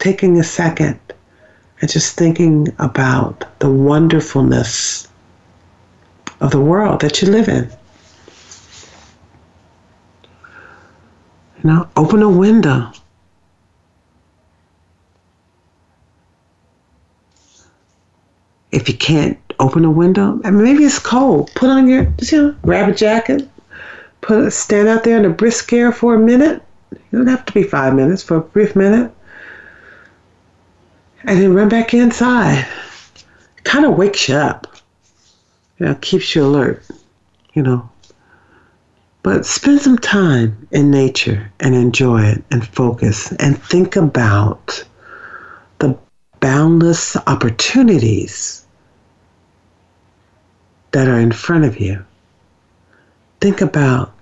taking 0.00 0.38
a 0.38 0.44
second 0.44 0.98
and 1.80 1.90
just 1.90 2.16
thinking 2.16 2.68
about 2.78 3.44
the 3.60 3.70
wonderfulness 3.70 5.06
of 6.40 6.50
the 6.50 6.60
world 6.60 7.00
that 7.02 7.22
you 7.22 7.28
live 7.28 7.48
in. 7.48 7.70
You 11.62 11.70
know, 11.70 11.88
open 11.96 12.22
a 12.22 12.28
window. 12.28 12.90
If 18.72 18.88
you 18.88 18.96
can't 18.96 19.38
open 19.60 19.84
a 19.84 19.90
window, 19.90 20.40
I 20.44 20.50
mean, 20.50 20.64
maybe 20.64 20.84
it's 20.84 20.98
cold. 20.98 21.50
Put 21.54 21.70
on 21.70 21.88
your, 21.88 22.04
just, 22.18 22.32
you 22.32 22.42
know, 22.42 22.56
grab 22.62 22.88
a 22.88 22.94
jacket, 22.94 23.48
put 24.20 24.52
stand 24.52 24.88
out 24.88 25.04
there 25.04 25.18
in 25.18 25.24
a 25.24 25.30
brisk 25.30 25.72
air 25.72 25.92
for 25.92 26.14
a 26.14 26.18
minute. 26.18 26.62
You 26.90 27.18
don't 27.18 27.26
have 27.28 27.44
to 27.46 27.52
be 27.52 27.62
five 27.62 27.94
minutes 27.94 28.22
for 28.22 28.36
a 28.36 28.40
brief 28.40 28.74
minute 28.74 29.12
and 31.24 31.40
then 31.40 31.54
run 31.54 31.68
back 31.68 31.94
inside. 31.94 32.66
Kind 33.64 33.84
of 33.84 33.96
wakes 33.96 34.28
you 34.28 34.36
up, 34.36 34.66
you 35.78 35.86
know, 35.86 35.94
keeps 35.96 36.34
you 36.34 36.44
alert, 36.44 36.82
you 37.52 37.62
know. 37.62 37.88
But 39.22 39.44
spend 39.44 39.80
some 39.80 39.98
time 39.98 40.66
in 40.70 40.90
nature 40.90 41.52
and 41.60 41.74
enjoy 41.74 42.22
it 42.22 42.42
and 42.50 42.66
focus 42.66 43.32
and 43.32 43.62
think 43.62 43.96
about 43.96 44.82
the 45.78 45.96
boundless 46.40 47.16
opportunities 47.26 48.64
that 50.92 51.08
are 51.08 51.18
in 51.18 51.32
front 51.32 51.64
of 51.64 51.78
you. 51.78 52.04
Think 53.40 53.60
about 53.60 54.12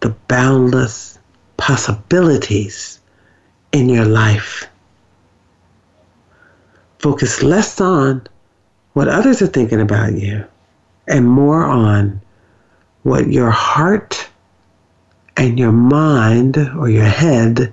the 0.00 0.10
boundless 0.28 1.18
possibilities 1.56 3.00
in 3.72 3.88
your 3.88 4.04
life. 4.04 4.66
Focus 6.98 7.42
less 7.42 7.80
on 7.80 8.26
what 8.94 9.08
others 9.08 9.42
are 9.42 9.46
thinking 9.46 9.80
about 9.80 10.12
you 10.14 10.44
and 11.06 11.26
more 11.28 11.64
on 11.64 12.20
what 13.02 13.28
your 13.28 13.50
heart 13.50 14.28
and 15.36 15.58
your 15.58 15.72
mind 15.72 16.56
or 16.56 16.88
your 16.88 17.04
head 17.04 17.72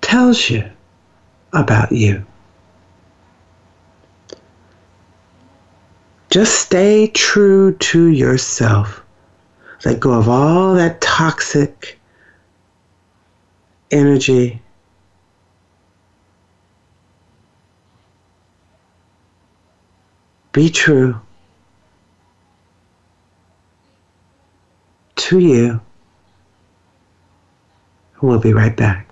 tells 0.00 0.48
you 0.48 0.64
about 1.52 1.92
you. 1.92 2.24
Just 6.32 6.54
stay 6.62 7.08
true 7.08 7.74
to 7.74 8.06
yourself. 8.06 9.04
Let 9.84 10.00
go 10.00 10.14
of 10.14 10.30
all 10.30 10.74
that 10.76 11.02
toxic 11.02 12.00
energy 13.90 14.62
Be 20.52 20.68
true 20.68 21.18
to 25.16 25.38
you. 25.38 25.80
We'll 28.20 28.38
be 28.38 28.52
right 28.52 28.76
back. 28.76 29.11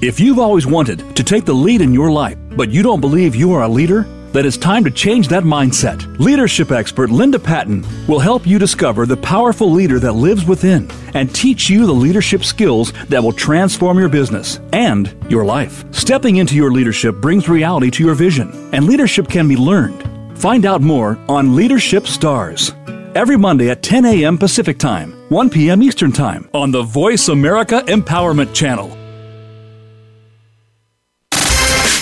If 0.00 0.20
you've 0.20 0.38
always 0.38 0.64
wanted 0.64 1.16
to 1.16 1.24
take 1.24 1.44
the 1.44 1.52
lead 1.52 1.80
in 1.80 1.92
your 1.92 2.08
life, 2.08 2.38
but 2.50 2.70
you 2.70 2.84
don't 2.84 3.00
believe 3.00 3.34
you 3.34 3.52
are 3.54 3.64
a 3.64 3.68
leader, 3.68 4.02
then 4.30 4.46
it's 4.46 4.56
time 4.56 4.84
to 4.84 4.92
change 4.92 5.26
that 5.26 5.42
mindset. 5.42 6.20
Leadership 6.20 6.70
expert 6.70 7.10
Linda 7.10 7.36
Patton 7.36 7.84
will 8.06 8.20
help 8.20 8.46
you 8.46 8.60
discover 8.60 9.06
the 9.06 9.16
powerful 9.16 9.72
leader 9.72 9.98
that 9.98 10.12
lives 10.12 10.44
within 10.44 10.88
and 11.14 11.34
teach 11.34 11.68
you 11.68 11.84
the 11.84 11.92
leadership 11.92 12.44
skills 12.44 12.92
that 13.08 13.20
will 13.20 13.32
transform 13.32 13.98
your 13.98 14.08
business 14.08 14.60
and 14.72 15.16
your 15.28 15.44
life. 15.44 15.84
Stepping 15.92 16.36
into 16.36 16.54
your 16.54 16.70
leadership 16.70 17.16
brings 17.16 17.48
reality 17.48 17.90
to 17.90 18.04
your 18.04 18.14
vision, 18.14 18.70
and 18.72 18.86
leadership 18.86 19.28
can 19.28 19.48
be 19.48 19.56
learned. 19.56 20.38
Find 20.38 20.64
out 20.64 20.80
more 20.80 21.18
on 21.28 21.56
Leadership 21.56 22.06
Stars 22.06 22.72
every 23.16 23.36
Monday 23.36 23.68
at 23.70 23.82
10 23.82 24.04
a.m. 24.04 24.38
Pacific 24.38 24.78
Time, 24.78 25.12
1 25.30 25.50
p.m. 25.50 25.82
Eastern 25.82 26.12
Time 26.12 26.48
on 26.54 26.70
the 26.70 26.82
Voice 26.82 27.26
America 27.26 27.82
Empowerment 27.88 28.54
Channel. 28.54 28.97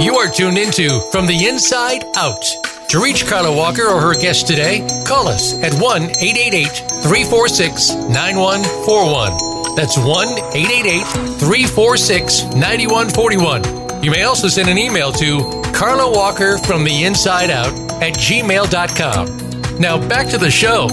You 0.00 0.14
are 0.14 0.28
tuned 0.28 0.58
into 0.58 1.00
From 1.10 1.26
the 1.26 1.46
Inside 1.46 2.04
Out. 2.16 2.44
To 2.90 3.02
reach 3.02 3.26
Carla 3.26 3.52
Walker 3.52 3.82
or 3.82 4.00
her 4.00 4.14
guest 4.14 4.46
today, 4.46 4.86
call 5.04 5.26
us 5.26 5.60
at 5.60 5.74
1 5.74 6.02
888 6.02 6.68
346 7.02 7.94
9141. 7.94 9.74
That's 9.74 9.98
1 9.98 10.06
888 10.54 11.02
346 11.40 12.44
9141. 12.54 14.02
You 14.04 14.12
may 14.12 14.22
also 14.22 14.46
send 14.46 14.68
an 14.68 14.78
email 14.78 15.10
to 15.12 15.62
Carla 15.74 16.08
Walker 16.08 16.58
from 16.58 16.84
the 16.84 17.02
inside 17.02 17.50
out 17.50 17.72
at 18.00 18.14
gmail.com. 18.14 19.80
Now 19.80 20.08
back 20.08 20.28
to 20.28 20.38
the 20.38 20.50
show. 20.50 20.86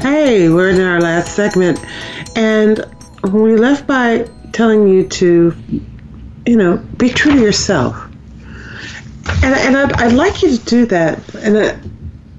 Hey, 0.00 0.48
we're 0.48 0.70
in 0.70 0.80
our 0.80 1.00
last 1.00 1.36
segment, 1.36 1.78
and 2.34 2.84
we 3.32 3.54
left 3.54 3.86
by 3.86 4.28
telling 4.52 4.88
you 4.88 5.06
to 5.08 5.54
you 6.46 6.56
know, 6.56 6.78
be 6.96 7.08
true 7.10 7.32
to 7.32 7.40
yourself. 7.40 7.96
And, 9.42 9.54
and 9.54 9.76
I'd, 9.76 9.92
I'd 9.94 10.12
like 10.12 10.42
you 10.42 10.56
to 10.56 10.64
do 10.64 10.86
that 10.86 11.34
and 11.36 11.56
uh, 11.56 11.76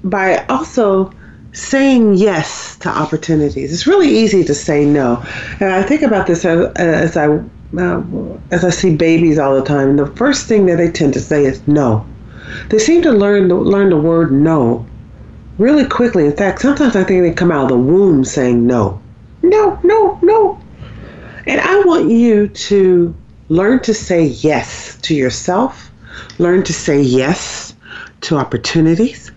by 0.04 0.44
also 0.46 1.12
saying 1.52 2.14
yes 2.14 2.76
to 2.78 2.88
opportunities. 2.88 3.72
It's 3.72 3.86
really 3.86 4.08
easy 4.08 4.44
to 4.44 4.54
say 4.54 4.84
no. 4.84 5.24
And 5.60 5.70
I 5.70 5.82
think 5.82 6.02
about 6.02 6.26
this 6.26 6.44
as, 6.44 6.72
as 6.76 7.16
I 7.16 7.40
uh, 7.78 8.02
as 8.50 8.64
I 8.64 8.70
see 8.70 8.94
babies 8.94 9.38
all 9.38 9.54
the 9.54 9.64
time. 9.64 9.96
The 9.96 10.06
first 10.06 10.46
thing 10.46 10.66
that 10.66 10.76
they 10.76 10.90
tend 10.90 11.14
to 11.14 11.20
say 11.20 11.44
is 11.44 11.66
no. 11.66 12.06
They 12.68 12.78
seem 12.78 13.02
to 13.02 13.12
learn 13.12 13.48
learn 13.48 13.90
the 13.90 13.96
word 13.96 14.32
no 14.32 14.86
really 15.58 15.86
quickly. 15.86 16.26
In 16.26 16.36
fact, 16.36 16.60
sometimes 16.60 16.96
I 16.96 17.04
think 17.04 17.22
they 17.22 17.32
come 17.32 17.50
out 17.50 17.64
of 17.64 17.68
the 17.70 17.78
womb 17.78 18.24
saying 18.24 18.66
no, 18.66 19.00
no, 19.42 19.78
no, 19.82 20.18
no. 20.22 20.60
And 21.46 21.60
I 21.60 21.80
want 21.80 22.10
you 22.10 22.48
to 22.48 23.14
Learn 23.52 23.80
to 23.80 23.92
say 23.92 24.24
yes 24.24 24.96
to 25.02 25.14
yourself. 25.14 25.90
Learn 26.38 26.62
to 26.62 26.72
say 26.72 27.02
yes 27.02 27.74
to 28.22 28.38
opportunities. 28.38 29.30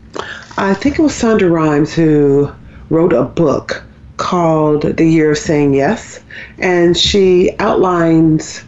I 0.56 0.74
think 0.74 0.98
it 0.98 1.02
was 1.02 1.12
Shonda 1.12 1.52
Rhimes 1.52 1.94
who 1.94 2.50
wrote 2.90 3.12
a 3.12 3.24
book 3.24 3.84
called 4.16 4.84
The 4.84 5.06
Year 5.06 5.32
of 5.32 5.38
Saying 5.38 5.74
Yes, 5.74 6.22
and 6.60 6.98
she 6.98 7.58
outlines 7.60 8.64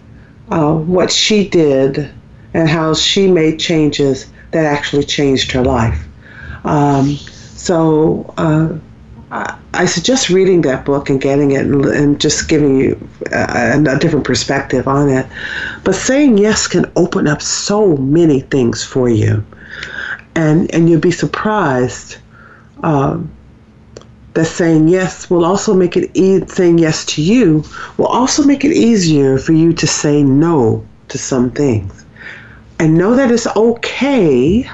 uh, 0.52 0.74
what 0.74 1.10
she 1.10 1.48
did 1.48 2.10
and 2.54 2.68
how 2.68 2.94
she 2.94 3.32
made 3.32 3.58
changes 3.58 4.30
that 4.52 4.66
actually 4.66 5.06
changed 5.06 5.54
her 5.54 5.64
life. 5.64 6.06
Um, 6.66 7.16
so 7.56 8.34
uh, 8.38 8.74
I 9.30 9.86
suggest 9.86 10.30
reading 10.30 10.62
that 10.62 10.86
book 10.86 11.10
and 11.10 11.20
getting 11.20 11.52
it 11.52 11.66
and, 11.66 11.86
and 11.86 12.20
just 12.20 12.48
giving 12.48 12.80
you 12.80 13.10
a, 13.32 13.74
a, 13.78 14.00
different 14.00 14.26
perspective 14.26 14.88
on 14.88 15.10
it. 15.10 15.26
But 15.84 15.96
saying 15.96 16.38
yes 16.38 16.68
can 16.68 16.90
open 16.96 17.28
up 17.28 17.42
so 17.42 17.98
many 17.98 18.40
things 18.40 18.84
for 18.84 19.10
you, 19.10 19.44
and 20.36 20.74
and 20.74 20.90
you'll 20.90 21.02
be 21.02 21.12
surprised 21.12 22.18
um, 22.84 23.30
that 24.34 24.46
saying 24.46 24.88
yes 24.88 25.30
will 25.30 25.44
also 25.44 25.74
make 25.74 25.98
it 25.98 26.10
e- 26.14 26.46
saying 26.48 26.78
yes 26.78 27.04
to 27.06 27.22
you 27.22 27.66
will 27.98 28.08
also 28.08 28.44
make 28.44 28.64
it 28.64 28.72
easier 28.72 29.38
for 29.38 29.52
you 29.52 29.74
to 29.74 29.88
say 29.88 30.24
no 30.24 30.86
to 31.10 31.18
some 31.18 31.52
things, 31.52 32.06
and 32.80 32.98
know 32.98 33.14
that 33.16 33.30
it's 33.30 33.48
okay 33.58 34.70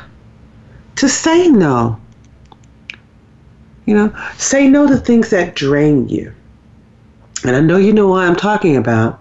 to 0.95 1.09
say 1.09 1.47
no 1.47 1.99
you 3.85 3.95
know, 3.95 4.15
say 4.37 4.67
no 4.67 4.87
to 4.87 4.97
things 4.97 5.29
that 5.29 5.55
drain 5.55 6.09
you. 6.09 6.33
And 7.45 7.55
I 7.55 7.59
know 7.59 7.77
you 7.77 7.91
know 7.91 8.07
what 8.07 8.25
I'm 8.25 8.35
talking 8.35 8.77
about 8.77 9.19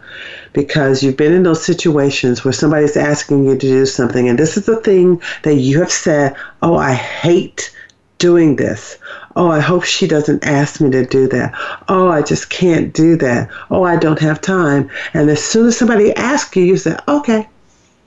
because 0.53 1.03
you've 1.03 1.17
been 1.17 1.33
in 1.33 1.43
those 1.43 1.65
situations 1.65 2.45
where 2.45 2.53
somebody's 2.53 2.97
asking 2.97 3.45
you 3.45 3.53
to 3.53 3.59
do 3.59 3.87
something, 3.87 4.29
and 4.29 4.39
this 4.39 4.57
is 4.57 4.67
the 4.67 4.81
thing 4.81 5.21
that 5.43 5.55
you 5.55 5.81
have 5.81 5.91
said, 5.91 6.37
Oh, 6.63 6.77
I 6.77 6.95
hate 6.95 7.75
doing 8.19 8.55
this. 8.55 8.99
Oh, 9.35 9.51
I 9.51 9.59
hope 9.59 9.83
she 9.83 10.07
doesn't 10.07 10.47
ask 10.47 10.81
me 10.81 10.91
to 10.93 11.05
do 11.05 11.27
that. 11.29 11.53
Oh, 11.89 12.09
I 12.09 12.23
just 12.23 12.51
can't 12.51 12.93
do 12.93 13.17
that. 13.17 13.51
Oh, 13.71 13.83
I 13.83 13.97
don't 13.97 14.21
have 14.21 14.41
time. 14.41 14.89
And 15.15 15.29
as 15.29 15.43
soon 15.43 15.67
as 15.67 15.77
somebody 15.77 16.15
asks 16.15 16.55
you, 16.55 16.63
you 16.63 16.77
say, 16.77 16.97
Okay, 17.09 17.49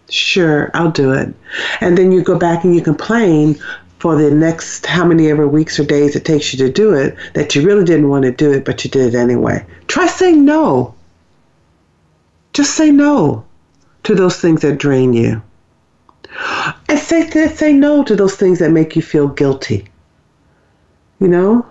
sure, 0.09 0.71
I'll 0.73 0.91
do 0.91 1.11
it. 1.11 1.33
And 1.81 1.97
then 1.97 2.13
you 2.13 2.23
go 2.23 2.37
back 2.37 2.63
and 2.63 2.73
you 2.73 2.81
complain 2.81 3.59
for 4.05 4.15
the 4.15 4.29
next 4.29 4.85
how 4.85 5.03
many 5.03 5.31
ever 5.31 5.47
weeks 5.47 5.79
or 5.79 5.83
days 5.83 6.15
it 6.15 6.23
takes 6.23 6.53
you 6.53 6.59
to 6.59 6.71
do 6.71 6.93
it 6.93 7.15
that 7.33 7.55
you 7.55 7.65
really 7.65 7.83
didn't 7.83 8.07
want 8.07 8.21
to 8.21 8.31
do 8.31 8.51
it, 8.53 8.63
but 8.63 8.85
you 8.85 8.91
did 8.91 9.15
it 9.15 9.17
anyway. 9.17 9.65
Try 9.87 10.05
saying 10.05 10.45
no. 10.45 10.93
Just 12.53 12.75
say 12.75 12.91
no 12.91 13.43
to 14.03 14.13
those 14.13 14.39
things 14.39 14.61
that 14.61 14.77
drain 14.77 15.13
you. 15.13 15.41
And 16.87 16.99
say, 16.99 17.27
say 17.47 17.73
no 17.73 18.03
to 18.03 18.15
those 18.15 18.35
things 18.35 18.59
that 18.59 18.69
make 18.69 18.95
you 18.95 19.01
feel 19.01 19.27
guilty. 19.27 19.87
You 21.19 21.27
know? 21.27 21.65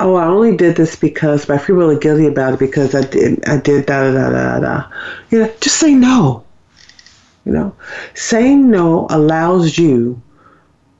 Oh, 0.00 0.16
I 0.16 0.26
only 0.26 0.56
did 0.56 0.74
this 0.74 0.96
because, 0.96 1.46
but 1.46 1.54
I 1.54 1.64
feel 1.64 1.76
really 1.76 2.00
guilty 2.00 2.26
about 2.26 2.54
it 2.54 2.58
because 2.58 2.96
I 2.96 3.02
did, 3.02 3.48
I 3.48 3.58
did 3.58 3.86
da 3.86 4.10
da 4.10 4.30
da 4.30 4.30
da 4.30 4.58
da. 4.58 4.92
You 5.30 5.38
know, 5.38 5.52
just 5.60 5.76
say 5.76 5.94
no. 5.94 6.42
You 7.44 7.52
know, 7.52 7.76
saying 8.14 8.68
no 8.68 9.06
allows 9.08 9.78
you 9.78 10.20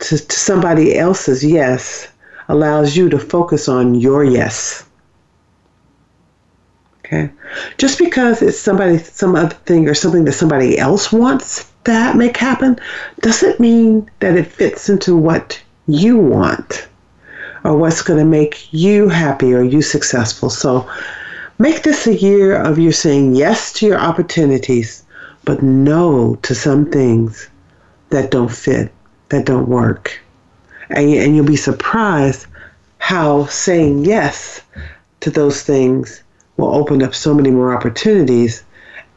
to, 0.00 0.18
to 0.18 0.36
somebody 0.36 0.96
else's 0.96 1.44
yes 1.44 2.08
allows 2.48 2.96
you 2.96 3.08
to 3.08 3.18
focus 3.18 3.68
on 3.68 3.94
your 3.94 4.24
yes. 4.24 4.84
Okay? 7.04 7.30
Just 7.78 7.98
because 7.98 8.42
it's 8.42 8.58
somebody 8.58 8.98
some 8.98 9.34
other 9.34 9.54
thing 9.66 9.88
or 9.88 9.94
something 9.94 10.24
that 10.24 10.32
somebody 10.32 10.78
else 10.78 11.12
wants 11.12 11.70
that 11.84 12.16
make 12.16 12.36
happen 12.36 12.78
doesn't 13.20 13.58
mean 13.58 14.10
that 14.20 14.36
it 14.36 14.46
fits 14.46 14.88
into 14.88 15.16
what 15.16 15.60
you 15.86 16.16
want 16.16 16.88
or 17.64 17.76
what's 17.76 18.02
going 18.02 18.18
to 18.18 18.24
make 18.24 18.72
you 18.72 19.08
happy 19.08 19.52
or 19.52 19.62
you 19.62 19.82
successful. 19.82 20.50
So 20.50 20.88
make 21.58 21.82
this 21.82 22.06
a 22.06 22.14
year 22.14 22.56
of 22.56 22.78
you 22.78 22.92
saying 22.92 23.34
yes 23.34 23.72
to 23.74 23.86
your 23.86 23.98
opportunities, 23.98 25.04
but 25.44 25.62
no 25.62 26.36
to 26.42 26.54
some 26.54 26.90
things 26.90 27.48
that 28.10 28.30
don't 28.30 28.50
fit, 28.50 28.92
that 29.30 29.46
don't 29.46 29.68
work. 29.68 30.20
And, 30.90 31.08
and 31.14 31.34
you'll 31.34 31.46
be 31.46 31.56
surprised 31.56 32.46
how 32.98 33.46
saying 33.46 34.04
yes 34.04 34.60
to 35.20 35.30
those 35.30 35.62
things 35.62 36.22
will 36.56 36.74
open 36.74 37.02
up 37.02 37.14
so 37.14 37.34
many 37.34 37.50
more 37.50 37.74
opportunities 37.74 38.62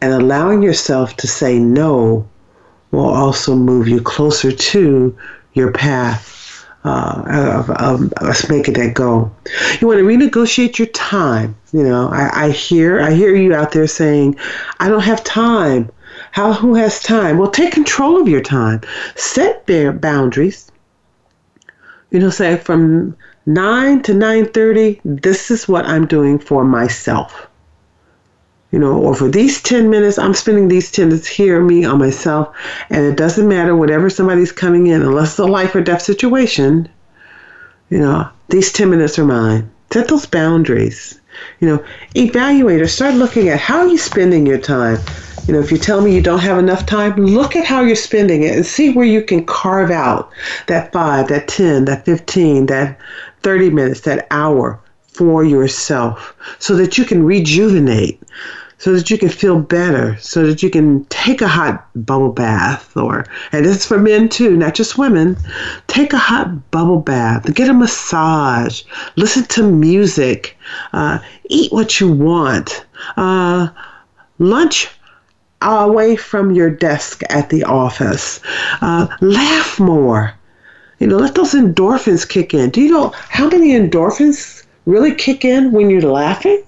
and 0.02 0.14
allowing 0.14 0.62
yourself 0.62 1.16
to 1.18 1.28
say 1.28 1.60
no 1.60 2.28
will 2.92 3.06
also 3.10 3.56
move 3.56 3.88
you 3.88 4.02
closer 4.02 4.52
to 4.52 5.18
your 5.54 5.72
path 5.72 6.66
uh, 6.86 7.24
of, 7.28 7.70
of, 7.70 8.14
of 8.14 8.50
making 8.50 8.74
that 8.76 8.94
goal. 8.94 9.32
You 9.80 9.88
want 9.88 10.00
to 10.00 10.06
renegotiate 10.06 10.78
your 10.78 10.88
time. 10.88 11.56
You 11.72 11.84
know, 11.84 12.10
I, 12.10 12.48
I 12.48 12.50
hear 12.52 13.02
I 13.02 13.14
hear 13.14 13.36
you 13.36 13.56
out 13.56 13.72
there 13.72 13.88
saying, 13.88 14.36
"I 14.80 14.90
don't 14.90 15.02
have 15.02 15.24
time." 15.24 15.90
How 16.34 16.52
who 16.52 16.74
has 16.74 17.00
time? 17.00 17.38
Well, 17.38 17.52
take 17.52 17.74
control 17.74 18.20
of 18.20 18.28
your 18.28 18.42
time. 18.42 18.82
Set 19.16 19.68
their 19.68 19.92
boundaries. 19.92 20.72
You 22.10 22.20
know, 22.20 22.32
say 22.32 22.58
from 22.58 23.16
nine 23.46 24.02
to 24.04 24.14
nine 24.14 24.46
thirty. 24.46 25.00
This 25.06 25.52
is 25.52 25.68
what 25.68 25.86
I'm 25.86 26.08
doing 26.08 26.40
for 26.40 26.64
myself 26.64 27.48
you 28.72 28.80
know, 28.80 28.98
or 28.98 29.14
for 29.14 29.30
these 29.30 29.62
10 29.62 29.92
minutes, 29.92 30.18
I'm 30.18 30.34
spending 30.34 30.68
these 30.68 30.92
10 30.92 31.10
minutes 31.10 31.28
here, 31.28 31.62
me, 31.62 31.86
on 31.86 32.00
myself, 32.00 32.56
and 32.90 33.06
it 33.06 33.16
doesn't 33.16 33.48
matter 33.48 33.76
whatever 33.76 34.10
somebody's 34.10 34.52
coming 34.52 34.88
in, 34.88 35.04
unless 35.04 35.34
it's 35.34 35.40
a 35.40 35.46
life 35.46 35.76
or 35.76 35.82
death 35.82 36.02
situation, 36.02 36.90
you 37.92 38.00
know, 38.00 38.28
these 38.50 38.72
10 38.72 38.90
minutes 38.90 39.20
are 39.20 39.26
mine. 39.26 39.70
Set 39.92 40.08
those 40.08 40.26
boundaries. 40.26 41.20
You 41.60 41.68
know, 41.68 41.86
evaluate 42.16 42.82
or 42.82 42.88
start 42.88 43.16
looking 43.16 43.50
at 43.50 43.60
how 43.60 43.80
are 43.80 43.88
you 43.88 43.98
spending 43.98 44.46
your 44.46 44.58
time. 44.58 45.00
You 45.48 45.54
know, 45.54 45.60
if 45.60 45.72
you 45.72 45.78
tell 45.78 46.02
me 46.02 46.16
you 46.16 46.22
don't 46.22 46.40
have 46.40 46.58
enough 46.58 46.86
time, 46.86 47.16
look 47.16 47.56
at 47.56 47.66
how 47.66 47.82
you're 47.82 47.96
spending 47.96 48.44
it 48.44 48.56
and 48.56 48.66
see 48.66 48.94
where 48.94 49.06
you 49.06 49.22
can 49.22 49.46
carve 49.46 49.92
out 49.92 50.32
that 50.68 50.94
5, 50.94 51.28
that 51.28 51.48
10, 51.48 51.86
that 51.86 52.06
15, 52.06 52.68
that 52.68 52.98
30 53.42 53.70
minutes, 53.70 54.02
that 54.02 54.26
hour 54.32 54.80
for 55.08 55.44
yourself 55.44 56.34
so 56.60 56.76
that 56.76 56.98
you 56.98 57.06
can 57.06 57.24
rejuvenate 57.24 58.22
so 58.84 58.92
that 58.92 59.10
you 59.10 59.18
can 59.18 59.30
feel 59.30 59.60
better, 59.60 60.18
so 60.18 60.46
that 60.46 60.62
you 60.62 60.70
can 60.70 61.06
take 61.06 61.42
a 61.42 61.48
hot 61.48 61.88
bubble 62.06 62.34
bath, 62.34 62.98
or, 62.98 63.26
and 63.54 63.66
is 63.66 63.86
for 63.86 63.98
men 63.98 64.28
too, 64.28 64.58
not 64.58 64.76
just 64.76 64.98
women, 64.98 65.38
take 65.88 66.12
a 66.12 66.18
hot 66.18 66.70
bubble 66.70 67.00
bath, 67.00 67.54
get 67.56 67.70
a 67.70 67.74
massage, 67.74 68.84
listen 69.16 69.46
to 69.46 69.64
music, 69.64 70.58
uh, 70.92 71.18
eat 71.46 71.72
what 71.72 72.02
you 72.02 72.12
want, 72.12 72.86
uh, 73.16 73.70
lunch 74.40 74.90
away 75.62 76.18
from 76.18 76.52
your 76.52 76.70
desk 76.70 77.22
at 77.30 77.50
the 77.50 77.64
office, 77.64 78.42
uh, 78.82 79.08
laugh 79.22 79.80
more. 79.80 80.34
You 81.00 81.08
know, 81.08 81.20
let 81.20 81.36
those 81.36 81.54
endorphins 81.54 82.28
kick 82.28 82.54
in. 82.54 82.70
Do 82.70 82.82
you 82.82 82.92
know 82.92 83.14
how 83.30 83.48
many 83.48 83.70
endorphins 83.80 84.66
really 84.86 85.16
kick 85.16 85.46
in 85.46 85.72
when 85.72 85.90
you're 85.90 86.02
laughing? 86.02 86.62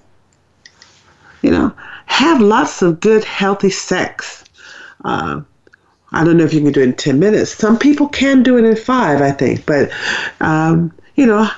You 1.42 1.50
know, 1.50 1.72
have 2.06 2.40
lots 2.40 2.82
of 2.82 3.00
good, 3.00 3.24
healthy 3.24 3.70
sex. 3.70 4.44
Uh, 5.04 5.42
I 6.12 6.24
don't 6.24 6.38
know 6.38 6.44
if 6.44 6.54
you 6.54 6.62
can 6.62 6.72
do 6.72 6.80
it 6.80 6.84
in 6.84 6.94
10 6.94 7.18
minutes. 7.18 7.54
Some 7.54 7.78
people 7.78 8.08
can 8.08 8.42
do 8.42 8.56
it 8.56 8.64
in 8.64 8.76
five, 8.76 9.20
I 9.20 9.32
think. 9.32 9.66
But, 9.66 9.90
um, 10.40 10.92
you 11.14 11.26
know, 11.26 11.48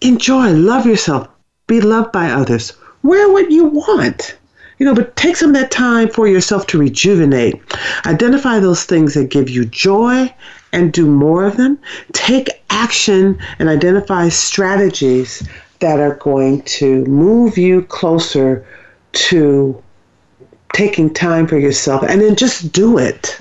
enjoy, 0.00 0.52
love 0.52 0.86
yourself, 0.86 1.28
be 1.66 1.80
loved 1.80 2.12
by 2.12 2.30
others. 2.30 2.72
Wear 3.02 3.30
what 3.32 3.50
you 3.50 3.64
want. 3.64 4.36
You 4.78 4.84
know, 4.84 4.94
but 4.94 5.16
take 5.16 5.36
some 5.36 5.50
of 5.50 5.56
that 5.56 5.70
time 5.70 6.10
for 6.10 6.28
yourself 6.28 6.66
to 6.66 6.78
rejuvenate. 6.78 7.62
Identify 8.04 8.58
those 8.58 8.84
things 8.84 9.14
that 9.14 9.30
give 9.30 9.48
you 9.48 9.64
joy 9.64 10.34
and 10.72 10.92
do 10.92 11.06
more 11.06 11.46
of 11.46 11.56
them. 11.56 11.78
Take 12.12 12.50
action 12.68 13.38
and 13.58 13.70
identify 13.70 14.28
strategies 14.28 15.48
that 15.80 16.00
are 16.00 16.16
going 16.16 16.62
to 16.62 17.04
move 17.06 17.56
you 17.56 17.82
closer 17.82 18.66
to 19.16 19.82
taking 20.74 21.12
time 21.12 21.46
for 21.46 21.58
yourself 21.58 22.02
and 22.02 22.20
then 22.20 22.36
just 22.36 22.72
do 22.72 22.98
it. 22.98 23.38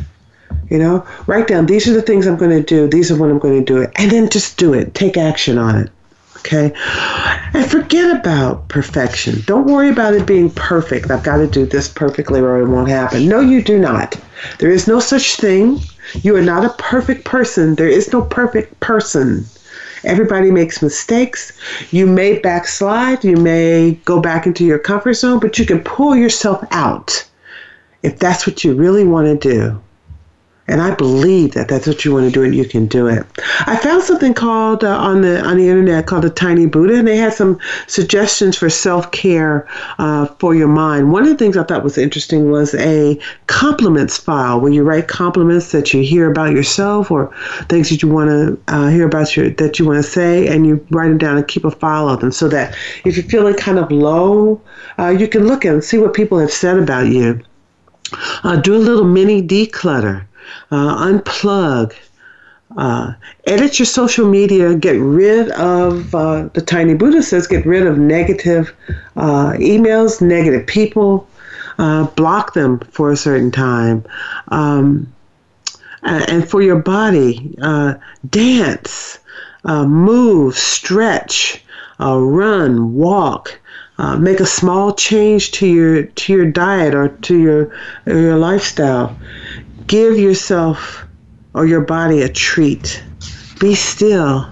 You 0.70 0.80
know, 0.80 1.06
write 1.28 1.48
down 1.48 1.66
these 1.66 1.88
are 1.88 1.94
the 1.94 2.02
things 2.02 2.26
I'm 2.26 2.38
going 2.38 2.52
to 2.52 2.64
do, 2.64 2.88
these 2.88 3.12
are 3.12 3.18
what 3.18 3.30
I'm 3.30 3.40
going 3.40 3.64
to 3.64 3.74
do 3.74 3.82
it, 3.82 3.92
and 3.96 4.10
then 4.10 4.30
just 4.30 4.58
do 4.58 4.74
it. 4.74 4.96
Take 4.96 5.18
action 5.18 5.58
on 5.58 5.76
it. 5.76 5.90
Okay? 6.38 6.74
And 7.54 7.70
forget 7.70 8.16
about 8.16 8.68
perfection. 8.70 9.42
Don't 9.46 9.66
worry 9.66 9.90
about 9.90 10.14
it 10.14 10.26
being 10.28 10.52
perfect. 10.52 11.10
I've 11.10 11.24
got 11.24 11.38
to 11.38 11.48
do 11.48 11.66
this 11.66 11.88
perfectly 11.88 12.40
or 12.40 12.60
it 12.60 12.68
won't 12.68 12.90
happen. 12.90 13.28
No, 13.28 13.40
you 13.40 13.64
do 13.64 13.80
not. 13.80 14.20
There 14.60 14.70
is 14.70 14.88
no 14.88 15.00
such 15.00 15.36
thing. 15.36 15.80
You 16.22 16.36
are 16.36 16.42
not 16.42 16.64
a 16.64 16.70
perfect 16.78 17.26
person. 17.26 17.76
There 17.76 17.90
is 17.90 18.14
no 18.14 18.22
perfect 18.22 18.80
person. 18.80 19.46
Everybody 20.04 20.52
makes 20.52 20.82
mistakes. 20.82 21.54
You 21.92 22.06
may 22.06 22.40
backslide, 22.40 23.24
you 23.24 23.38
may 23.38 23.94
go 24.06 24.20
back 24.20 24.46
into 24.46 24.66
your 24.66 24.80
comfort 24.80 25.14
zone, 25.14 25.40
but 25.40 25.58
you 25.58 25.66
can 25.66 25.84
pull 25.84 26.16
yourself 26.16 26.64
out 26.72 27.28
if 28.04 28.20
that's 28.20 28.46
what 28.46 28.64
you 28.64 28.74
really 28.76 29.06
want 29.06 29.42
to 29.42 29.50
do. 29.50 29.82
And 30.68 30.82
I 30.82 30.96
believe 30.96 31.54
that 31.54 31.68
that's 31.68 31.86
what 31.86 32.04
you 32.04 32.12
want 32.12 32.26
to 32.26 32.32
do, 32.32 32.44
and 32.44 32.56
you 32.56 32.66
can 32.66 32.88
do 32.88 33.06
it. 33.06 33.24
I 33.68 33.78
found 33.78 34.02
something 34.02 34.34
called 34.34 34.84
uh, 34.84 34.98
on 34.98 35.22
the 35.22 35.40
on 35.46 35.58
the 35.58 35.70
internet 35.70 36.08
called 36.08 36.24
the 36.24 36.32
Tiny 36.32 36.66
Buddha, 36.66 36.96
and 36.96 37.08
they 37.08 37.18
had 37.18 37.34
some 37.34 37.60
suggestions 37.86 38.58
for 38.58 38.68
self 38.68 39.12
care 39.12 39.68
uh, 40.00 40.26
for 40.40 40.56
your 40.56 40.68
mind. 40.68 41.12
One 41.12 41.22
of 41.22 41.30
the 41.30 41.38
things 41.38 41.56
I 41.56 41.64
thought 41.64 41.84
was 41.84 42.00
interesting 42.00 42.50
was 42.50 42.74
a 42.76 43.20
compliments 43.46 44.18
file 44.18 44.60
where 44.60 44.72
you 44.72 44.82
write 44.82 45.08
compliments 45.08 45.72
that 45.72 45.94
you 45.94 46.02
hear 46.02 46.32
about 46.32 46.54
yourself 46.54 47.12
or 47.12 47.32
things 47.70 47.90
that 47.90 48.02
you 48.02 48.10
want 48.10 48.30
to 48.32 48.60
uh, 48.68 48.88
hear 48.88 49.06
about 49.06 49.38
your 49.38 49.52
that 49.52 49.78
you 49.78 49.86
want 49.86 50.04
to 50.04 50.10
say, 50.10 50.48
and 50.48 50.66
you 50.66 50.84
write 50.90 51.10
them 51.10 51.20
down 51.20 51.38
and 51.38 51.48
keep 51.48 51.64
a 51.66 51.72
file 51.72 52.10
of 52.10 52.22
them, 52.22 52.32
so 52.32 52.48
that 52.48 52.76
if 53.06 53.16
you're 53.18 53.26
feeling 53.26 53.54
kind 53.54 53.78
of 53.78 53.92
low, 53.92 54.60
uh, 54.98 55.10
you 55.10 55.28
can 55.28 55.46
look 55.46 55.64
and 55.64 55.84
see 55.84 56.00
what 56.00 56.16
people 56.16 56.40
have 56.40 56.52
said 56.52 56.80
about 56.80 57.06
you. 57.06 57.40
Uh, 58.44 58.56
do 58.56 58.76
a 58.76 58.78
little 58.78 59.06
mini 59.06 59.44
declutter 59.44 60.26
uh, 60.72 61.06
unplug, 61.06 61.94
uh, 62.78 63.14
edit 63.46 63.80
your 63.80 63.86
social 63.86 64.28
media, 64.28 64.76
get 64.76 65.00
rid 65.00 65.50
of, 65.52 66.14
uh, 66.14 66.50
the 66.54 66.62
Tiny 66.62 66.94
Buddha 66.94 67.24
says, 67.24 67.48
get 67.48 67.66
rid 67.66 67.88
of 67.88 67.98
negative 67.98 68.74
uh, 69.16 69.54
emails, 69.54 70.22
negative 70.22 70.68
people, 70.68 71.28
uh, 71.78 72.06
block 72.08 72.54
them 72.54 72.80
for 72.92 73.12
a 73.12 73.18
certain 73.18 73.52
time. 73.52 74.04
Um, 74.50 75.12
and 76.04 76.48
for 76.48 76.62
your 76.62 76.76
body, 76.76 77.58
uh, 77.64 77.96
dance, 78.30 79.18
move, 79.64 80.56
stretch, 80.56 81.64
run, 82.00 82.94
walk. 82.94 83.60
Uh, 83.98 84.18
make 84.18 84.42
a 84.42 84.46
small 84.46 84.94
change 84.94 85.52
to 85.52 85.66
your 85.66 86.04
to 86.04 86.34
your 86.34 86.46
diet 86.46 86.94
or 86.94 87.08
to 87.08 87.38
your 87.38 87.72
your 88.06 88.36
lifestyle. 88.36 89.16
Give 89.88 90.18
yourself 90.18 91.06
or 91.54 91.66
your 91.66 91.82
body 91.82 92.22
a 92.22 92.30
treat. 92.30 93.04
Be 93.60 93.76
still. 93.76 94.50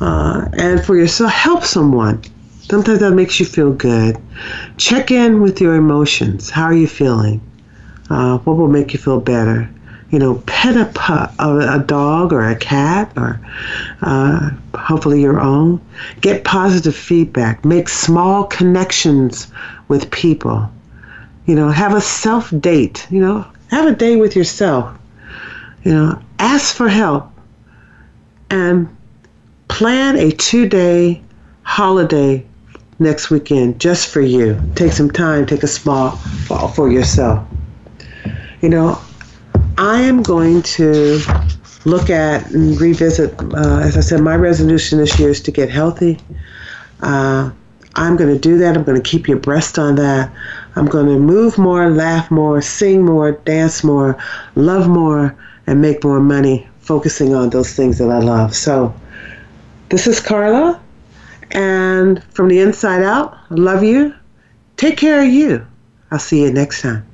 Uh, 0.00 0.48
and 0.54 0.84
for 0.84 0.96
yourself, 0.96 1.32
help 1.32 1.64
someone. 1.64 2.22
Sometimes 2.62 2.98
that 2.98 3.12
makes 3.12 3.38
you 3.38 3.46
feel 3.46 3.72
good. 3.72 4.16
Check 4.76 5.10
in 5.10 5.40
with 5.40 5.60
your 5.60 5.76
emotions. 5.76 6.50
How 6.50 6.64
are 6.64 6.74
you 6.74 6.88
feeling? 6.88 7.40
Uh, 8.10 8.38
what 8.38 8.56
will 8.56 8.68
make 8.68 8.92
you 8.92 8.98
feel 8.98 9.20
better? 9.20 9.70
You 10.10 10.18
know, 10.18 10.42
pet 10.46 10.76
a, 10.76 10.86
pu- 10.86 11.42
a, 11.42 11.80
a 11.80 11.84
dog 11.84 12.32
or 12.32 12.48
a 12.48 12.56
cat 12.56 13.12
or 13.16 13.40
uh, 14.02 14.50
hopefully 14.74 15.20
your 15.20 15.40
own. 15.40 15.80
Get 16.20 16.44
positive 16.44 16.96
feedback. 16.96 17.64
Make 17.64 17.88
small 17.88 18.44
connections 18.44 19.48
with 19.88 20.10
people. 20.10 20.70
You 21.46 21.54
know, 21.54 21.68
have 21.70 21.94
a 21.94 22.00
self 22.00 22.52
date. 22.60 23.06
You 23.10 23.20
know, 23.20 23.46
have 23.70 23.86
a 23.86 23.94
day 23.94 24.16
with 24.16 24.36
yourself. 24.36 24.96
You 25.84 25.92
know, 25.92 26.22
ask 26.38 26.74
for 26.74 26.88
help 26.88 27.30
and 28.50 28.94
plan 29.68 30.16
a 30.16 30.30
two 30.30 30.68
day 30.68 31.22
holiday 31.62 32.44
next 32.98 33.30
weekend 33.30 33.80
just 33.80 34.08
for 34.08 34.20
you. 34.20 34.60
Take 34.74 34.92
some 34.92 35.10
time, 35.10 35.46
take 35.46 35.62
a 35.62 35.68
small 35.68 36.12
for 36.74 36.90
yourself. 36.90 37.46
You 38.60 38.70
know, 38.70 39.00
I 39.78 40.00
am 40.00 40.22
going 40.22 40.62
to 40.62 41.20
look 41.84 42.10
at 42.10 42.50
and 42.50 42.80
revisit. 42.80 43.34
Uh, 43.40 43.80
as 43.80 43.96
I 43.96 44.00
said, 44.00 44.20
my 44.20 44.34
resolution 44.34 44.98
this 44.98 45.18
year 45.18 45.30
is 45.30 45.40
to 45.42 45.50
get 45.50 45.70
healthy. 45.70 46.18
Uh, 47.00 47.50
I'm 47.96 48.16
going 48.16 48.32
to 48.32 48.38
do 48.38 48.58
that. 48.58 48.76
I'm 48.76 48.84
going 48.84 49.00
to 49.00 49.08
keep 49.10 49.26
you 49.26 49.36
abreast 49.36 49.78
on 49.78 49.94
that. 49.96 50.30
I'm 50.76 50.84
going 50.84 51.06
to 51.06 51.18
move 51.18 51.56
more, 51.56 51.88
laugh 51.90 52.30
more, 52.30 52.60
sing 52.60 53.04
more, 53.04 53.32
dance 53.32 53.82
more, 53.82 54.22
love 54.54 54.86
more, 54.86 55.34
and 55.66 55.80
make 55.80 56.04
more 56.04 56.20
money, 56.20 56.68
focusing 56.80 57.34
on 57.34 57.50
those 57.50 57.72
things 57.72 57.96
that 57.98 58.10
I 58.10 58.18
love. 58.18 58.54
So, 58.54 58.94
this 59.88 60.06
is 60.06 60.20
Carla, 60.20 60.80
and 61.52 62.22
from 62.24 62.48
the 62.48 62.60
inside 62.60 63.02
out, 63.02 63.38
I 63.50 63.54
love 63.54 63.82
you. 63.82 64.14
Take 64.76 64.98
care 64.98 65.22
of 65.22 65.28
you. 65.28 65.66
I'll 66.10 66.18
see 66.18 66.42
you 66.42 66.52
next 66.52 66.82
time. 66.82 67.06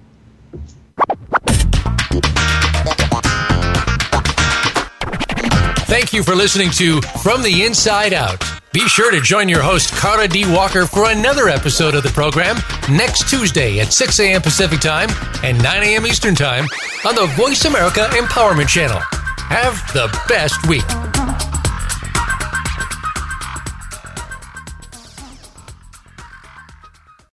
Thank 5.86 6.12
you 6.12 6.24
for 6.24 6.34
listening 6.34 6.70
to 6.72 7.00
From 7.22 7.42
the 7.42 7.64
Inside 7.64 8.12
Out. 8.12 8.61
Be 8.72 8.88
sure 8.88 9.10
to 9.10 9.20
join 9.20 9.50
your 9.50 9.60
host, 9.60 9.92
Carla 9.92 10.26
D. 10.26 10.44
Walker, 10.50 10.86
for 10.86 11.10
another 11.10 11.50
episode 11.50 11.94
of 11.94 12.02
the 12.02 12.08
program 12.08 12.56
next 12.90 13.28
Tuesday 13.28 13.80
at 13.80 13.92
6 13.92 14.18
a.m. 14.20 14.40
Pacific 14.40 14.80
Time 14.80 15.10
and 15.44 15.62
9 15.62 15.82
a.m. 15.82 16.06
Eastern 16.06 16.34
Time 16.34 16.64
on 17.04 17.14
the 17.14 17.26
Voice 17.36 17.66
America 17.66 18.08
Empowerment 18.12 18.68
Channel. 18.68 19.00
Have 19.48 19.76
the 19.92 20.08
best 20.26 20.66
week. 20.68 21.51